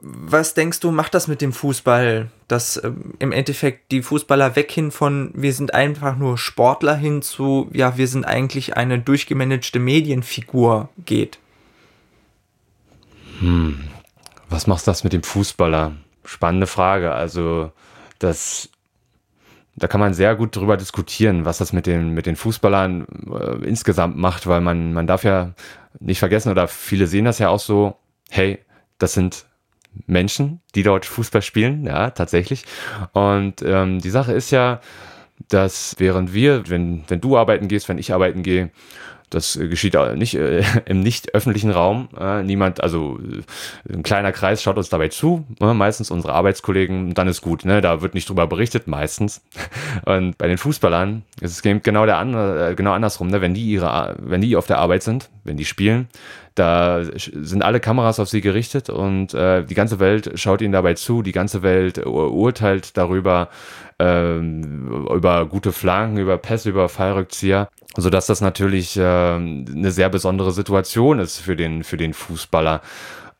Was 0.00 0.54
denkst 0.54 0.80
du, 0.80 0.92
macht 0.92 1.14
das 1.14 1.26
mit 1.26 1.40
dem 1.40 1.52
Fußball, 1.52 2.30
dass 2.46 2.76
äh, 2.76 2.92
im 3.18 3.32
Endeffekt 3.32 3.90
die 3.90 4.02
Fußballer 4.02 4.54
weghin 4.54 4.92
von 4.92 5.32
wir 5.34 5.52
sind 5.52 5.74
einfach 5.74 6.16
nur 6.16 6.38
Sportler 6.38 6.94
hin 6.94 7.20
zu 7.20 7.68
ja, 7.72 7.96
wir 7.96 8.06
sind 8.06 8.24
eigentlich 8.24 8.76
eine 8.76 9.00
durchgemanagte 9.00 9.80
Medienfigur 9.80 10.88
geht? 11.04 11.40
Hm, 13.40 13.88
was 14.48 14.66
macht 14.66 14.86
das 14.86 15.04
mit 15.04 15.12
dem 15.12 15.22
Fußballer? 15.22 15.92
Spannende 16.24 16.66
Frage. 16.66 17.12
Also, 17.12 17.72
das, 18.18 18.70
da 19.76 19.86
kann 19.86 20.00
man 20.00 20.14
sehr 20.14 20.34
gut 20.36 20.54
drüber 20.56 20.76
diskutieren, 20.76 21.44
was 21.44 21.58
das 21.58 21.72
mit 21.72 21.86
den, 21.86 22.10
mit 22.10 22.26
den 22.26 22.36
Fußballern 22.36 23.06
äh, 23.32 23.66
insgesamt 23.66 24.16
macht, 24.16 24.46
weil 24.46 24.60
man, 24.60 24.92
man 24.92 25.06
darf 25.06 25.24
ja 25.24 25.54
nicht 26.00 26.18
vergessen, 26.18 26.50
oder 26.50 26.68
viele 26.68 27.06
sehen 27.06 27.24
das 27.24 27.38
ja 27.38 27.48
auch 27.48 27.60
so, 27.60 27.96
hey, 28.30 28.58
das 28.98 29.14
sind 29.14 29.46
Menschen, 30.06 30.60
die 30.74 30.82
dort 30.82 31.06
Fußball 31.06 31.42
spielen, 31.42 31.84
ja, 31.84 32.10
tatsächlich. 32.10 32.64
Und 33.12 33.62
ähm, 33.62 34.00
die 34.00 34.10
Sache 34.10 34.32
ist 34.32 34.50
ja, 34.50 34.80
dass 35.48 35.96
während 35.98 36.34
wir, 36.34 36.68
wenn, 36.68 37.04
wenn 37.08 37.20
du 37.20 37.36
arbeiten 37.36 37.68
gehst, 37.68 37.88
wenn 37.88 37.98
ich 37.98 38.12
arbeiten 38.12 38.42
gehe, 38.42 38.70
das 39.30 39.56
äh, 39.56 39.68
geschieht 39.68 39.96
nicht 40.14 40.34
äh, 40.34 40.62
im 40.86 41.00
nicht 41.00 41.34
öffentlichen 41.34 41.70
Raum. 41.70 42.08
Äh, 42.18 42.42
niemand, 42.42 42.82
also 42.82 43.18
äh, 43.18 43.92
ein 43.92 44.02
kleiner 44.02 44.32
Kreis 44.32 44.62
schaut 44.62 44.76
uns 44.76 44.88
dabei 44.88 45.08
zu. 45.08 45.44
Ne? 45.60 45.74
Meistens 45.74 46.10
unsere 46.10 46.32
Arbeitskollegen, 46.32 47.14
dann 47.14 47.28
ist 47.28 47.40
gut. 47.40 47.64
Ne? 47.64 47.80
Da 47.80 48.02
wird 48.02 48.14
nicht 48.14 48.28
drüber 48.28 48.46
berichtet, 48.46 48.86
meistens. 48.86 49.42
Und 50.04 50.38
bei 50.38 50.48
den 50.48 50.58
Fußballern 50.58 51.22
ist 51.40 51.52
es 51.52 51.82
genau 51.82 52.06
der 52.06 52.18
andere, 52.18 52.70
äh, 52.70 52.74
genau 52.74 52.92
andersrum. 52.92 53.28
Ne? 53.28 53.40
Wenn 53.40 53.54
die 53.54 53.70
ihre, 53.70 54.16
wenn 54.18 54.40
die 54.40 54.56
auf 54.56 54.66
der 54.66 54.78
Arbeit 54.78 55.02
sind, 55.02 55.28
wenn 55.44 55.56
die 55.56 55.64
spielen, 55.64 56.08
da 56.54 57.04
sind 57.14 57.62
alle 57.62 57.78
Kameras 57.78 58.18
auf 58.18 58.28
sie 58.28 58.40
gerichtet 58.40 58.90
und 58.90 59.32
äh, 59.32 59.62
die 59.64 59.74
ganze 59.74 60.00
Welt 60.00 60.32
schaut 60.34 60.60
ihnen 60.60 60.72
dabei 60.72 60.94
zu. 60.94 61.22
Die 61.22 61.30
ganze 61.30 61.62
Welt 61.62 62.04
urteilt 62.04 62.96
darüber, 62.96 63.48
ähm, 64.00 65.06
über 65.08 65.46
gute 65.46 65.70
Flanken, 65.70 66.18
über 66.18 66.36
Pässe, 66.36 66.70
über 66.70 66.88
Fallrückzieher 66.88 67.68
so 67.96 68.10
dass 68.10 68.26
das 68.26 68.40
natürlich 68.40 68.96
äh, 68.96 69.02
eine 69.18 69.90
sehr 69.90 70.08
besondere 70.08 70.52
Situation 70.52 71.18
ist 71.18 71.38
für 71.38 71.56
den, 71.56 71.84
für 71.84 71.96
den 71.96 72.14
Fußballer 72.14 72.80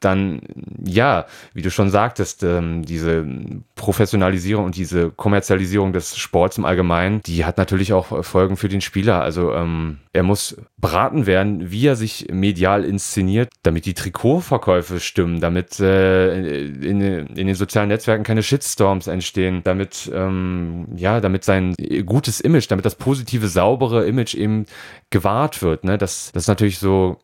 dann 0.01 0.41
ja, 0.85 1.27
wie 1.55 1.63
du 1.63 1.71
schon 1.71 1.91
sagtest, 1.91 2.43
ähm, 2.43 2.85
diese 2.85 3.27
Professionalisierung 3.75 4.65
und 4.65 4.77
diese 4.77 5.11
Kommerzialisierung 5.11 5.93
des 5.93 6.17
Sports 6.17 6.59
im 6.59 6.65
Allgemeinen, 6.65 7.21
die 7.23 7.45
hat 7.45 7.59
natürlich 7.59 7.93
auch 7.93 8.25
Folgen 8.25 8.57
für 8.57 8.69
den 8.69 8.81
Spieler. 8.81 9.21
Also 9.21 9.53
ähm, 9.53 9.99
er 10.13 10.23
muss 10.23 10.57
beraten 10.77 11.27
werden, 11.27 11.71
wie 11.71 11.87
er 11.87 11.97
sich 11.97 12.29
medial 12.31 12.85
inszeniert, 12.85 13.51
damit 13.63 13.87
die 13.87 13.95
Trikotverkäufe 13.95 15.01
stimmen, 15.01 15.41
damit 15.41 15.81
äh, 15.81 16.65
in, 16.65 17.01
in 17.01 17.47
den 17.47 17.55
sozialen 17.55 17.89
Netzwerken 17.89 18.25
keine 18.25 18.43
Shitstorms 18.43 19.07
entstehen, 19.07 19.63
damit 19.65 20.11
ähm, 20.15 20.87
ja, 20.97 21.21
damit 21.21 21.45
sein 21.45 21.75
gutes 22.07 22.41
Image, 22.41 22.71
damit 22.71 22.85
das 22.85 22.95
positive, 22.95 23.49
saubere 23.49 24.07
Image 24.07 24.35
eben 24.35 24.67
gewahrt 25.11 25.63
wird. 25.63 25.85
Ne? 25.85 25.99
Das, 25.99 26.31
das 26.33 26.45
ist 26.45 26.49
natürlich 26.49 26.79
so 26.79 27.19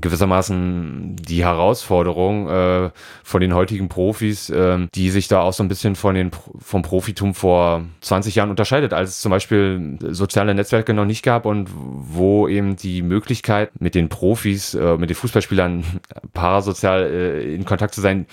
gewissermaßen 0.00 1.16
die 1.16 1.44
Herausforderung 1.44 2.48
äh, 2.48 2.90
von 3.24 3.40
den 3.40 3.54
heutigen 3.54 3.88
Profis, 3.88 4.50
äh, 4.50 4.86
die 4.94 5.10
sich 5.10 5.28
da 5.28 5.40
auch 5.40 5.52
so 5.52 5.62
ein 5.62 5.68
bisschen 5.68 5.96
von 5.96 6.14
den, 6.14 6.30
vom 6.58 6.82
Profitum 6.82 7.34
vor 7.34 7.84
20 8.00 8.34
Jahren 8.34 8.50
unterscheidet, 8.50 8.92
als 8.92 9.10
es 9.10 9.20
zum 9.20 9.30
Beispiel 9.30 9.98
soziale 10.00 10.54
Netzwerke 10.54 10.94
noch 10.94 11.04
nicht 11.04 11.22
gab 11.22 11.46
und 11.46 11.70
wo 11.72 12.48
eben 12.48 12.76
die 12.76 13.02
Möglichkeit 13.02 13.80
mit 13.80 13.94
den 13.94 14.08
Profis, 14.08 14.74
äh, 14.74 14.96
mit 14.96 15.10
den 15.10 15.16
Fußballspielern 15.16 15.84
parasozial 16.32 17.02
äh, 17.04 17.54
in 17.54 17.64
Kontakt 17.64 17.94
zu 17.94 18.00
sein, 18.00 18.26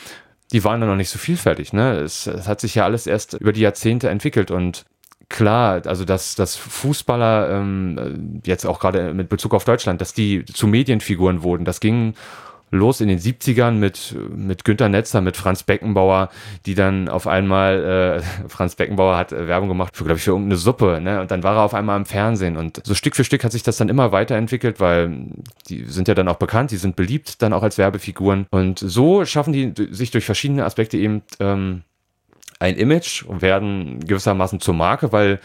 die 0.52 0.64
waren 0.64 0.82
da 0.82 0.88
noch 0.88 0.96
nicht 0.96 1.10
so 1.10 1.18
vielfältig. 1.18 1.74
Ne? 1.74 1.94
Es, 2.00 2.28
es 2.28 2.48
hat 2.48 2.62
sich 2.62 2.76
ja 2.76 2.84
alles 2.84 3.08
erst 3.08 3.34
über 3.34 3.54
die 3.54 3.62
Jahrzehnte 3.62 4.10
entwickelt 4.10 4.52
und 4.52 4.86
klar, 5.30 5.82
also 5.86 6.06
dass, 6.06 6.36
dass 6.36 6.56
Fußballer 6.56 7.50
ähm, 7.52 8.42
jetzt 8.46 8.66
auch 8.66 8.80
gerade 8.80 9.14
mit 9.14 9.30
Bezug 9.30 9.54
auf 9.54 9.66
Deutschland, 9.66 10.02
dass 10.02 10.14
die 10.14 10.46
zu 10.46 10.68
Medienfiguren 10.68 11.44
wurden. 11.44 11.66
Das 11.66 11.80
ging 11.80 12.14
los 12.74 13.02
in 13.02 13.08
den 13.08 13.20
70ern 13.20 13.72
mit, 13.72 14.16
mit 14.36 14.66
Günter 14.66 14.90
Netzer, 14.90 15.22
mit 15.22 15.38
Franz 15.38 15.64
Beckenbauer, 15.64 16.30
die 16.66 16.76
dann 16.76 17.08
auf 17.08 17.28
einmal, 17.28 18.22
äh, 18.44 18.48
Franz 18.50 18.76
Beckenbauer 18.76 19.16
hat 19.16 19.32
äh, 19.32 19.48
Werbung 19.48 19.70
gemacht 19.70 19.96
für, 19.96 20.04
glaube 20.04 20.18
ich, 20.18 20.24
für 20.24 20.32
irgendeine 20.32 20.58
Suppe, 20.58 21.00
ne? 21.00 21.22
Und 21.22 21.32
dann 21.32 21.44
war 21.44 21.56
er 21.56 21.62
auf 21.62 21.74
einmal 21.74 21.98
im 21.98 22.06
Fernsehen. 22.06 22.58
Und 22.58 22.82
so 22.84 22.96
Stück 22.96 23.16
für 23.16 23.24
Stück 23.24 23.44
hat 23.44 23.52
sich 23.52 23.64
das 23.64 23.78
dann 23.78 23.90
immer 23.90 24.12
weiterentwickelt, 24.12 24.80
weil 24.80 25.28
die 25.70 25.86
sind 25.86 26.08
ja 26.08 26.16
dann 26.16 26.28
auch 26.28 26.38
bekannt, 26.38 26.72
die 26.72 26.78
sind 26.78 26.96
beliebt 26.96 27.42
dann 27.42 27.54
auch 27.54 27.64
als 27.64 27.78
Werbefiguren. 27.78 28.48
Und 28.50 28.80
so 28.80 29.24
schaffen 29.26 29.54
die 29.54 29.74
sich 29.92 30.12
durch 30.12 30.26
verschiedene 30.26 30.66
Aspekte 30.66 30.98
eben 30.98 31.22
ähm, 31.40 31.84
ein 32.64 32.78
Image 32.78 33.24
und 33.24 33.42
werden 33.42 34.00
gewissermaßen 34.00 34.62
zur 34.62 34.74
Marke, 34.74 35.12
weil 35.12 35.40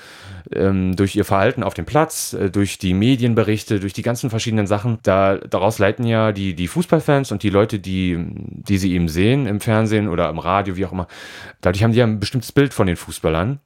ähm, 0.54 0.94
durch 0.94 1.16
ihr 1.16 1.24
Verhalten 1.24 1.62
auf 1.64 1.74
dem 1.74 1.84
Platz, 1.84 2.32
äh, 2.32 2.48
durch 2.48 2.78
die 2.78 2.94
Medienberichte, 2.94 3.80
durch 3.80 3.92
die 3.92 4.02
ganzen 4.02 4.30
verschiedenen 4.30 4.68
Sachen, 4.68 4.98
da, 5.02 5.36
daraus 5.36 5.78
leiten 5.78 6.06
ja 6.06 6.30
die, 6.30 6.54
die 6.54 6.68
Fußballfans 6.68 7.32
und 7.32 7.42
die 7.42 7.50
Leute, 7.50 7.80
die, 7.80 8.16
die 8.18 8.78
sie 8.78 8.92
eben 8.92 9.08
sehen 9.08 9.46
im 9.46 9.60
Fernsehen 9.60 10.08
oder 10.08 10.28
im 10.30 10.38
Radio, 10.38 10.76
wie 10.76 10.86
auch 10.86 10.92
immer, 10.92 11.08
dadurch 11.60 11.82
haben 11.82 11.92
die 11.92 11.98
ja 11.98 12.06
ein 12.06 12.20
bestimmtes 12.20 12.52
Bild 12.52 12.72
von 12.72 12.86
den 12.86 12.96
Fußballern. 12.96 13.58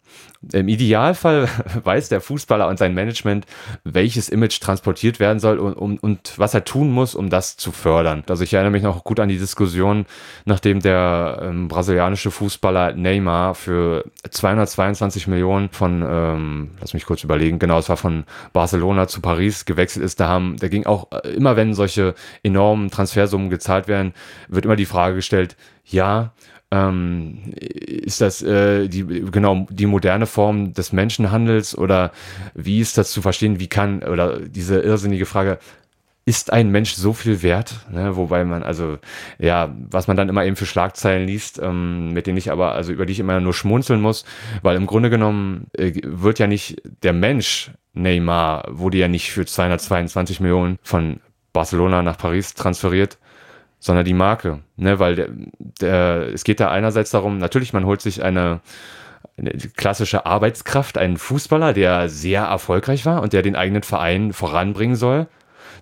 Im 0.53 0.69
Idealfall 0.69 1.49
weiß 1.85 2.09
der 2.09 2.21
Fußballer 2.21 2.69
und 2.69 2.79
sein 2.79 2.95
Management, 2.95 3.47
welches 3.85 4.29
Image 4.29 4.61
transportiert 4.61 5.21
werden 5.21 5.39
soll 5.39 5.59
und, 5.59 5.75
und, 5.75 6.03
und 6.03 6.39
was 6.39 6.55
er 6.55 6.65
tun 6.65 6.91
muss, 6.91 7.15
um 7.15 7.31
das 7.31 7.57
zu 7.57 7.71
fördern. 7.71 8.25
Also 8.29 8.45
ich 8.45 8.55
erinnere 8.55 8.73
mich 8.73 8.83
noch 8.83 9.05
gut 9.05 9.21
an 9.21 9.29
die 9.29 9.39
Diskussion, 9.39 10.07
nachdem 10.47 10.81
der 10.81 11.41
ähm, 11.43 11.69
brasilianische 11.69 12.31
Fußballer 12.31 12.95
Neymar 12.95 13.42
Neymar 13.43 13.55
für 13.55 14.05
222 14.29 15.27
Millionen 15.27 15.69
von, 15.71 16.05
ähm, 16.07 16.71
lass 16.81 16.95
mich 16.95 17.07
kurz 17.07 17.25
überlegen, 17.25 17.59
genau, 17.59 17.79
es 17.79 17.89
war 17.89 17.97
von 17.97 18.25
Barcelona 18.53 19.09
zu 19.09 19.21
Paris 19.21 19.65
gewechselt 19.65 20.05
ist. 20.05 20.21
Da 20.21 20.29
haben, 20.29 20.57
da 20.59 20.69
ging 20.69 20.87
auch 20.87 21.09
äh, 21.13 21.29
immer, 21.31 21.57
wenn 21.57 21.75
solche 21.75 22.15
enormen 22.43 22.91
Transfersummen 22.91 23.51
gezahlt 23.51 23.89
werden, 23.89 24.15
wird 24.49 24.65
immer 24.65 24.77
die 24.77 24.87
Frage 24.87 25.17
gestellt, 25.17 25.57
ja, 25.85 26.33
ähm, 26.71 27.53
ist 27.55 28.23
das 28.23 28.41
äh, 28.43 28.89
die 28.89 29.05
genau 29.05 29.67
die 29.69 29.85
moderne 29.85 30.25
Form 30.25 30.73
des 30.73 30.93
Menschenhandels 30.93 31.77
oder 31.77 32.13
wie 32.55 32.81
ist 32.81 32.97
das 32.97 33.11
zu 33.11 33.21
verstehen? 33.21 33.61
Wie 33.61 33.67
kann 33.69 34.03
oder 34.03 34.39
diese 34.41 34.81
irrsinnige 34.81 35.27
Frage 35.27 35.59
ist 36.25 36.53
ein 36.53 36.71
Mensch 36.71 36.95
so 36.95 37.13
viel 37.13 37.43
wert? 37.43 37.75
Ne? 37.91 38.17
Wobei 38.17 38.45
man, 38.45 38.63
also, 38.63 38.99
ja, 39.39 39.75
was 39.91 40.07
man 40.07 40.17
dann 40.17 40.29
immer 40.29 40.45
eben 40.45 40.57
für 40.57 40.67
Schlagzeilen 40.67 41.27
liest, 41.27 41.61
ähm, 41.61 42.13
mit 42.13 42.27
denen 42.27 42.39
ich 42.39 42.53
aber, 42.53 42.73
also 42.73 42.93
über 42.93 43.07
die 43.07 43.13
ich 43.13 43.21
immer 43.21 43.41
nur 43.41 43.55
schmunzeln 43.55 44.01
muss, 44.01 44.25
weil 44.63 44.77
im 44.77 44.87
Grunde 44.87 45.11
genommen 45.11 45.67
äh, 45.77 45.93
wird 46.05 46.39
ja 46.39 46.47
nicht 46.47 46.81
der 47.03 47.13
Mensch 47.13 47.73
Neymar, 47.95 48.65
wurde 48.71 48.99
ja 48.99 49.09
nicht 49.09 49.33
für 49.33 49.45
222 49.45 50.41
Millionen 50.41 50.79
von 50.83 51.21
Barcelona 51.53 52.03
nach 52.03 52.17
Paris 52.17 52.55
transferiert, 52.55 53.19
sondern 53.81 54.05
die 54.05 54.15
Marke. 54.15 54.61
Ne? 54.77 55.01
Weil 55.01 55.17
der, 55.17 55.29
der, 55.59 56.29
es 56.33 56.45
geht 56.45 56.61
da 56.61 56.71
einerseits 56.71 57.11
darum, 57.11 57.39
natürlich, 57.39 57.73
man 57.73 57.85
holt 57.85 58.01
sich 58.01 58.23
eine, 58.23 58.61
eine 59.37 59.51
klassische 59.77 60.25
Arbeitskraft, 60.25 60.97
einen 60.99 61.17
Fußballer, 61.17 61.73
der 61.73 62.09
sehr 62.09 62.43
erfolgreich 62.43 63.05
war 63.05 63.23
und 63.23 63.33
der 63.33 63.43
den 63.43 63.57
eigenen 63.57 63.83
Verein 63.83 64.33
voranbringen 64.33 64.97
soll 64.97 65.27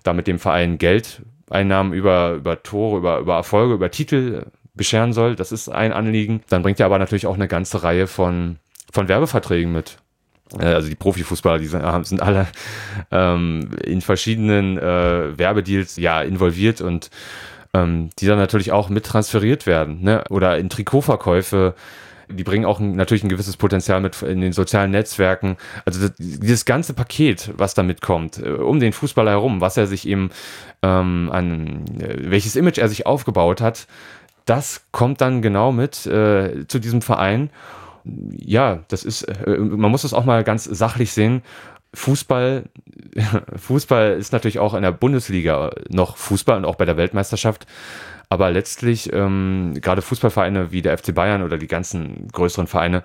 damit 0.03 0.27
dem 0.27 0.39
Verein 0.39 0.77
Geldeinnahmen 0.77 1.93
über, 1.93 2.33
über 2.33 2.63
Tore, 2.63 2.97
über, 2.97 3.19
über 3.19 3.35
Erfolge, 3.35 3.73
über 3.73 3.91
Titel 3.91 4.45
bescheren 4.73 5.13
soll. 5.13 5.35
Das 5.35 5.51
ist 5.51 5.69
ein 5.69 5.93
Anliegen. 5.93 6.43
Dann 6.49 6.63
bringt 6.63 6.79
er 6.79 6.85
aber 6.85 6.99
natürlich 6.99 7.27
auch 7.27 7.35
eine 7.35 7.47
ganze 7.47 7.83
Reihe 7.83 8.07
von, 8.07 8.57
von 8.91 9.07
Werbeverträgen 9.07 9.71
mit. 9.71 9.97
Äh, 10.59 10.65
also 10.65 10.89
die 10.89 10.95
Profifußballer, 10.95 11.59
die 11.59 11.67
sind, 11.67 12.21
alle 12.21 12.47
ähm, 13.11 13.71
in 13.83 14.01
verschiedenen 14.01 14.77
äh, 14.77 15.37
Werbedeals 15.37 15.97
ja 15.97 16.21
involviert 16.21 16.81
und 16.81 17.09
ähm, 17.73 18.09
die 18.19 18.25
dann 18.25 18.37
natürlich 18.37 18.71
auch 18.71 18.89
mit 18.89 19.05
transferiert 19.05 19.65
werden. 19.65 20.01
Ne? 20.01 20.23
Oder 20.29 20.57
in 20.57 20.69
Trikotverkäufe 20.69 21.75
die 22.31 22.43
bringen 22.43 22.65
auch 22.65 22.79
ein, 22.79 22.95
natürlich 22.95 23.23
ein 23.23 23.29
gewisses 23.29 23.57
Potenzial 23.57 24.01
mit 24.01 24.21
in 24.21 24.41
den 24.41 24.53
sozialen 24.53 24.91
Netzwerken. 24.91 25.57
Also 25.85 26.07
das, 26.07 26.13
dieses 26.17 26.65
ganze 26.65 26.93
Paket, 26.93 27.51
was 27.55 27.73
da 27.73 27.83
mitkommt, 27.83 28.39
äh, 28.39 28.49
um 28.49 28.79
den 28.79 28.93
Fußballer 28.93 29.31
herum, 29.31 29.61
was 29.61 29.77
er 29.77 29.87
sich 29.87 30.07
eben 30.07 30.29
ähm, 30.81 31.29
an, 31.31 31.85
äh, 31.99 32.29
welches 32.29 32.55
Image 32.55 32.77
er 32.77 32.89
sich 32.89 33.05
aufgebaut 33.05 33.61
hat, 33.61 33.87
das 34.45 34.85
kommt 34.91 35.21
dann 35.21 35.41
genau 35.41 35.71
mit 35.71 36.05
äh, 36.05 36.67
zu 36.67 36.79
diesem 36.79 37.01
Verein. 37.01 37.49
Ja, 38.03 38.79
das 38.87 39.03
ist, 39.03 39.23
äh, 39.23 39.57
man 39.57 39.91
muss 39.91 40.01
das 40.01 40.13
auch 40.13 40.25
mal 40.25 40.43
ganz 40.43 40.63
sachlich 40.63 41.11
sehen. 41.13 41.43
Fußball, 41.93 42.63
Fußball 43.55 44.13
ist 44.13 44.31
natürlich 44.31 44.59
auch 44.59 44.73
in 44.73 44.81
der 44.81 44.91
Bundesliga 44.91 45.71
noch 45.89 46.17
Fußball 46.17 46.57
und 46.57 46.65
auch 46.65 46.75
bei 46.75 46.85
der 46.85 46.97
Weltmeisterschaft 46.97 47.67
aber 48.31 48.49
letztlich, 48.49 49.11
ähm, 49.11 49.73
gerade 49.81 50.01
Fußballvereine 50.01 50.71
wie 50.71 50.81
der 50.81 50.97
FC 50.97 51.13
Bayern 51.13 51.43
oder 51.43 51.57
die 51.57 51.67
ganzen 51.67 52.29
größeren 52.31 52.65
Vereine 52.65 53.03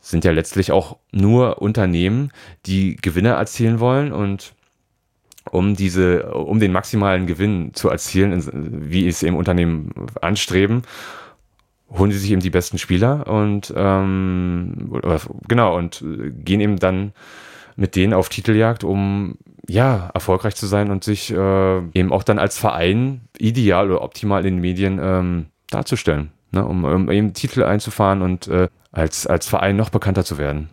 sind 0.00 0.24
ja 0.24 0.32
letztlich 0.32 0.72
auch 0.72 0.96
nur 1.12 1.60
Unternehmen, 1.60 2.32
die 2.64 2.96
Gewinne 2.96 3.32
erzielen 3.32 3.78
wollen 3.78 4.10
und 4.10 4.54
um 5.50 5.76
diese, 5.76 6.32
um 6.32 6.60
den 6.60 6.72
maximalen 6.72 7.26
Gewinn 7.26 7.74
zu 7.74 7.90
erzielen, 7.90 8.90
wie 8.90 9.06
es 9.06 9.22
eben 9.22 9.36
Unternehmen 9.36 9.90
anstreben, 10.22 10.80
holen 11.90 12.10
sie 12.10 12.18
sich 12.18 12.30
eben 12.30 12.40
die 12.40 12.48
besten 12.48 12.78
Spieler 12.78 13.26
und 13.26 13.70
ähm, 13.76 14.98
genau 15.46 15.76
und 15.76 16.02
gehen 16.42 16.60
eben 16.62 16.78
dann 16.78 17.12
mit 17.76 17.96
denen 17.96 18.14
auf 18.14 18.30
Titeljagd, 18.30 18.82
um 18.82 19.36
ja, 19.68 20.10
erfolgreich 20.14 20.54
zu 20.54 20.66
sein 20.66 20.90
und 20.90 21.04
sich 21.04 21.30
äh, 21.30 21.78
eben 21.94 22.12
auch 22.12 22.22
dann 22.22 22.38
als 22.38 22.58
Verein 22.58 23.22
ideal 23.38 23.90
oder 23.90 24.02
optimal 24.02 24.44
in 24.44 24.56
den 24.56 24.60
Medien 24.60 24.98
ähm, 25.02 25.46
darzustellen, 25.70 26.30
ne? 26.52 26.64
um, 26.64 26.84
um, 26.84 27.10
eben 27.10 27.32
Titel 27.34 27.62
einzufahren 27.62 28.22
und 28.22 28.48
äh, 28.48 28.68
als, 28.92 29.26
als 29.26 29.46
Verein 29.46 29.76
noch 29.76 29.90
bekannter 29.90 30.24
zu 30.24 30.38
werden. 30.38 30.70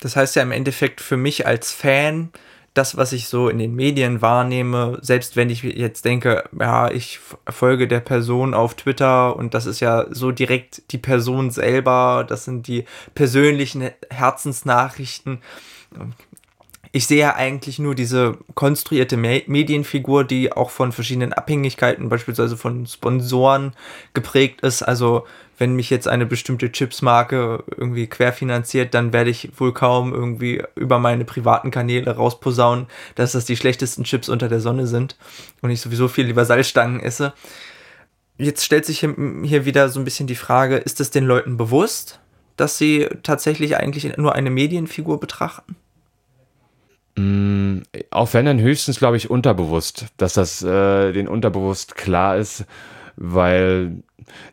Das 0.00 0.16
heißt 0.16 0.34
ja 0.36 0.42
im 0.42 0.52
Endeffekt 0.52 1.00
für 1.00 1.16
mich 1.16 1.46
als 1.46 1.70
Fan, 1.70 2.30
das, 2.74 2.96
was 2.96 3.12
ich 3.12 3.28
so 3.28 3.50
in 3.50 3.58
den 3.58 3.74
Medien 3.74 4.22
wahrnehme, 4.22 4.98
selbst 5.02 5.36
wenn 5.36 5.50
ich 5.50 5.62
jetzt 5.62 6.06
denke, 6.06 6.44
ja, 6.58 6.90
ich 6.90 7.20
folge 7.48 7.86
der 7.86 8.00
Person 8.00 8.54
auf 8.54 8.74
Twitter 8.74 9.36
und 9.36 9.52
das 9.52 9.66
ist 9.66 9.80
ja 9.80 10.06
so 10.10 10.32
direkt 10.32 10.90
die 10.90 10.98
Person 10.98 11.50
selber, 11.50 12.24
das 12.26 12.46
sind 12.46 12.66
die 12.66 12.86
persönlichen 13.14 13.90
Herzensnachrichten 14.10 15.42
ich 16.94 17.06
sehe 17.06 17.20
ja 17.20 17.34
eigentlich 17.34 17.78
nur 17.78 17.94
diese 17.94 18.36
konstruierte 18.54 19.16
Medienfigur, 19.16 20.24
die 20.24 20.52
auch 20.52 20.68
von 20.68 20.92
verschiedenen 20.92 21.32
Abhängigkeiten, 21.32 22.10
beispielsweise 22.10 22.58
von 22.58 22.86
Sponsoren 22.86 23.72
geprägt 24.12 24.60
ist. 24.60 24.82
Also 24.82 25.26
wenn 25.56 25.74
mich 25.74 25.88
jetzt 25.88 26.06
eine 26.06 26.26
bestimmte 26.26 26.70
Chipsmarke 26.70 27.64
irgendwie 27.74 28.08
querfinanziert, 28.08 28.92
dann 28.92 29.14
werde 29.14 29.30
ich 29.30 29.58
wohl 29.58 29.72
kaum 29.72 30.12
irgendwie 30.12 30.62
über 30.74 30.98
meine 30.98 31.24
privaten 31.24 31.70
Kanäle 31.70 32.10
rausposaunen, 32.10 32.86
dass 33.14 33.32
das 33.32 33.46
die 33.46 33.56
schlechtesten 33.56 34.04
Chips 34.04 34.28
unter 34.28 34.50
der 34.50 34.60
Sonne 34.60 34.86
sind 34.86 35.16
und 35.62 35.70
ich 35.70 35.80
sowieso 35.80 36.08
viel 36.08 36.26
lieber 36.26 36.44
Salzstangen 36.44 37.00
esse. 37.00 37.32
Jetzt 38.36 38.64
stellt 38.64 38.84
sich 38.84 39.00
hier 39.00 39.64
wieder 39.64 39.88
so 39.88 39.98
ein 39.98 40.04
bisschen 40.04 40.26
die 40.26 40.34
Frage, 40.34 40.76
ist 40.76 41.00
es 41.00 41.10
den 41.10 41.24
Leuten 41.24 41.56
bewusst, 41.56 42.20
dass 42.58 42.76
sie 42.76 43.08
tatsächlich 43.22 43.78
eigentlich 43.78 44.14
nur 44.18 44.34
eine 44.34 44.50
Medienfigur 44.50 45.18
betrachten? 45.18 45.76
Mm, 47.16 47.82
auch 48.10 48.32
wenn 48.32 48.46
dann 48.46 48.60
höchstens, 48.60 48.98
glaube 48.98 49.16
ich, 49.16 49.30
unterbewusst, 49.30 50.06
dass 50.16 50.34
das 50.34 50.62
äh, 50.62 51.12
den 51.12 51.28
unterbewusst 51.28 51.94
klar 51.94 52.36
ist, 52.36 52.64
weil 53.16 54.02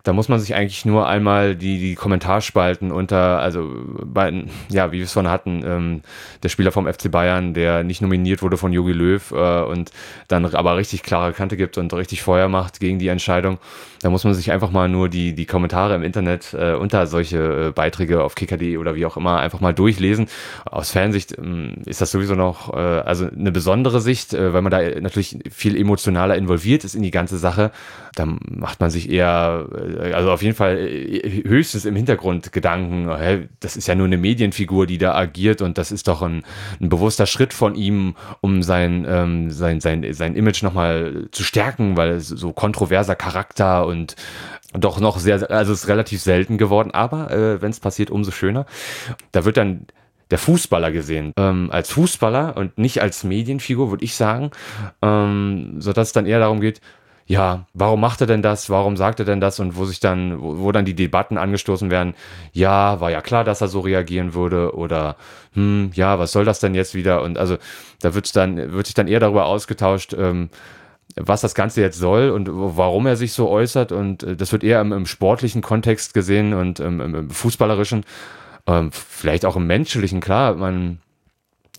da 0.04 0.14
muss 0.14 0.30
man 0.30 0.40
sich 0.40 0.56
eigentlich 0.56 0.86
nur 0.86 1.08
einmal 1.08 1.56
die, 1.56 1.80
die 1.80 1.96
Kommentarspalten 1.96 2.92
unter, 2.92 3.40
also 3.40 3.70
bei, 4.04 4.46
ja, 4.70 4.92
wie 4.92 4.98
wir 4.98 5.06
es 5.06 5.14
von 5.14 5.30
hatten, 5.30 5.64
ähm, 5.66 6.02
der 6.44 6.50
Spieler 6.50 6.72
vom 6.72 6.88
FC 6.92 7.12
Bayern, 7.12 7.54
der 7.54 7.84
nicht 7.84 8.02
nominiert 8.02 8.42
wurde 8.42 8.58
von 8.58 8.74
Jogi 8.74 8.94
Löw 8.94 9.32
äh, 9.32 9.62
und 9.64 9.92
dann 10.28 10.46
aber 10.46 10.78
richtig 10.78 11.04
klare 11.04 11.34
Kante 11.34 11.58
gibt 11.58 11.78
und 11.78 11.94
richtig 11.94 12.22
Feuer 12.22 12.48
macht 12.48 12.80
gegen 12.80 13.00
die 13.00 13.08
Entscheidung. 13.08 13.60
Da 14.02 14.10
muss 14.10 14.24
man 14.24 14.34
sich 14.34 14.52
einfach 14.52 14.72
mal 14.72 14.88
nur 14.88 15.10
die, 15.10 15.34
die 15.34 15.46
Kommentare 15.46 15.96
im 15.96 16.04
Internet 16.04 16.54
äh, 16.54 16.74
unter 16.74 17.06
solche 17.08 17.68
äh, 17.68 17.72
Beiträge 17.72 18.24
auf 18.24 18.36
kicker.de 18.36 18.78
oder 18.78 18.96
wie 18.96 19.06
auch 19.06 19.18
immer 19.18 19.40
einfach 19.40 19.60
mal 19.60 19.74
durchlesen. 19.74 20.28
Aus 20.66 20.92
Fansicht 20.92 21.38
ähm, 21.38 21.76
ist 21.86 22.00
das 22.00 22.12
sowieso 22.12 22.36
noch 22.36 22.74
äh, 22.74 22.78
also 22.78 23.28
eine 23.28 23.52
besondere 23.52 24.00
Sicht, 24.00 24.34
äh, 24.34 24.54
weil 24.54 24.62
man 24.62 24.72
da 24.72 24.80
natürlich 25.02 25.40
viel 25.52 25.76
emotionaler 25.76 26.36
involviert 26.36 26.84
ist 26.84 26.96
in 26.96 27.04
die 27.04 27.12
ganze 27.12 27.38
Sache. 27.38 27.72
Da 28.16 28.26
macht 28.26 28.80
man 28.80 28.90
sich 28.90 29.10
eher 29.10 29.59
also 30.14 30.32
auf 30.32 30.42
jeden 30.42 30.56
Fall 30.56 30.78
äh, 30.78 31.44
höchstens 31.48 31.86
im 31.86 31.96
Hintergrund 31.96 32.52
Gedanken, 32.52 33.10
hä, 33.16 33.48
das 33.60 33.78
ist 33.78 33.88
ja 33.88 33.96
nur 33.96 34.08
eine 34.08 34.18
Medienfigur, 34.18 34.88
die 34.88 34.98
da 34.98 35.16
agiert 35.16 35.62
und 35.62 35.78
das 35.78 35.92
ist 35.92 36.08
doch 36.08 36.22
ein, 36.22 36.44
ein 36.80 36.90
bewusster 36.90 37.26
Schritt 37.26 37.54
von 37.54 37.76
ihm, 37.76 38.16
um 38.42 38.64
sein, 38.64 39.06
ähm, 39.08 39.52
sein, 39.52 39.80
sein, 39.82 40.06
sein 40.14 40.36
Image 40.36 40.64
nochmal 40.64 41.28
zu 41.32 41.44
stärken, 41.44 41.98
weil 41.98 42.20
so 42.20 42.54
kontroverser 42.54 43.16
Charakter 43.16 43.86
und 43.86 44.16
doch 44.74 45.00
noch 45.00 45.18
sehr, 45.18 45.50
also 45.50 45.74
es 45.74 45.84
ist 45.84 45.88
relativ 45.88 46.22
selten 46.22 46.58
geworden, 46.58 46.92
aber 46.92 47.32
äh, 47.32 47.62
wenn 47.62 47.72
es 47.72 47.80
passiert, 47.80 48.12
umso 48.12 48.32
schöner. 48.32 48.66
Da 49.32 49.46
wird 49.46 49.58
dann 49.58 49.88
der 50.32 50.38
Fußballer 50.38 50.92
gesehen. 50.92 51.34
Ähm, 51.38 51.70
als 51.72 51.92
Fußballer 51.92 52.56
und 52.56 52.78
nicht 52.78 53.02
als 53.02 53.24
Medienfigur, 53.24 53.90
würde 53.90 54.06
ich 54.06 54.16
sagen, 54.16 54.52
ähm, 55.02 55.76
sodass 55.80 56.10
es 56.10 56.14
dann 56.14 56.26
eher 56.26 56.40
darum 56.40 56.62
geht, 56.62 56.82
ja, 57.30 57.68
warum 57.76 58.02
macht 58.02 58.22
er 58.22 58.28
denn 58.28 58.42
das? 58.42 58.72
Warum 58.72 58.98
sagt 58.98 59.20
er 59.20 59.26
denn 59.26 59.40
das? 59.40 59.60
Und 59.60 59.76
wo 59.76 59.86
sich 59.86 60.00
dann, 60.00 60.42
wo, 60.42 60.62
wo, 60.62 60.72
dann 60.72 60.84
die 60.84 60.96
Debatten 60.96 61.38
angestoßen 61.38 61.92
werden, 61.92 62.16
ja, 62.54 63.00
war 63.02 63.12
ja 63.12 63.22
klar, 63.22 63.44
dass 63.44 63.62
er 63.62 63.68
so 63.68 63.82
reagieren 63.82 64.34
würde 64.34 64.76
oder 64.76 65.16
hm, 65.54 65.92
ja, 65.94 66.18
was 66.18 66.32
soll 66.32 66.44
das 66.44 66.60
denn 66.60 66.74
jetzt 66.74 66.96
wieder? 66.96 67.22
Und 67.22 67.38
also 67.38 67.58
da 68.02 68.16
wird's 68.16 68.32
dann, 68.32 68.74
wird 68.74 68.88
sich 68.88 68.96
dann 68.96 69.08
eher 69.08 69.20
darüber 69.20 69.46
ausgetauscht, 69.46 70.16
ähm, 70.18 70.50
was 71.16 71.42
das 71.42 71.54
Ganze 71.54 71.82
jetzt 71.82 72.00
soll 72.00 72.32
und 72.32 72.50
warum 72.52 73.06
er 73.06 73.16
sich 73.16 73.34
so 73.34 73.48
äußert. 73.48 73.92
Und 73.92 74.24
äh, 74.24 74.36
das 74.36 74.52
wird 74.52 74.64
eher 74.64 74.82
im, 74.82 74.92
im 74.92 75.06
sportlichen 75.06 75.62
Kontext 75.62 76.16
gesehen 76.16 76.56
und 76.56 76.80
ähm, 76.80 77.00
im, 77.00 77.30
fußballerischen, 77.30 78.06
ähm, 78.66 78.92
vielleicht 78.92 79.46
auch 79.46 79.56
im 79.56 79.68
menschlichen, 79.68 80.20
klar, 80.20 80.56
man 80.56 80.98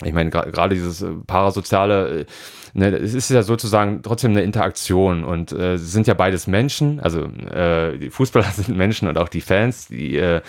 ich 0.05 0.13
meine, 0.13 0.31
gerade 0.31 0.75
dieses 0.75 1.03
äh, 1.03 1.11
parasoziale, 1.27 2.21
äh, 2.21 2.27
ne, 2.75 2.89
es 2.97 3.15
ist 3.15 3.31
ja 3.31 3.43
sozusagen 3.43 4.03
trotzdem 4.03 4.33
eine 4.33 4.43
Interaktion 4.43 5.25
und 5.25 5.53
äh, 5.53 5.77
sind 5.77 6.07
ja 6.07 6.15
beides 6.15 6.47
Menschen, 6.47 7.01
also 7.01 7.25
äh, 7.25 7.99
die 7.99 8.11
Fußballer 8.11 8.51
sind 8.55 8.77
Menschen 8.77 9.09
und 9.09 9.19
auch 9.19 9.29
die 9.29 9.41
Fans, 9.41 9.89
die 9.89 10.17
äh, 10.17 10.41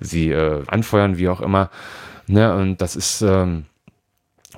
sie 0.00 0.30
äh, 0.30 0.62
anfeuern, 0.66 1.18
wie 1.18 1.28
auch 1.28 1.40
immer. 1.40 1.70
Ne, 2.26 2.54
und 2.54 2.82
das 2.82 2.94
ist, 2.94 3.22
ähm, 3.22 3.64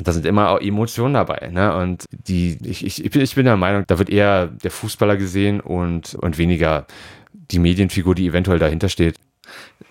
da 0.03 0.12
sind 0.12 0.26
immer 0.26 0.51
auch 0.51 0.61
Emotionen 0.61 1.14
dabei. 1.14 1.51
Ne? 1.53 1.74
Und 1.76 2.05
die, 2.11 2.59
ich, 2.64 2.84
ich, 2.84 3.05
ich 3.05 3.34
bin 3.34 3.45
der 3.45 3.57
Meinung, 3.57 3.84
da 3.86 3.99
wird 3.99 4.11
eher 4.11 4.49
der 4.49 4.70
Fußballer 4.70 5.16
gesehen 5.16 5.61
und, 5.61 6.14
und 6.14 6.38
weniger 6.38 6.86
die 7.32 7.59
Medienfigur, 7.59 8.14
die 8.14 8.26
eventuell 8.26 8.59
dahinter 8.59 8.88
steht. 8.88 9.16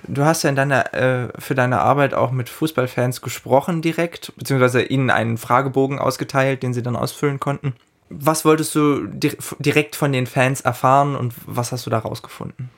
Du 0.07 0.23
hast 0.23 0.43
ja 0.43 0.49
in 0.49 0.55
deiner, 0.55 0.93
äh, 0.93 1.27
für 1.37 1.55
deine 1.55 1.79
Arbeit 1.79 2.13
auch 2.13 2.31
mit 2.31 2.49
Fußballfans 2.49 3.21
gesprochen 3.21 3.81
direkt, 3.81 4.33
beziehungsweise 4.37 4.81
ihnen 4.81 5.09
einen 5.09 5.37
Fragebogen 5.37 5.99
ausgeteilt, 5.99 6.63
den 6.63 6.73
sie 6.73 6.83
dann 6.83 6.95
ausfüllen 6.95 7.39
konnten. 7.39 7.73
Was 8.09 8.43
wolltest 8.43 8.73
du 8.73 9.05
direkt 9.59 9.95
von 9.95 10.11
den 10.11 10.25
Fans 10.25 10.61
erfahren 10.61 11.15
und 11.15 11.33
was 11.45 11.71
hast 11.71 11.85
du 11.85 11.89
da 11.89 11.99
rausgefunden? 11.99 12.69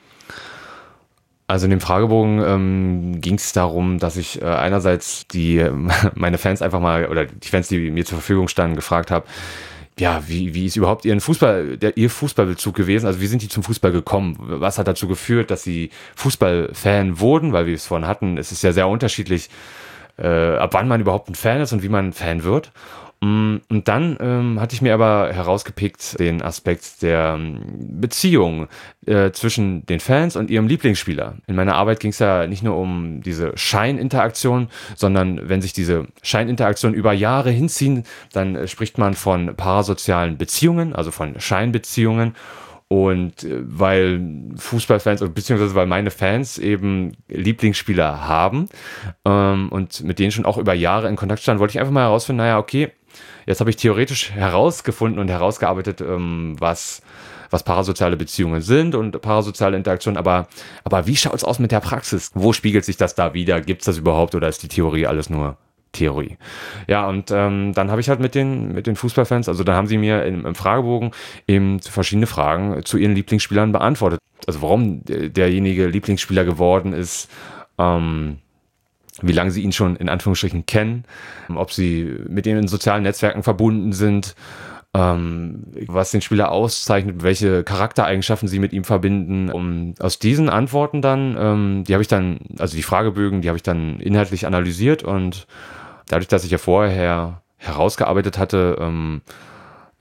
Also 1.46 1.66
in 1.66 1.70
dem 1.70 1.80
Fragebogen 1.80 2.42
ähm, 2.42 3.20
ging 3.20 3.34
es 3.34 3.52
darum, 3.52 3.98
dass 3.98 4.16
ich 4.16 4.40
äh, 4.40 4.44
einerseits 4.46 5.26
die 5.28 5.66
meine 6.14 6.38
Fans 6.38 6.62
einfach 6.62 6.80
mal 6.80 7.06
oder 7.08 7.26
die 7.26 7.48
Fans, 7.48 7.68
die 7.68 7.90
mir 7.90 8.04
zur 8.04 8.18
Verfügung 8.18 8.48
standen, 8.48 8.76
gefragt 8.76 9.10
habe, 9.10 9.26
ja, 9.98 10.22
wie, 10.26 10.54
wie 10.54 10.66
ist 10.66 10.76
überhaupt 10.76 11.04
ihren 11.04 11.20
Fußball, 11.20 11.76
der, 11.76 11.96
ihr 11.96 12.08
Fußballbezug 12.08 12.74
gewesen? 12.74 13.06
Also 13.06 13.20
wie 13.20 13.26
sind 13.26 13.42
die 13.42 13.48
zum 13.48 13.62
Fußball 13.62 13.92
gekommen? 13.92 14.36
Was 14.38 14.78
hat 14.78 14.88
dazu 14.88 15.06
geführt, 15.06 15.50
dass 15.50 15.62
sie 15.62 15.90
Fußballfan 16.16 17.20
wurden? 17.20 17.52
Weil 17.52 17.66
wir 17.66 17.74
es 17.74 17.86
vorhin 17.86 18.08
hatten, 18.08 18.38
es 18.38 18.52
ist 18.52 18.62
ja 18.62 18.72
sehr 18.72 18.88
unterschiedlich, 18.88 19.50
äh, 20.18 20.56
ab 20.56 20.72
wann 20.72 20.88
man 20.88 21.00
überhaupt 21.00 21.28
ein 21.28 21.34
Fan 21.34 21.60
ist 21.60 21.72
und 21.72 21.82
wie 21.82 21.88
man 21.88 22.12
Fan 22.12 22.42
wird. 22.42 22.72
Mm, 23.22 23.58
und 23.68 23.86
dann 23.86 24.16
ähm, 24.20 24.60
hatte 24.60 24.74
ich 24.74 24.82
mir 24.82 24.92
aber 24.94 25.32
herausgepickt 25.32 26.18
den 26.18 26.42
Aspekt 26.42 27.02
der 27.02 27.36
ähm, 27.38 27.60
Beziehung 28.00 28.66
äh, 29.06 29.30
zwischen 29.30 29.86
den 29.86 30.00
Fans 30.00 30.34
und 30.34 30.50
ihrem 30.50 30.66
Lieblingsspieler. 30.66 31.36
In 31.46 31.54
meiner 31.54 31.76
Arbeit 31.76 32.00
ging 32.00 32.10
es 32.10 32.18
ja 32.18 32.48
nicht 32.48 32.64
nur 32.64 32.76
um 32.76 33.22
diese 33.22 33.56
Scheininteraktion, 33.56 34.68
sondern 34.96 35.48
wenn 35.48 35.62
sich 35.62 35.72
diese 35.72 36.08
Scheininteraktion 36.22 36.94
über 36.94 37.12
Jahre 37.12 37.50
hinziehen, 37.50 38.02
dann 38.32 38.56
äh, 38.56 38.66
spricht 38.66 38.98
man 38.98 39.14
von 39.14 39.54
parasozialen 39.54 40.36
Beziehungen, 40.36 40.92
also 40.92 41.12
von 41.12 41.38
Scheinbeziehungen. 41.38 42.34
Und 42.88 43.44
äh, 43.44 43.60
weil 43.62 44.20
Fußballfans, 44.56 45.20
beziehungsweise 45.32 45.76
weil 45.76 45.86
meine 45.86 46.10
Fans 46.10 46.58
eben 46.58 47.12
Lieblingsspieler 47.28 48.26
haben 48.26 48.68
ähm, 49.24 49.68
und 49.70 50.02
mit 50.02 50.18
denen 50.18 50.32
schon 50.32 50.44
auch 50.44 50.58
über 50.58 50.74
Jahre 50.74 51.08
in 51.08 51.14
Kontakt 51.14 51.40
standen, 51.40 51.60
wollte 51.60 51.70
ich 51.70 51.78
einfach 51.78 51.92
mal 51.92 52.02
herausfinden, 52.02 52.38
naja, 52.38 52.58
okay, 52.58 52.90
Jetzt 53.46 53.60
habe 53.60 53.70
ich 53.70 53.76
theoretisch 53.76 54.30
herausgefunden 54.32 55.18
und 55.18 55.28
herausgearbeitet, 55.28 56.00
ähm, 56.00 56.56
was, 56.58 57.02
was 57.50 57.62
parasoziale 57.62 58.16
Beziehungen 58.16 58.60
sind 58.60 58.94
und 58.94 59.20
parasoziale 59.20 59.76
Interaktionen, 59.76 60.16
aber, 60.16 60.48
aber 60.84 61.06
wie 61.06 61.16
schaut 61.16 61.34
es 61.34 61.44
aus 61.44 61.58
mit 61.58 61.72
der 61.72 61.80
Praxis? 61.80 62.30
Wo 62.34 62.52
spiegelt 62.52 62.84
sich 62.84 62.96
das 62.96 63.14
da 63.14 63.34
wieder? 63.34 63.60
Gibt 63.60 63.82
es 63.82 63.86
das 63.86 63.98
überhaupt 63.98 64.34
oder 64.34 64.48
ist 64.48 64.62
die 64.62 64.68
Theorie 64.68 65.06
alles 65.06 65.30
nur 65.30 65.56
Theorie. 65.92 66.38
Ja, 66.88 67.06
und 67.06 67.30
ähm, 67.30 67.72
dann 67.74 67.90
habe 67.90 68.00
ich 68.00 68.08
halt 68.08 68.18
mit 68.18 68.34
den, 68.34 68.72
mit 68.72 68.86
den 68.86 68.96
Fußballfans, 68.96 69.48
also 69.48 69.62
da 69.62 69.74
haben 69.74 69.86
sie 69.86 69.98
mir 69.98 70.24
im, 70.24 70.46
im 70.46 70.54
Fragebogen 70.54 71.12
eben 71.46 71.80
verschiedene 71.80 72.26
Fragen 72.26 72.82
zu 72.84 72.96
ihren 72.96 73.14
Lieblingsspielern 73.14 73.72
beantwortet. 73.72 74.18
Also 74.46 74.62
warum 74.62 75.02
derjenige 75.04 75.86
Lieblingsspieler 75.86 76.44
geworden 76.44 76.92
ist, 76.92 77.30
ähm, 77.78 78.38
wie 79.22 79.32
lange 79.32 79.50
sie 79.50 79.62
ihn 79.62 79.72
schon 79.72 79.96
in 79.96 80.08
Anführungsstrichen 80.08 80.66
kennen, 80.66 81.04
ob 81.54 81.72
sie 81.72 82.16
mit 82.28 82.46
ihm 82.46 82.58
in 82.58 82.68
sozialen 82.68 83.02
Netzwerken 83.02 83.42
verbunden 83.42 83.92
sind, 83.92 84.34
ähm, 84.94 85.64
was 85.86 86.10
den 86.10 86.20
Spieler 86.20 86.52
auszeichnet, 86.52 87.22
welche 87.22 87.64
Charaktereigenschaften 87.64 88.48
sie 88.48 88.58
mit 88.58 88.72
ihm 88.72 88.84
verbinden. 88.84 89.50
Um 89.50 89.94
aus 89.98 90.18
diesen 90.18 90.50
Antworten 90.50 91.00
dann, 91.00 91.36
ähm, 91.38 91.84
die 91.84 91.94
habe 91.94 92.02
ich 92.02 92.08
dann, 92.08 92.40
also 92.58 92.76
die 92.76 92.82
Fragebögen, 92.82 93.40
die 93.40 93.48
habe 93.48 93.56
ich 93.56 93.62
dann 93.62 94.00
inhaltlich 94.00 94.46
analysiert 94.46 95.02
und 95.02 95.46
dadurch, 96.08 96.28
dass 96.28 96.44
ich 96.44 96.50
ja 96.50 96.58
vorher 96.58 97.42
herausgearbeitet 97.56 98.36
hatte, 98.38 98.76
ähm, 98.80 99.22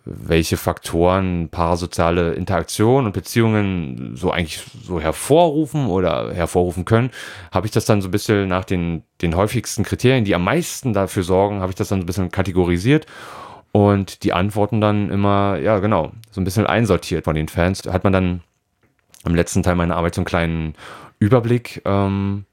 welche 0.05 0.57
Faktoren 0.57 1.49
parasoziale 1.49 2.33
Interaktion 2.33 3.05
und 3.05 3.13
Beziehungen 3.13 4.15
so 4.15 4.31
eigentlich 4.31 4.63
so 4.83 4.99
hervorrufen 4.99 5.87
oder 5.87 6.33
hervorrufen 6.33 6.85
können, 6.85 7.11
habe 7.51 7.67
ich 7.67 7.71
das 7.71 7.85
dann 7.85 8.01
so 8.01 8.07
ein 8.07 8.11
bisschen 8.11 8.47
nach 8.47 8.65
den, 8.65 9.03
den 9.21 9.35
häufigsten 9.35 9.83
Kriterien, 9.83 10.25
die 10.25 10.33
am 10.33 10.43
meisten 10.43 10.93
dafür 10.93 11.23
sorgen, 11.23 11.61
habe 11.61 11.71
ich 11.71 11.75
das 11.75 11.89
dann 11.89 11.99
so 11.99 12.03
ein 12.03 12.07
bisschen 12.07 12.31
kategorisiert 12.31 13.05
und 13.71 14.23
die 14.23 14.33
Antworten 14.33 14.81
dann 14.81 15.09
immer, 15.09 15.57
ja 15.57 15.79
genau, 15.79 16.11
so 16.31 16.41
ein 16.41 16.43
bisschen 16.43 16.65
einsortiert 16.65 17.25
von 17.25 17.35
den 17.35 17.47
Fans. 17.47 17.83
Hat 17.87 18.03
man 18.03 18.13
dann 18.13 18.41
im 19.25 19.35
letzten 19.35 19.63
Teil 19.63 19.75
meiner 19.75 19.95
Arbeit 19.95 20.15
so 20.15 20.21
einen 20.21 20.25
kleinen 20.25 20.73
Überblick, 21.19 21.81
ähm, 21.85 22.45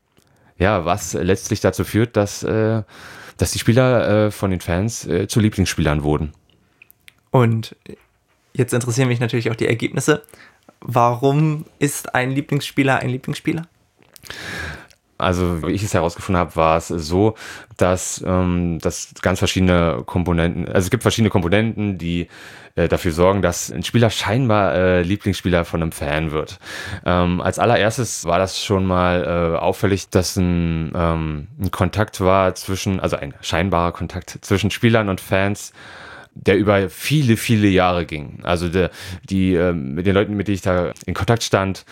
ja, 0.59 0.85
was 0.85 1.15
letztlich 1.15 1.61
dazu 1.61 1.85
führt, 1.85 2.17
dass, 2.17 2.43
äh, 2.43 2.83
dass 3.37 3.53
die 3.53 3.59
Spieler 3.59 4.27
äh, 4.27 4.31
von 4.31 4.51
den 4.51 4.61
Fans 4.61 5.07
äh, 5.07 5.29
zu 5.29 5.41
Lieblingsspielern 5.41 6.03
wurden. 6.03 6.33
Und 7.31 7.77
jetzt 8.53 8.73
interessieren 8.73 9.09
mich 9.09 9.21
natürlich 9.21 9.51
auch 9.51 9.57
die 9.57 9.67
Ergebnisse. 9.67 10.23
Warum 10.81 11.65
ist 11.79 12.15
ein 12.15 12.31
Lieblingsspieler 12.31 12.99
ein 12.99 13.11
Lieblingsspieler? 13.11 13.67
Also, 15.19 15.67
wie 15.67 15.73
ich 15.73 15.83
es 15.83 15.95
herausgefunden 15.95 16.39
habe, 16.39 16.55
war 16.55 16.77
es 16.77 16.87
so, 16.87 17.35
dass, 17.77 18.23
ähm, 18.25 18.79
dass 18.79 19.13
ganz 19.21 19.41
verschiedene 19.41 20.05
Komponenten, 20.07 20.69
also 20.69 20.87
es 20.87 20.91
gibt 20.91 21.03
verschiedene 21.03 21.31
Komponenten, 21.31 21.99
die 21.99 22.29
äh, 22.77 22.87
dafür 22.87 23.11
sorgen, 23.11 23.43
dass 23.43 23.73
ein 23.73 23.83
Spieler 23.83 24.11
scheinbar 24.11 24.75
äh, 24.77 25.03
Lieblingsspieler 25.03 25.65
von 25.65 25.83
einem 25.83 25.91
Fan 25.91 26.31
wird. 26.31 26.61
Ähm, 27.05 27.41
als 27.41 27.59
allererstes 27.59 28.27
war 28.27 28.39
das 28.39 28.63
schon 28.63 28.87
mal 28.87 29.25
äh, 29.25 29.59
auffällig, 29.59 30.09
dass 30.09 30.37
ein, 30.37 30.93
ähm, 30.95 31.49
ein 31.61 31.73
Kontakt 31.73 32.21
war 32.21 32.55
zwischen, 32.55 33.01
also 33.01 33.17
ein 33.17 33.35
scheinbarer 33.41 33.91
Kontakt 33.91 34.39
zwischen 34.43 34.71
Spielern 34.71 35.09
und 35.09 35.21
Fans, 35.21 35.73
der 36.47 36.57
über 36.57 36.89
viele, 36.89 37.37
viele 37.37 37.69
Jahre 37.69 38.07
ging. 38.07 38.41
Also 38.43 38.69
der, 38.69 38.91
die, 39.29 39.55
äh, 39.55 39.73
mit 39.73 40.07
den 40.07 40.15
Leuten, 40.15 40.37
mit 40.37 40.49
denen 40.49 40.55
ich 40.55 40.63
da 40.63 40.93
in 41.07 41.15
Kontakt 41.15 41.43
stand, 41.43 41.85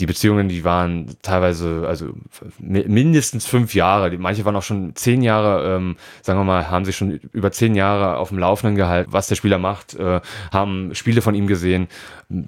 die 0.00 0.06
Beziehungen, 0.06 0.48
die 0.48 0.64
waren 0.64 1.14
teilweise, 1.20 1.84
also 1.86 2.14
mindestens 2.58 3.44
fünf 3.44 3.74
Jahre. 3.74 4.16
Manche 4.16 4.44
waren 4.46 4.56
auch 4.56 4.62
schon 4.62 4.96
zehn 4.96 5.20
Jahre, 5.20 5.76
ähm, 5.76 5.96
sagen 6.22 6.38
wir 6.38 6.44
mal, 6.44 6.70
haben 6.70 6.86
sich 6.86 6.96
schon 6.96 7.20
über 7.32 7.52
zehn 7.52 7.74
Jahre 7.74 8.16
auf 8.16 8.30
dem 8.30 8.38
Laufenden 8.38 8.76
gehalten, 8.76 9.12
was 9.12 9.28
der 9.28 9.34
Spieler 9.34 9.58
macht, 9.58 9.94
äh, 9.94 10.20
haben 10.50 10.94
Spiele 10.94 11.20
von 11.20 11.34
ihm 11.34 11.46
gesehen. 11.46 11.88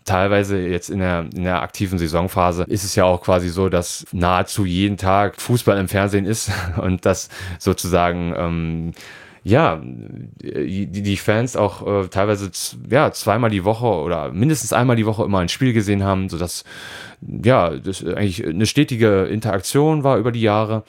Teilweise 0.07 0.59
jetzt 0.59 0.89
in 0.89 1.01
der, 1.01 1.27
in 1.35 1.45
der 1.45 1.61
aktiven 1.61 1.99
Saisonphase 1.99 2.65
ist 2.65 2.85
es 2.85 2.95
ja 2.95 3.05
auch 3.05 3.21
quasi 3.21 3.51
so, 3.51 3.69
dass 3.69 4.07
nahezu 4.13 4.65
jeden 4.65 4.97
Tag 4.97 5.41
Fußball 5.41 5.79
im 5.79 5.89
Fernsehen 5.89 6.25
ist 6.25 6.51
und 6.79 7.05
das 7.05 7.29
sozusagen 7.59 8.35
ähm, 8.37 8.93
ja, 9.49 9.81
die, 9.81 10.89
die 10.89 11.17
Fans 11.17 11.55
auch 11.55 11.87
äh, 11.87 12.09
teilweise 12.09 12.51
ja, 12.91 13.13
zweimal 13.13 13.49
die 13.49 13.65
Woche 13.65 13.87
oder 13.87 14.33
mindestens 14.33 14.73
einmal 14.73 14.97
die 14.97 15.07
Woche 15.07 15.23
immer 15.23 15.39
ein 15.39 15.49
Spiel 15.49 15.73
gesehen 15.73 16.03
haben, 16.03 16.29
sodass 16.29 16.65
ja, 17.21 17.71
das 17.77 18.05
eigentlich 18.05 18.45
eine 18.45 18.67
stetige 18.67 19.27
Interaktion 19.27 20.03
war 20.03 20.19
über 20.19 20.33
die 20.33 20.41
Jahre. 20.41 20.83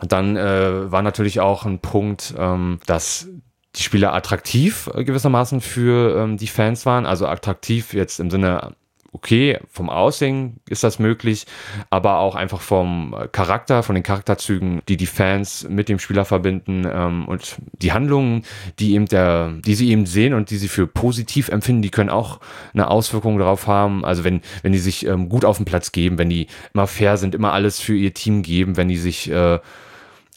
Dann 0.00 0.36
äh, 0.36 0.92
war 0.92 1.02
natürlich 1.02 1.40
auch 1.40 1.66
ein 1.66 1.80
Punkt, 1.80 2.34
ähm, 2.38 2.78
dass 2.86 3.26
die 3.74 3.82
Spieler 3.82 4.14
attraktiv 4.14 4.88
äh, 4.94 5.02
gewissermaßen 5.02 5.60
für 5.60 6.22
ähm, 6.22 6.36
die 6.36 6.46
Fans 6.46 6.86
waren. 6.86 7.04
Also 7.04 7.26
attraktiv 7.26 7.94
jetzt 7.94 8.20
im 8.20 8.30
Sinne 8.30 8.76
okay, 9.12 9.58
vom 9.70 9.88
Aussehen 9.88 10.60
ist 10.68 10.84
das 10.84 10.98
möglich, 10.98 11.46
aber 11.90 12.18
auch 12.18 12.34
einfach 12.34 12.60
vom 12.60 13.14
Charakter, 13.32 13.82
von 13.82 13.94
den 13.94 14.04
Charakterzügen, 14.04 14.82
die 14.88 14.96
die 14.96 15.06
Fans 15.06 15.66
mit 15.68 15.88
dem 15.88 15.98
Spieler 15.98 16.24
verbinden 16.24 16.86
ähm, 16.90 17.26
und 17.26 17.56
die 17.72 17.92
Handlungen, 17.92 18.44
die 18.78 18.94
eben 18.94 19.06
der, 19.06 19.52
die 19.64 19.74
sie 19.74 19.90
eben 19.90 20.06
sehen 20.06 20.34
und 20.34 20.50
die 20.50 20.58
sie 20.58 20.68
für 20.68 20.86
positiv 20.86 21.48
empfinden, 21.48 21.82
die 21.82 21.90
können 21.90 22.10
auch 22.10 22.40
eine 22.74 22.90
Auswirkung 22.90 23.38
darauf 23.38 23.66
haben. 23.66 24.04
Also 24.04 24.24
wenn, 24.24 24.42
wenn 24.62 24.72
die 24.72 24.78
sich 24.78 25.06
ähm, 25.06 25.28
gut 25.28 25.44
auf 25.44 25.56
den 25.56 25.64
Platz 25.64 25.92
geben, 25.92 26.18
wenn 26.18 26.28
die 26.28 26.46
immer 26.74 26.86
fair 26.86 27.16
sind, 27.16 27.34
immer 27.34 27.52
alles 27.52 27.80
für 27.80 27.96
ihr 27.96 28.12
Team 28.12 28.42
geben, 28.42 28.76
wenn 28.76 28.88
die 28.88 28.98
sich 28.98 29.30
äh, 29.30 29.58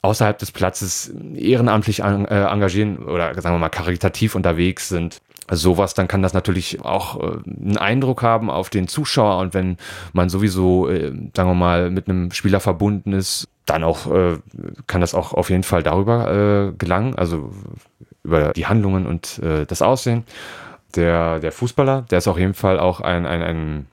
außerhalb 0.02 0.38
des 0.38 0.52
Platzes 0.52 1.14
ehrenamtlich 1.36 2.00
äh, 2.00 2.04
engagieren 2.04 3.00
oder 3.00 3.34
sagen 3.42 3.56
wir 3.56 3.60
mal 3.60 3.70
karitativ 3.70 4.36
unterwegs 4.36 4.90
sind, 4.90 5.22
sowas, 5.52 5.94
dann 5.94 6.08
kann 6.08 6.22
das 6.22 6.34
natürlich 6.34 6.84
auch 6.84 7.20
äh, 7.20 7.38
einen 7.46 7.78
Eindruck 7.78 8.24
haben 8.24 8.50
auf 8.50 8.70
den 8.70 8.88
Zuschauer 8.88 9.38
und 9.40 9.54
wenn 9.54 9.78
man 10.14 10.30
sowieso, 10.30 10.90
äh, 10.90 11.12
sagen 11.36 11.50
wir 11.50 11.56
mal, 11.56 11.90
mit 11.92 12.08
einem 12.08 12.32
Spieler 12.32 12.60
verbunden 12.60 13.14
ist, 13.14 13.48
dann 13.66 13.84
auch 13.84 14.12
äh, 14.12 14.38
kann 14.88 15.02
das 15.02 15.14
auch 15.14 15.34
auf 15.34 15.50
jeden 15.50 15.64
Fall 15.64 15.84
darüber 15.84 16.72
äh, 16.72 16.72
gelangen, 16.78 17.16
also 17.16 17.52
über 18.24 18.54
die 18.54 18.68
Handlungen 18.68 19.06
und 19.06 19.40
äh, 19.40 19.66
das 19.66 19.82
Aussehen. 19.82 20.24
Der, 20.96 21.40
der 21.40 21.52
Fußballer, 21.52 22.04
der 22.04 22.18
ist 22.18 22.28
auf 22.28 22.38
jeden 22.38 22.54
Fall 22.54 22.80
auch 22.80 23.00
ein, 23.00 23.26
ein, 23.26 23.42
ein, 23.42 23.88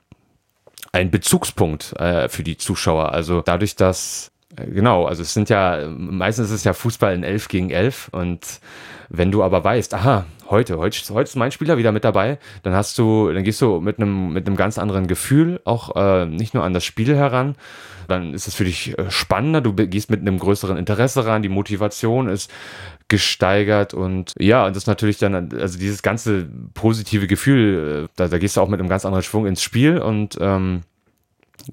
ein 0.91 1.11
Bezugspunkt 1.11 1.93
äh, 1.99 2.27
für 2.29 2.43
die 2.43 2.57
Zuschauer. 2.57 3.13
Also 3.13 3.41
dadurch, 3.41 3.75
dass 3.75 4.31
Genau, 4.55 5.05
also 5.05 5.21
es 5.21 5.33
sind 5.33 5.49
ja, 5.49 5.87
meistens 5.87 6.47
ist 6.47 6.55
es 6.55 6.63
ja 6.63 6.73
Fußball 6.73 7.13
in 7.13 7.23
11 7.23 7.47
gegen 7.49 7.69
11 7.69 8.09
und 8.11 8.59
wenn 9.09 9.31
du 9.31 9.43
aber 9.43 9.63
weißt, 9.63 9.93
aha, 9.93 10.25
heute, 10.49 10.79
heute, 10.79 11.13
heute 11.13 11.29
ist 11.29 11.35
mein 11.35 11.51
Spieler 11.51 11.77
wieder 11.77 11.91
mit 11.91 12.03
dabei, 12.03 12.39
dann 12.63 12.73
hast 12.73 12.97
du, 12.97 13.31
dann 13.31 13.43
gehst 13.43 13.61
du 13.61 13.79
mit 13.79 13.99
einem, 13.99 14.33
mit 14.33 14.47
einem 14.47 14.55
ganz 14.55 14.79
anderen 14.79 15.05
Gefühl 15.05 15.61
auch 15.65 15.95
äh, 15.95 16.25
nicht 16.25 16.55
nur 16.55 16.63
an 16.63 16.73
das 16.73 16.83
Spiel 16.83 17.15
heran, 17.15 17.55
dann 18.07 18.33
ist 18.33 18.47
es 18.47 18.55
für 18.55 18.63
dich 18.63 18.97
äh, 18.97 19.11
spannender, 19.11 19.61
du 19.61 19.73
gehst 19.73 20.09
mit 20.09 20.21
einem 20.21 20.39
größeren 20.39 20.77
Interesse 20.77 21.25
ran, 21.25 21.43
die 21.43 21.49
Motivation 21.49 22.27
ist 22.27 22.51
gesteigert 23.07 23.93
und 23.93 24.33
ja, 24.39 24.65
und 24.65 24.75
das 24.75 24.87
natürlich 24.87 25.19
dann, 25.19 25.53
also 25.53 25.77
dieses 25.77 26.01
ganze 26.01 26.47
positive 26.73 27.27
Gefühl, 27.27 28.05
äh, 28.05 28.13
da, 28.15 28.27
da 28.27 28.39
gehst 28.39 28.57
du 28.57 28.61
auch 28.61 28.69
mit 28.69 28.79
einem 28.79 28.89
ganz 28.89 29.05
anderen 29.05 29.23
Schwung 29.23 29.45
ins 29.45 29.61
Spiel 29.61 29.99
und 29.99 30.37
ähm, 30.41 30.81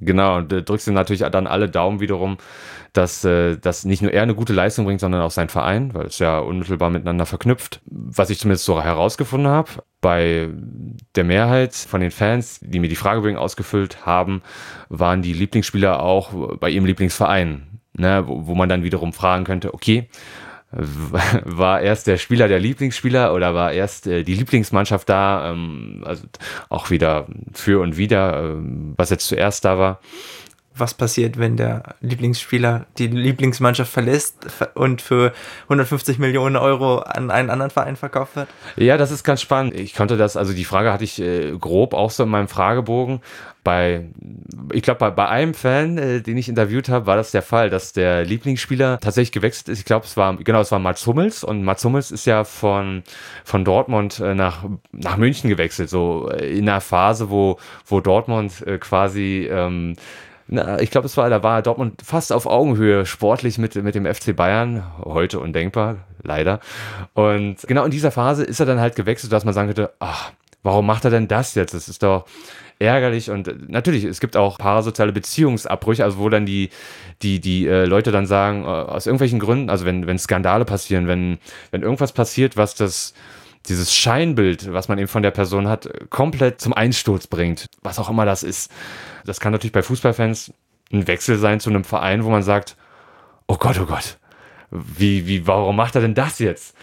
Genau, 0.01 0.37
und 0.37 0.53
äh, 0.53 0.63
drückst 0.63 0.89
ihm 0.89 0.95
natürlich 0.95 1.23
dann 1.23 1.47
alle 1.47 1.69
Daumen 1.69 2.01
wiederum, 2.01 2.39
dass, 2.93 3.25
äh, 3.25 3.57
dass 3.57 3.85
nicht 3.85 4.03
nur 4.03 4.13
er 4.13 4.23
eine 4.23 4.35
gute 4.35 4.53
Leistung 4.53 4.85
bringt, 4.85 5.01
sondern 5.01 5.23
auch 5.23 5.31
sein 5.31 5.49
Verein, 5.49 5.95
weil 5.95 6.07
es 6.07 6.19
ja 6.19 6.39
unmittelbar 6.39 6.91
miteinander 6.91 7.27
verknüpft. 7.27 7.81
Was 7.87 8.31
ich 8.31 8.39
zumindest 8.39 8.65
so 8.65 8.83
herausgefunden 8.83 9.49
habe, 9.49 9.71
bei 10.01 10.49
der 11.15 11.25
Mehrheit 11.25 11.75
von 11.75 12.01
den 12.01 12.11
Fans, 12.11 12.61
die 12.63 12.79
mir 12.79 12.89
die 12.89 12.97
Fragebögen 12.97 13.39
ausgefüllt 13.39 14.07
haben, 14.07 14.43
waren 14.89 15.23
die 15.23 15.33
Lieblingsspieler 15.33 16.03
auch 16.03 16.59
bei 16.59 16.71
ihrem 16.71 16.87
Lieblingsverein. 16.87 17.69
Ne, 17.99 18.25
wo, 18.27 18.47
wo 18.47 18.55
man 18.55 18.69
dann 18.69 18.83
wiederum 18.83 19.15
fragen 19.15 19.45
könnte, 19.45 19.73
okay, 19.73 20.11
war 20.73 21.81
erst 21.81 22.07
der 22.07 22.19
Spieler 22.19 22.49
der 22.49 22.59
Lieblingsspieler 22.59 23.33
oder 23.35 23.55
war 23.55 23.73
erst 23.73 24.07
äh, 24.07 24.25
die 24.25 24.35
Lieblingsmannschaft 24.35 25.09
da? 25.09 25.51
Ähm, 25.51 26.03
also 26.05 26.25
auch 26.69 26.91
wieder 26.91 27.27
für 27.53 27.81
und 27.81 27.97
wieder, 27.97 28.43
ähm, 28.43 28.95
was 28.97 29.11
jetzt 29.11 29.29
zuerst 29.29 29.65
da 29.65 29.79
war. 29.79 30.01
Was 30.79 30.93
passiert, 30.93 31.39
wenn 31.39 31.57
der 31.57 31.95
Lieblingsspieler 32.03 32.85
die 32.99 33.07
Lieblingsmannschaft 33.07 33.91
verlässt 33.91 34.47
und 34.75 35.01
für 35.01 35.33
150 35.65 36.19
Millionen 36.19 36.57
Euro 36.57 36.99
an 36.99 37.31
einen 37.31 37.49
anderen 37.49 37.71
Verein 37.71 37.97
verkauft 37.97 38.37
wird? 38.37 38.49
Ja, 38.77 38.99
das 38.99 39.11
ist 39.11 39.25
ganz 39.25 39.41
spannend. 39.41 39.75
Ich 39.75 39.95
konnte 39.95 40.19
das, 40.19 40.37
also 40.37 40.53
die 40.53 40.67
Frage 40.67 40.93
hatte 40.93 41.05
ich 41.05 41.19
äh, 41.19 41.57
grob 41.59 41.95
auch 41.95 42.11
so 42.11 42.25
in 42.25 42.29
meinem 42.29 42.49
Fragebogen, 42.49 43.23
bei, 43.67 44.07
ich 44.73 44.83
glaube, 44.83 45.01
bei, 45.01 45.11
bei 45.11 45.29
einem 45.29 45.53
Fan, 45.53 45.99
äh, 45.99 46.21
den 46.21 46.37
ich 46.37 46.49
interviewt 46.49 46.89
habe, 46.89 47.07
war 47.07 47.17
das 47.17 47.33
der 47.33 47.43
Fall, 47.43 47.69
dass 47.69 47.93
der 47.93 48.25
Lieblingsspieler 48.25 49.01
tatsächlich 49.01 49.33
gewechselt 49.33 49.69
ist. 49.69 49.81
Ich 49.81 49.85
glaube, 49.85 50.07
es 50.07 50.17
war, 50.17 50.37
genau, 50.37 50.61
es 50.61 50.71
war 50.71 50.79
Mats 50.79 51.05
Hummels 51.05 51.43
und 51.43 51.65
Mats 51.65 51.85
Hummels 51.85 52.13
ist 52.13 52.27
ja 52.27 52.45
von, 52.45 53.03
von 53.43 53.65
Dortmund 53.65 54.21
äh, 54.21 54.37
nach, 54.37 54.65
nach 54.93 55.17
München 55.17 55.51
gewechselt, 55.51 55.91
so 55.91 56.31
äh, 56.31 56.57
in 56.57 56.69
einer 56.69 56.81
Phase, 56.81 57.29
wo, 57.29 57.59
wo 57.85 58.01
Dortmund 58.01 58.65
äh, 58.65 58.79
quasi, 58.79 59.49
ähm, 59.51 59.97
na, 60.47 60.79
ich 60.79 60.93
glaube, 60.93 61.07
es 61.07 61.17
war, 61.17 61.29
da 61.29 61.43
war 61.43 61.61
Dortmund 61.61 62.03
fast 62.05 62.33
auf 62.33 62.47
Augenhöhe 62.47 63.05
sportlich 63.05 63.59
mit, 63.59 63.75
mit 63.75 63.97
dem 63.97 64.07
FC 64.07 64.37
Bayern. 64.37 64.85
Heute 65.03 65.41
undenkbar, 65.41 65.97
leider. 66.23 66.61
Und 67.15 67.57
genau 67.67 67.85
in 67.85 67.91
dieser 67.91 68.13
Phase 68.13 68.45
ist 68.45 68.61
er 68.61 68.67
dann 68.67 68.79
halt 68.79 68.95
gewechselt, 68.95 69.33
dass 69.33 69.45
man 69.45 69.55
sagen 69.55 69.67
könnte, 69.67 69.93
ach, 69.99 70.31
warum 70.63 70.87
macht 70.87 71.05
er 71.05 71.11
denn 71.11 71.27
das 71.27 71.57
jetzt? 71.57 71.75
Das 71.75 71.89
ist 71.89 72.05
doch, 72.05 72.27
ärgerlich 72.79 73.31
und 73.31 73.49
äh, 73.49 73.55
natürlich, 73.69 74.05
es 74.05 74.21
gibt 74.21 74.37
auch 74.37 74.59
parasoziale 74.59 75.13
Beziehungsabbrüche, 75.13 76.05
also 76.05 76.19
wo 76.19 76.29
dann 76.29 76.47
die, 76.47 76.71
die, 77.23 77.41
die 77.41 77.67
äh, 77.67 77.85
Leute 77.85 78.13
dann 78.13 78.27
sagen, 78.27 78.65
äh, 78.65 78.67
aus 78.67 79.07
irgendwelchen 79.07 79.39
Gründen, 79.39 79.71
also 79.71 79.85
wenn, 79.85 80.07
wenn 80.07 80.19
Skandale 80.19 80.65
passieren, 80.65 81.09
wenn, 81.09 81.39
wenn 81.71 81.83
irgendwas 81.83 82.13
passiert, 82.13 82.57
was 82.57 82.75
das, 82.75 83.15
dieses 83.69 83.95
Scheinbild, 83.95 84.73
was 84.73 84.89
man 84.89 84.99
eben 84.99 85.09
von 85.09 85.23
der 85.23 85.31
Person 85.31 85.69
hat, 85.69 85.89
komplett 86.11 86.61
zum 86.61 86.73
Einsturz 86.73 87.27
bringt, 87.27 87.67
was 87.83 87.99
auch 87.99 88.11
immer 88.11 88.25
das 88.25 88.43
ist. 88.43 88.71
Das 89.25 89.41
kann 89.41 89.53
natürlich 89.53 89.73
bei 89.73 89.83
Fußballfans 89.83 90.53
ein 90.93 91.07
Wechsel 91.09 91.39
sein 91.39 91.61
zu 91.61 91.71
einem 91.71 91.85
Verein, 91.85 92.25
wo 92.25 92.31
man 92.31 92.43
sagt, 92.43 92.77
oh 93.49 93.57
Gott, 93.57 93.79
oh 93.81 93.87
Gott, 93.87 94.19
wie, 94.97 95.27
wie, 95.27 95.47
warum 95.47 95.77
macht 95.77 95.95
er 95.95 96.01
denn 96.01 96.15
das 96.15 96.39
jetzt? 96.39 96.77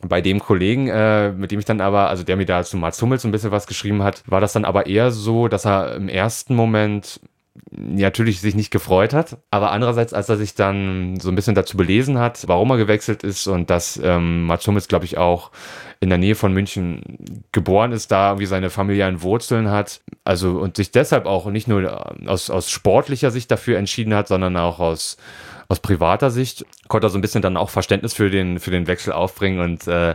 Bei 0.00 0.20
dem 0.20 0.40
Kollegen, 0.40 0.88
äh, 0.88 1.30
mit 1.32 1.52
dem 1.52 1.58
ich 1.58 1.64
dann 1.64 1.80
aber, 1.80 2.08
also 2.08 2.24
der 2.24 2.36
mir 2.36 2.46
da 2.46 2.64
zu 2.64 2.76
Mats 2.76 3.00
Hummels 3.00 3.24
ein 3.24 3.30
bisschen 3.30 3.52
was 3.52 3.66
geschrieben 3.66 4.02
hat, 4.02 4.22
war 4.26 4.40
das 4.40 4.52
dann 4.52 4.64
aber 4.64 4.86
eher 4.86 5.10
so, 5.10 5.48
dass 5.48 5.64
er 5.64 5.94
im 5.94 6.08
ersten 6.08 6.54
Moment 6.54 7.20
natürlich 7.70 8.40
sich 8.40 8.54
nicht 8.54 8.70
gefreut 8.70 9.12
hat, 9.12 9.38
aber 9.50 9.72
andererseits, 9.72 10.14
als 10.14 10.28
er 10.28 10.36
sich 10.36 10.54
dann 10.54 11.18
so 11.20 11.28
ein 11.28 11.34
bisschen 11.34 11.54
dazu 11.54 11.76
belesen 11.76 12.18
hat, 12.18 12.48
warum 12.48 12.70
er 12.70 12.78
gewechselt 12.78 13.24
ist 13.24 13.46
und 13.46 13.68
dass 13.68 14.00
ähm, 14.02 14.44
Mats 14.44 14.66
Hummels, 14.66 14.88
glaube 14.88 15.04
ich, 15.04 15.18
auch 15.18 15.50
in 16.00 16.08
der 16.08 16.18
Nähe 16.18 16.34
von 16.34 16.52
München 16.52 17.18
geboren 17.52 17.92
ist, 17.92 18.10
da 18.10 18.30
irgendwie 18.30 18.46
seine 18.46 18.70
familiären 18.70 19.22
Wurzeln 19.22 19.70
hat, 19.70 20.00
also 20.24 20.52
und 20.52 20.76
sich 20.76 20.90
deshalb 20.90 21.26
auch 21.26 21.46
nicht 21.46 21.68
nur 21.68 22.16
aus, 22.26 22.48
aus 22.48 22.70
sportlicher 22.70 23.30
Sicht 23.30 23.50
dafür 23.50 23.78
entschieden 23.78 24.14
hat, 24.14 24.28
sondern 24.28 24.56
auch 24.56 24.80
aus 24.80 25.18
aus 25.72 25.80
privater 25.80 26.30
Sicht 26.30 26.66
konnte 26.88 27.06
er 27.06 27.10
so 27.10 27.16
ein 27.16 27.22
bisschen 27.22 27.40
dann 27.40 27.56
auch 27.56 27.70
Verständnis 27.70 28.12
für 28.12 28.28
den, 28.28 28.58
für 28.58 28.70
den 28.70 28.86
Wechsel 28.86 29.14
aufbringen 29.14 29.58
und 29.58 29.86
äh, 29.86 30.14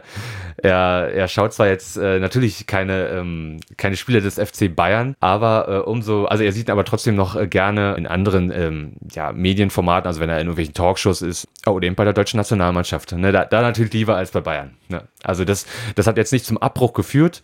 er, 0.58 1.12
er 1.12 1.28
schaut 1.28 1.52
zwar 1.52 1.68
jetzt 1.68 1.98
äh, 1.98 2.20
natürlich 2.20 2.68
keine, 2.68 3.08
ähm, 3.08 3.60
keine 3.76 3.98
Spiele 3.98 4.22
des 4.22 4.36
FC 4.36 4.74
Bayern, 4.74 5.16
aber 5.20 5.68
äh, 5.68 5.78
umso, 5.80 6.26
also 6.26 6.44
er 6.44 6.52
sieht 6.52 6.68
ihn 6.68 6.72
aber 6.72 6.86
trotzdem 6.86 7.16
noch 7.16 7.36
äh, 7.36 7.48
gerne 7.48 7.96
in 7.96 8.06
anderen 8.06 8.52
ähm, 8.52 8.94
ja, 9.12 9.32
Medienformaten, 9.32 10.08
also 10.08 10.20
wenn 10.22 10.30
er 10.30 10.36
in 10.36 10.42
irgendwelchen 10.42 10.76
Talkshows 10.76 11.24
ist, 11.24 11.48
oder 11.66 11.88
eben 11.88 11.96
bei 11.96 12.04
der 12.04 12.14
deutschen 12.14 12.38
Nationalmannschaft. 12.38 13.14
Ne? 13.14 13.32
Da, 13.32 13.46
da 13.46 13.64
natürlich 13.64 13.94
lieber 13.94 14.16
als 14.16 14.30
bei 14.30 14.42
Bayern. 14.42 14.78
Ne? 14.90 15.08
Also 15.24 15.44
das, 15.44 15.66
das 15.96 16.06
hat 16.06 16.18
jetzt 16.18 16.34
nicht 16.34 16.46
zum 16.46 16.60
Abbruch 16.60 16.94
geführt. 16.94 17.42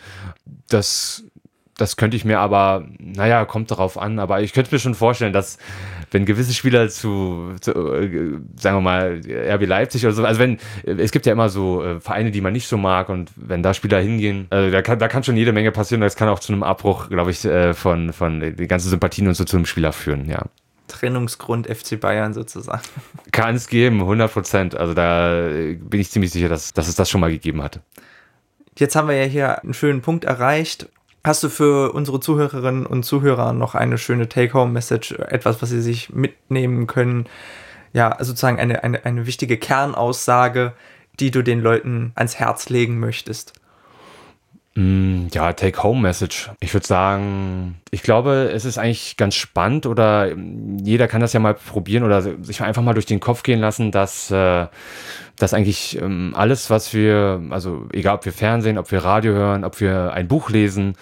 Das 0.69 1.23
das 1.77 1.95
könnte 1.97 2.15
ich 2.15 2.25
mir 2.25 2.39
aber, 2.39 2.87
naja, 2.99 3.45
kommt 3.45 3.71
darauf 3.71 3.97
an, 3.97 4.19
aber 4.19 4.41
ich 4.41 4.53
könnte 4.53 4.73
mir 4.73 4.79
schon 4.79 4.95
vorstellen, 4.95 5.33
dass 5.33 5.57
wenn 6.11 6.25
gewisse 6.25 6.53
Spieler 6.53 6.89
zu, 6.89 7.53
zu 7.59 7.71
äh, 7.71 8.39
sagen 8.55 8.77
wir 8.77 8.81
mal, 8.81 9.21
RB 9.27 9.65
Leipzig 9.65 10.05
oder 10.05 10.13
so, 10.13 10.23
also 10.23 10.39
wenn, 10.39 10.59
es 10.83 11.11
gibt 11.11 11.25
ja 11.25 11.31
immer 11.33 11.49
so 11.49 11.83
äh, 11.83 11.99
Vereine, 11.99 12.31
die 12.31 12.41
man 12.41 12.53
nicht 12.53 12.67
so 12.67 12.77
mag 12.77 13.09
und 13.09 13.31
wenn 13.35 13.63
da 13.63 13.73
Spieler 13.73 13.99
hingehen, 13.99 14.47
also 14.51 14.71
da 14.71 14.81
kann, 14.81 14.99
da 14.99 15.07
kann 15.07 15.23
schon 15.23 15.35
jede 15.35 15.51
Menge 15.51 15.71
passieren, 15.71 16.01
das 16.01 16.15
kann 16.15 16.29
auch 16.29 16.39
zu 16.39 16.53
einem 16.53 16.63
Abbruch, 16.63 17.09
glaube 17.09 17.31
ich, 17.31 17.43
äh, 17.45 17.73
von, 17.73 18.13
von 18.13 18.39
den 18.39 18.67
ganzen 18.67 18.89
Sympathien 18.89 19.27
und 19.27 19.33
so 19.33 19.43
zu 19.43 19.57
einem 19.57 19.65
Spieler 19.65 19.93
führen, 19.93 20.29
ja. 20.29 20.43
Trennungsgrund 20.87 21.67
FC 21.67 21.99
Bayern 21.99 22.33
sozusagen. 22.33 22.83
Kann 23.31 23.55
es 23.55 23.67
geben, 23.67 24.01
100 24.01 24.31
Prozent. 24.31 24.75
Also 24.75 24.93
da 24.93 25.47
bin 25.49 25.99
ich 25.99 26.11
ziemlich 26.11 26.31
sicher, 26.31 26.49
dass, 26.49 26.73
dass 26.73 26.87
es 26.87 26.95
das 26.95 27.09
schon 27.09 27.21
mal 27.21 27.31
gegeben 27.31 27.63
hatte. 27.63 27.81
Jetzt 28.77 28.95
haben 28.95 29.07
wir 29.07 29.15
ja 29.15 29.25
hier 29.25 29.63
einen 29.63 29.73
schönen 29.73 30.01
Punkt 30.01 30.25
erreicht. 30.25 30.89
Hast 31.25 31.41
du 31.41 31.47
für 31.47 31.93
unsere 31.93 32.19
Zuhörerinnen 32.19 32.85
und 32.85 33.03
Zuhörer 33.03 33.53
noch 33.53 33.75
eine 33.75 33.97
schöne 33.97 34.27
Take-Home-Message, 34.27 35.13
etwas, 35.13 35.61
was 35.61 35.69
sie 35.69 35.81
sich 35.81 36.09
mitnehmen 36.09 36.85
können? 36.85 37.27
Ja, 37.93 38.17
sozusagen 38.19 38.59
eine, 38.59 38.83
eine, 38.83 39.05
eine 39.05 39.25
wichtige 39.25 39.57
Kernaussage, 39.57 40.73
die 41.21 41.31
du 41.31 41.41
den 41.41 41.61
Leuten 41.61 42.11
ans 42.15 42.35
Herz 42.35 42.67
legen 42.67 42.99
möchtest? 42.99 43.53
Mm, 44.75 45.27
ja, 45.31 45.53
Take-Home-Message. 45.53 46.51
Ich 46.59 46.73
würde 46.73 46.87
sagen, 46.87 47.75
ich 47.91 48.03
glaube, 48.03 48.51
es 48.53 48.65
ist 48.65 48.77
eigentlich 48.77 49.15
ganz 49.15 49.35
spannend 49.35 49.85
oder 49.85 50.35
jeder 50.83 51.07
kann 51.07 51.21
das 51.21 51.31
ja 51.31 51.39
mal 51.39 51.53
probieren 51.53 52.03
oder 52.03 52.21
sich 52.21 52.61
einfach 52.61 52.81
mal 52.81 52.93
durch 52.93 53.05
den 53.05 53.21
Kopf 53.21 53.43
gehen 53.43 53.61
lassen, 53.61 53.91
dass, 53.91 54.29
äh, 54.29 54.67
dass 55.37 55.53
eigentlich 55.53 55.99
ähm, 56.01 56.33
alles, 56.35 56.69
was 56.69 56.93
wir, 56.93 57.41
also 57.49 57.87
egal 57.91 58.15
ob 58.15 58.25
wir 58.25 58.33
Fernsehen, 58.33 58.77
ob 58.77 58.91
wir 58.91 58.99
Radio 58.99 59.33
hören, 59.33 59.63
ob 59.63 59.79
wir 59.79 60.13
ein 60.13 60.27
Buch 60.27 60.49
lesen, 60.49 60.95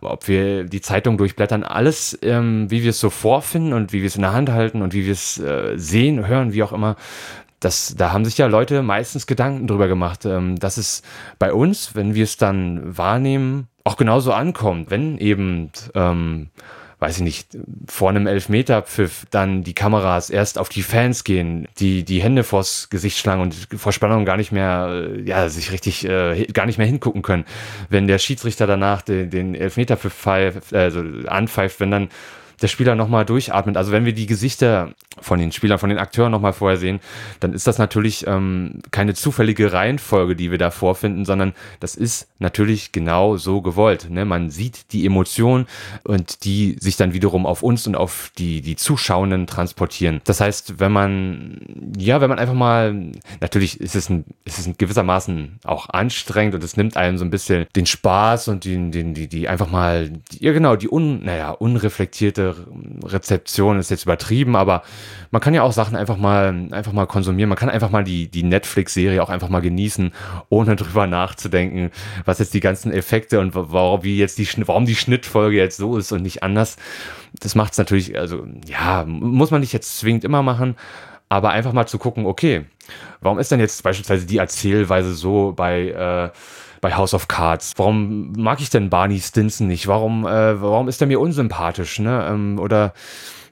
ob 0.00 0.28
wir 0.28 0.64
die 0.64 0.80
Zeitung 0.80 1.18
durchblättern, 1.18 1.64
alles, 1.64 2.18
ähm, 2.22 2.70
wie 2.70 2.82
wir 2.82 2.90
es 2.90 3.00
so 3.00 3.10
vorfinden 3.10 3.72
und 3.72 3.92
wie 3.92 4.00
wir 4.00 4.06
es 4.06 4.16
in 4.16 4.22
der 4.22 4.32
Hand 4.32 4.50
halten 4.50 4.82
und 4.82 4.92
wie 4.92 5.04
wir 5.04 5.12
es 5.12 5.38
äh, 5.38 5.76
sehen, 5.76 6.26
hören, 6.26 6.52
wie 6.52 6.62
auch 6.62 6.72
immer, 6.72 6.96
das, 7.60 7.94
da 7.96 8.12
haben 8.12 8.24
sich 8.24 8.38
ja 8.38 8.46
Leute 8.46 8.82
meistens 8.82 9.26
Gedanken 9.26 9.66
drüber 9.66 9.88
gemacht, 9.88 10.24
ähm, 10.24 10.58
dass 10.58 10.76
es 10.76 11.02
bei 11.38 11.52
uns, 11.52 11.94
wenn 11.94 12.14
wir 12.14 12.24
es 12.24 12.36
dann 12.36 12.96
wahrnehmen, 12.96 13.66
auch 13.84 13.96
genauso 13.96 14.32
ankommt. 14.32 14.90
Wenn 14.90 15.18
eben, 15.18 15.70
ähm, 15.94 16.50
weiß 17.00 17.18
ich 17.18 17.22
nicht, 17.22 17.56
vor 17.86 18.10
einem 18.10 18.26
Elfmeterpfiff 18.26 19.26
dann 19.30 19.62
die 19.62 19.74
Kameras 19.74 20.30
erst 20.30 20.58
auf 20.58 20.68
die 20.68 20.82
Fans 20.82 21.22
gehen, 21.22 21.68
die 21.78 22.04
die 22.04 22.20
Hände 22.20 22.42
vors 22.42 22.90
Gesicht 22.90 23.18
schlagen 23.18 23.40
und 23.40 23.54
vor 23.76 23.92
Spannung 23.92 24.24
gar 24.24 24.36
nicht 24.36 24.50
mehr, 24.50 25.06
äh, 25.08 25.20
ja, 25.22 25.48
sich 25.48 25.70
richtig, 25.70 26.04
äh, 26.04 26.46
gar 26.46 26.66
nicht 26.66 26.78
mehr 26.78 26.88
hingucken 26.88 27.22
können. 27.22 27.44
Wenn 27.88 28.08
der 28.08 28.18
Schiedsrichter 28.18 28.66
danach 28.66 29.02
den, 29.02 29.30
den 29.30 29.54
Elfmeterpfiff 29.54 30.12
pfeift, 30.12 30.74
also 30.74 31.04
anpfeift, 31.26 31.78
wenn 31.78 31.92
dann 31.92 32.08
der 32.60 32.68
Spieler 32.68 32.94
nochmal 32.94 33.24
durchatmet. 33.24 33.76
Also 33.76 33.92
wenn 33.92 34.04
wir 34.04 34.12
die 34.12 34.26
Gesichter 34.26 34.92
von 35.20 35.38
den 35.38 35.52
Spielern, 35.52 35.78
von 35.78 35.88
den 35.88 35.98
Akteuren 35.98 36.32
nochmal 36.32 36.52
vorher 36.52 36.78
sehen, 36.78 37.00
dann 37.40 37.52
ist 37.52 37.66
das 37.66 37.78
natürlich 37.78 38.26
ähm, 38.26 38.80
keine 38.90 39.14
zufällige 39.14 39.72
Reihenfolge, 39.72 40.36
die 40.36 40.50
wir 40.50 40.58
da 40.58 40.70
vorfinden, 40.70 41.24
sondern 41.24 41.54
das 41.80 41.94
ist 41.94 42.28
natürlich 42.38 42.92
genau 42.92 43.36
so 43.36 43.62
gewollt. 43.62 44.10
Ne? 44.10 44.24
Man 44.24 44.50
sieht 44.50 44.92
die 44.92 45.06
Emotionen 45.06 45.66
und 46.04 46.44
die 46.44 46.76
sich 46.80 46.96
dann 46.96 47.12
wiederum 47.12 47.46
auf 47.46 47.62
uns 47.62 47.86
und 47.86 47.96
auf 47.96 48.30
die, 48.38 48.60
die 48.60 48.76
Zuschauenden 48.76 49.46
transportieren. 49.46 50.20
Das 50.24 50.40
heißt, 50.40 50.80
wenn 50.80 50.92
man, 50.92 51.60
ja, 51.96 52.20
wenn 52.20 52.30
man 52.30 52.38
einfach 52.38 52.54
mal, 52.54 53.12
natürlich 53.40 53.80
ist 53.80 53.96
es, 53.96 54.08
ein, 54.08 54.24
ist 54.44 54.58
es 54.58 54.66
ein 54.66 54.76
gewissermaßen 54.78 55.58
auch 55.64 55.88
anstrengend 55.88 56.54
und 56.54 56.64
es 56.64 56.76
nimmt 56.76 56.96
einem 56.96 57.18
so 57.18 57.24
ein 57.24 57.30
bisschen 57.30 57.66
den 57.74 57.86
Spaß 57.86 58.48
und 58.48 58.64
den, 58.64 58.92
den, 58.92 59.14
die, 59.14 59.28
die 59.28 59.48
einfach 59.48 59.70
mal, 59.70 60.10
ja 60.38 60.52
genau, 60.52 60.76
die 60.76 60.88
un, 60.88 61.24
naja, 61.24 61.50
unreflektierte 61.50 62.47
Rezeption 63.04 63.78
ist 63.78 63.90
jetzt 63.90 64.04
übertrieben, 64.04 64.56
aber 64.56 64.82
man 65.30 65.40
kann 65.40 65.54
ja 65.54 65.62
auch 65.62 65.72
Sachen 65.72 65.96
einfach 65.96 66.16
mal, 66.16 66.68
einfach 66.70 66.92
mal 66.92 67.06
konsumieren. 67.06 67.48
Man 67.48 67.58
kann 67.58 67.70
einfach 67.70 67.90
mal 67.90 68.04
die, 68.04 68.28
die 68.28 68.42
Netflix-Serie 68.42 69.22
auch 69.22 69.30
einfach 69.30 69.48
mal 69.48 69.60
genießen, 69.60 70.12
ohne 70.48 70.76
drüber 70.76 71.06
nachzudenken, 71.06 71.90
was 72.24 72.38
jetzt 72.38 72.54
die 72.54 72.60
ganzen 72.60 72.92
Effekte 72.92 73.40
und 73.40 73.54
warum, 73.54 74.02
wie 74.04 74.18
jetzt 74.18 74.38
die, 74.38 74.48
warum 74.66 74.86
die 74.86 74.96
Schnittfolge 74.96 75.56
jetzt 75.56 75.76
so 75.76 75.96
ist 75.96 76.12
und 76.12 76.22
nicht 76.22 76.42
anders. 76.42 76.76
Das 77.40 77.54
macht 77.54 77.72
es 77.72 77.78
natürlich, 77.78 78.18
also 78.18 78.46
ja, 78.66 79.04
muss 79.06 79.50
man 79.50 79.60
nicht 79.60 79.72
jetzt 79.72 79.98
zwingend 79.98 80.24
immer 80.24 80.42
machen, 80.42 80.76
aber 81.28 81.50
einfach 81.50 81.72
mal 81.72 81.86
zu 81.86 81.98
gucken, 81.98 82.26
okay, 82.26 82.64
warum 83.20 83.38
ist 83.38 83.50
denn 83.50 83.60
jetzt 83.60 83.82
beispielsweise 83.82 84.26
die 84.26 84.38
Erzählweise 84.38 85.12
so 85.12 85.52
bei, 85.52 85.88
äh, 85.88 86.30
bei 86.80 86.94
House 86.94 87.14
of 87.14 87.28
Cards? 87.28 87.74
Warum 87.76 88.32
mag 88.32 88.60
ich 88.60 88.70
denn 88.70 88.90
Barney 88.90 89.20
Stinson 89.20 89.66
nicht? 89.66 89.86
Warum, 89.86 90.26
äh, 90.26 90.60
warum 90.60 90.88
ist 90.88 91.00
er 91.00 91.06
mir 91.06 91.20
unsympathisch? 91.20 91.98
Ne? 91.98 92.26
Ähm, 92.30 92.58
oder 92.58 92.92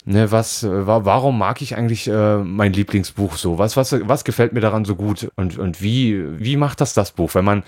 ne, 0.04 0.30
was, 0.32 0.62
äh, 0.62 0.86
warum 0.86 1.38
mag 1.38 1.60
ich 1.62 1.76
eigentlich 1.76 2.08
äh, 2.08 2.38
mein 2.38 2.72
Lieblingsbuch 2.72 3.36
so? 3.36 3.58
Was, 3.58 3.76
was, 3.76 3.94
was 4.08 4.24
gefällt 4.24 4.52
mir 4.52 4.60
daran 4.60 4.84
so 4.84 4.94
gut? 4.94 5.30
Und, 5.36 5.58
und 5.58 5.82
wie, 5.82 6.40
wie 6.40 6.56
macht 6.56 6.80
das 6.80 6.94
das 6.94 7.12
Buch? 7.12 7.34
Wenn 7.34 7.44
man 7.44 7.62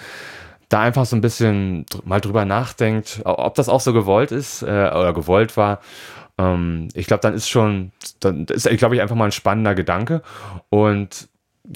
da 0.68 0.80
einfach 0.82 1.06
so 1.06 1.16
ein 1.16 1.20
bisschen 1.20 1.86
mal 2.04 2.20
drüber 2.20 2.44
nachdenkt, 2.44 3.22
ob 3.24 3.54
das 3.54 3.68
auch 3.68 3.80
so 3.80 3.92
gewollt 3.92 4.32
ist 4.32 4.62
äh, 4.62 4.66
oder 4.66 5.12
gewollt 5.14 5.56
war. 5.56 5.80
Ähm, 6.36 6.88
ich 6.94 7.06
glaube, 7.06 7.22
dann 7.22 7.34
ist 7.34 7.48
schon, 7.48 7.92
dann 8.20 8.44
ist, 8.46 8.68
glaube 8.78 8.94
ich, 8.94 9.00
einfach 9.00 9.16
mal 9.16 9.26
ein 9.26 9.32
spannender 9.32 9.74
Gedanke. 9.74 10.22
Und 10.68 11.28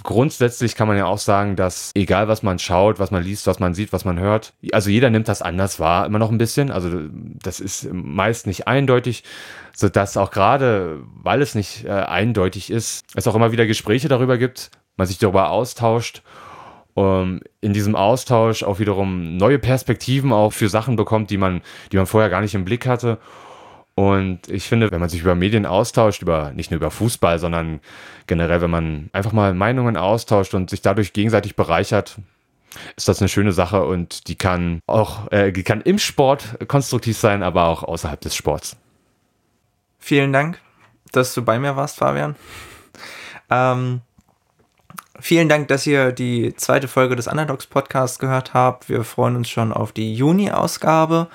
grundsätzlich 0.02 0.74
kann 0.74 0.88
man 0.88 0.96
ja 0.96 1.06
auch 1.06 1.18
sagen, 1.18 1.56
dass 1.56 1.90
egal 1.94 2.28
was 2.28 2.42
man 2.42 2.58
schaut, 2.58 2.98
was 2.98 3.10
man 3.10 3.22
liest, 3.22 3.46
was 3.46 3.60
man 3.60 3.74
sieht, 3.74 3.92
was 3.92 4.04
man 4.04 4.18
hört, 4.18 4.54
also 4.72 4.90
jeder 4.90 5.10
nimmt 5.10 5.28
das 5.28 5.42
anders 5.42 5.80
wahr, 5.80 6.06
immer 6.06 6.18
noch 6.18 6.30
ein 6.30 6.38
bisschen. 6.38 6.70
Also 6.70 6.90
das 7.42 7.60
ist 7.60 7.92
meist 7.92 8.46
nicht 8.46 8.66
eindeutig, 8.66 9.24
sodass 9.74 10.16
auch 10.16 10.30
gerade, 10.30 11.00
weil 11.22 11.42
es 11.42 11.54
nicht 11.54 11.84
äh, 11.84 11.90
eindeutig 11.90 12.70
ist, 12.70 13.04
es 13.14 13.28
auch 13.28 13.34
immer 13.34 13.52
wieder 13.52 13.66
Gespräche 13.66 14.08
darüber 14.08 14.38
gibt, 14.38 14.70
man 14.96 15.06
sich 15.06 15.18
darüber 15.18 15.50
austauscht 15.50 16.22
um, 16.94 17.40
in 17.60 17.72
diesem 17.72 17.96
Austausch 17.96 18.62
auch 18.62 18.78
wiederum 18.78 19.36
neue 19.36 19.58
Perspektiven 19.58 20.32
auch 20.32 20.52
für 20.52 20.68
Sachen 20.68 20.96
bekommt, 20.96 21.30
die 21.30 21.38
man, 21.38 21.62
die 21.90 21.96
man 21.96 22.06
vorher 22.06 22.30
gar 22.30 22.40
nicht 22.40 22.54
im 22.54 22.64
Blick 22.64 22.86
hatte. 22.86 23.18
Und 23.94 24.48
ich 24.48 24.64
finde, 24.64 24.90
wenn 24.90 25.00
man 25.00 25.08
sich 25.08 25.20
über 25.20 25.34
Medien 25.34 25.66
austauscht, 25.66 26.22
über 26.22 26.52
nicht 26.52 26.70
nur 26.70 26.76
über 26.76 26.90
Fußball, 26.90 27.38
sondern 27.38 27.80
generell, 28.26 28.62
wenn 28.62 28.70
man 28.70 29.10
einfach 29.12 29.32
mal 29.32 29.52
Meinungen 29.52 29.96
austauscht 29.96 30.54
und 30.54 30.70
sich 30.70 30.80
dadurch 30.80 31.12
gegenseitig 31.12 31.56
bereichert, 31.56 32.16
ist 32.96 33.08
das 33.08 33.20
eine 33.20 33.28
schöne 33.28 33.52
Sache 33.52 33.84
und 33.84 34.28
die 34.28 34.36
kann 34.36 34.80
auch, 34.86 35.30
äh, 35.30 35.52
die 35.52 35.62
kann 35.62 35.82
im 35.82 35.98
Sport 35.98 36.56
konstruktiv 36.68 37.18
sein, 37.18 37.42
aber 37.42 37.64
auch 37.66 37.82
außerhalb 37.82 38.20
des 38.20 38.34
Sports. 38.34 38.76
Vielen 39.98 40.32
Dank, 40.32 40.58
dass 41.12 41.34
du 41.34 41.42
bei 41.42 41.58
mir 41.58 41.76
warst, 41.76 41.98
Fabian. 41.98 42.34
Ähm, 43.50 44.00
Vielen 45.20 45.48
Dank, 45.48 45.68
dass 45.68 45.86
ihr 45.86 46.10
die 46.10 46.52
zweite 46.56 46.88
Folge 46.88 47.14
des 47.14 47.28
Underdogs 47.28 47.66
Podcasts 47.66 48.18
gehört 48.18 48.54
habt. 48.54 48.88
Wir 48.88 49.04
freuen 49.04 49.36
uns 49.36 49.48
schon 49.48 49.72
auf 49.72 49.92
die 49.92 50.16
Juni-Ausgabe. 50.16 51.28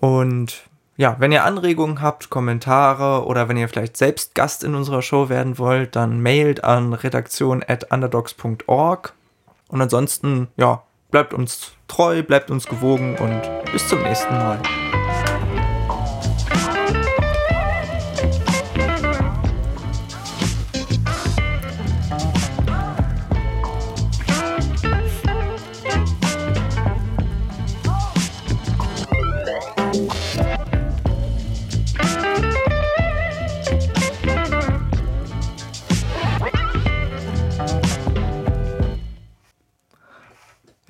Und 0.00 0.62
ja, 1.00 1.16
wenn 1.18 1.32
ihr 1.32 1.44
Anregungen 1.44 2.02
habt, 2.02 2.28
Kommentare 2.28 3.24
oder 3.24 3.48
wenn 3.48 3.56
ihr 3.56 3.70
vielleicht 3.70 3.96
selbst 3.96 4.34
Gast 4.34 4.62
in 4.62 4.74
unserer 4.74 5.00
Show 5.00 5.30
werden 5.30 5.56
wollt, 5.56 5.96
dann 5.96 6.20
mailt 6.20 6.62
an 6.62 6.92
redaktion.underdogs.org. 6.92 9.14
Und 9.68 9.80
ansonsten, 9.80 10.48
ja, 10.58 10.82
bleibt 11.10 11.32
uns 11.32 11.72
treu, 11.88 12.22
bleibt 12.22 12.50
uns 12.50 12.66
gewogen 12.66 13.16
und 13.16 13.40
bis 13.72 13.88
zum 13.88 14.02
nächsten 14.02 14.34
Mal. 14.34 14.60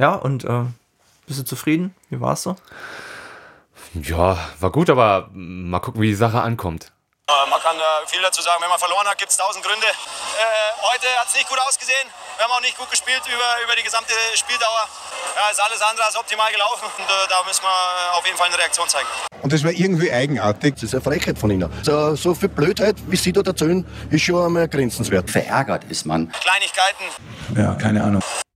Ja, 0.00 0.14
und 0.14 0.44
äh, 0.44 0.64
bist 1.26 1.40
du 1.40 1.44
zufrieden? 1.44 1.94
Wie 2.08 2.22
war's 2.22 2.42
so? 2.42 2.56
Ja, 3.92 4.38
war 4.58 4.72
gut, 4.72 4.88
aber 4.88 5.28
mal 5.32 5.80
gucken, 5.80 6.00
wie 6.00 6.08
die 6.08 6.14
Sache 6.14 6.40
ankommt. 6.40 6.90
Äh, 7.28 7.50
man 7.50 7.60
kann 7.60 7.76
äh, 7.76 8.06
viel 8.06 8.22
dazu 8.22 8.40
sagen. 8.40 8.62
Wenn 8.62 8.70
man 8.70 8.78
verloren 8.78 9.06
hat, 9.06 9.18
gibt 9.18 9.30
es 9.30 9.36
tausend 9.36 9.62
Gründe. 9.62 9.84
Äh, 9.84 10.88
heute 10.90 11.06
hat 11.20 11.28
es 11.28 11.34
nicht 11.34 11.46
gut 11.50 11.58
ausgesehen. 11.68 12.08
Wir 12.38 12.44
haben 12.46 12.52
auch 12.52 12.62
nicht 12.62 12.78
gut 12.78 12.90
gespielt 12.90 13.20
über, 13.28 13.62
über 13.62 13.76
die 13.76 13.82
gesamte 13.82 14.14
Spieldauer. 14.34 14.88
Ja, 15.36 15.50
ist 15.50 15.60
alles 15.60 15.82
andere 15.82 16.06
als 16.06 16.16
optimal 16.16 16.50
gelaufen. 16.50 16.88
Und 16.96 17.04
äh, 17.04 17.28
da 17.28 17.44
müssen 17.46 17.62
wir 17.62 17.68
äh, 17.68 18.18
auf 18.18 18.24
jeden 18.24 18.38
Fall 18.38 18.46
eine 18.48 18.56
Reaktion 18.56 18.88
zeigen. 18.88 19.08
Und 19.42 19.52
das 19.52 19.62
war 19.64 19.70
irgendwie 19.70 20.10
eigenartig. 20.10 20.76
Das 20.76 20.84
ist 20.84 20.94
eine 20.94 21.04
Frechheit 21.04 21.38
von 21.38 21.50
Ihnen. 21.50 21.70
So, 21.82 22.16
so 22.16 22.34
viel 22.34 22.48
Blödheit, 22.48 22.96
wie 23.06 23.16
Sie 23.16 23.32
dort 23.32 23.48
erzählen, 23.48 23.84
ist 24.08 24.22
schon 24.22 24.42
einmal 24.42 24.66
grenzenswert. 24.66 25.28
Verärgert 25.28 25.84
ist 25.84 26.06
man. 26.06 26.32
Kleinigkeiten. 26.32 27.04
Ja, 27.54 27.74
keine 27.74 28.02
Ahnung. 28.02 28.22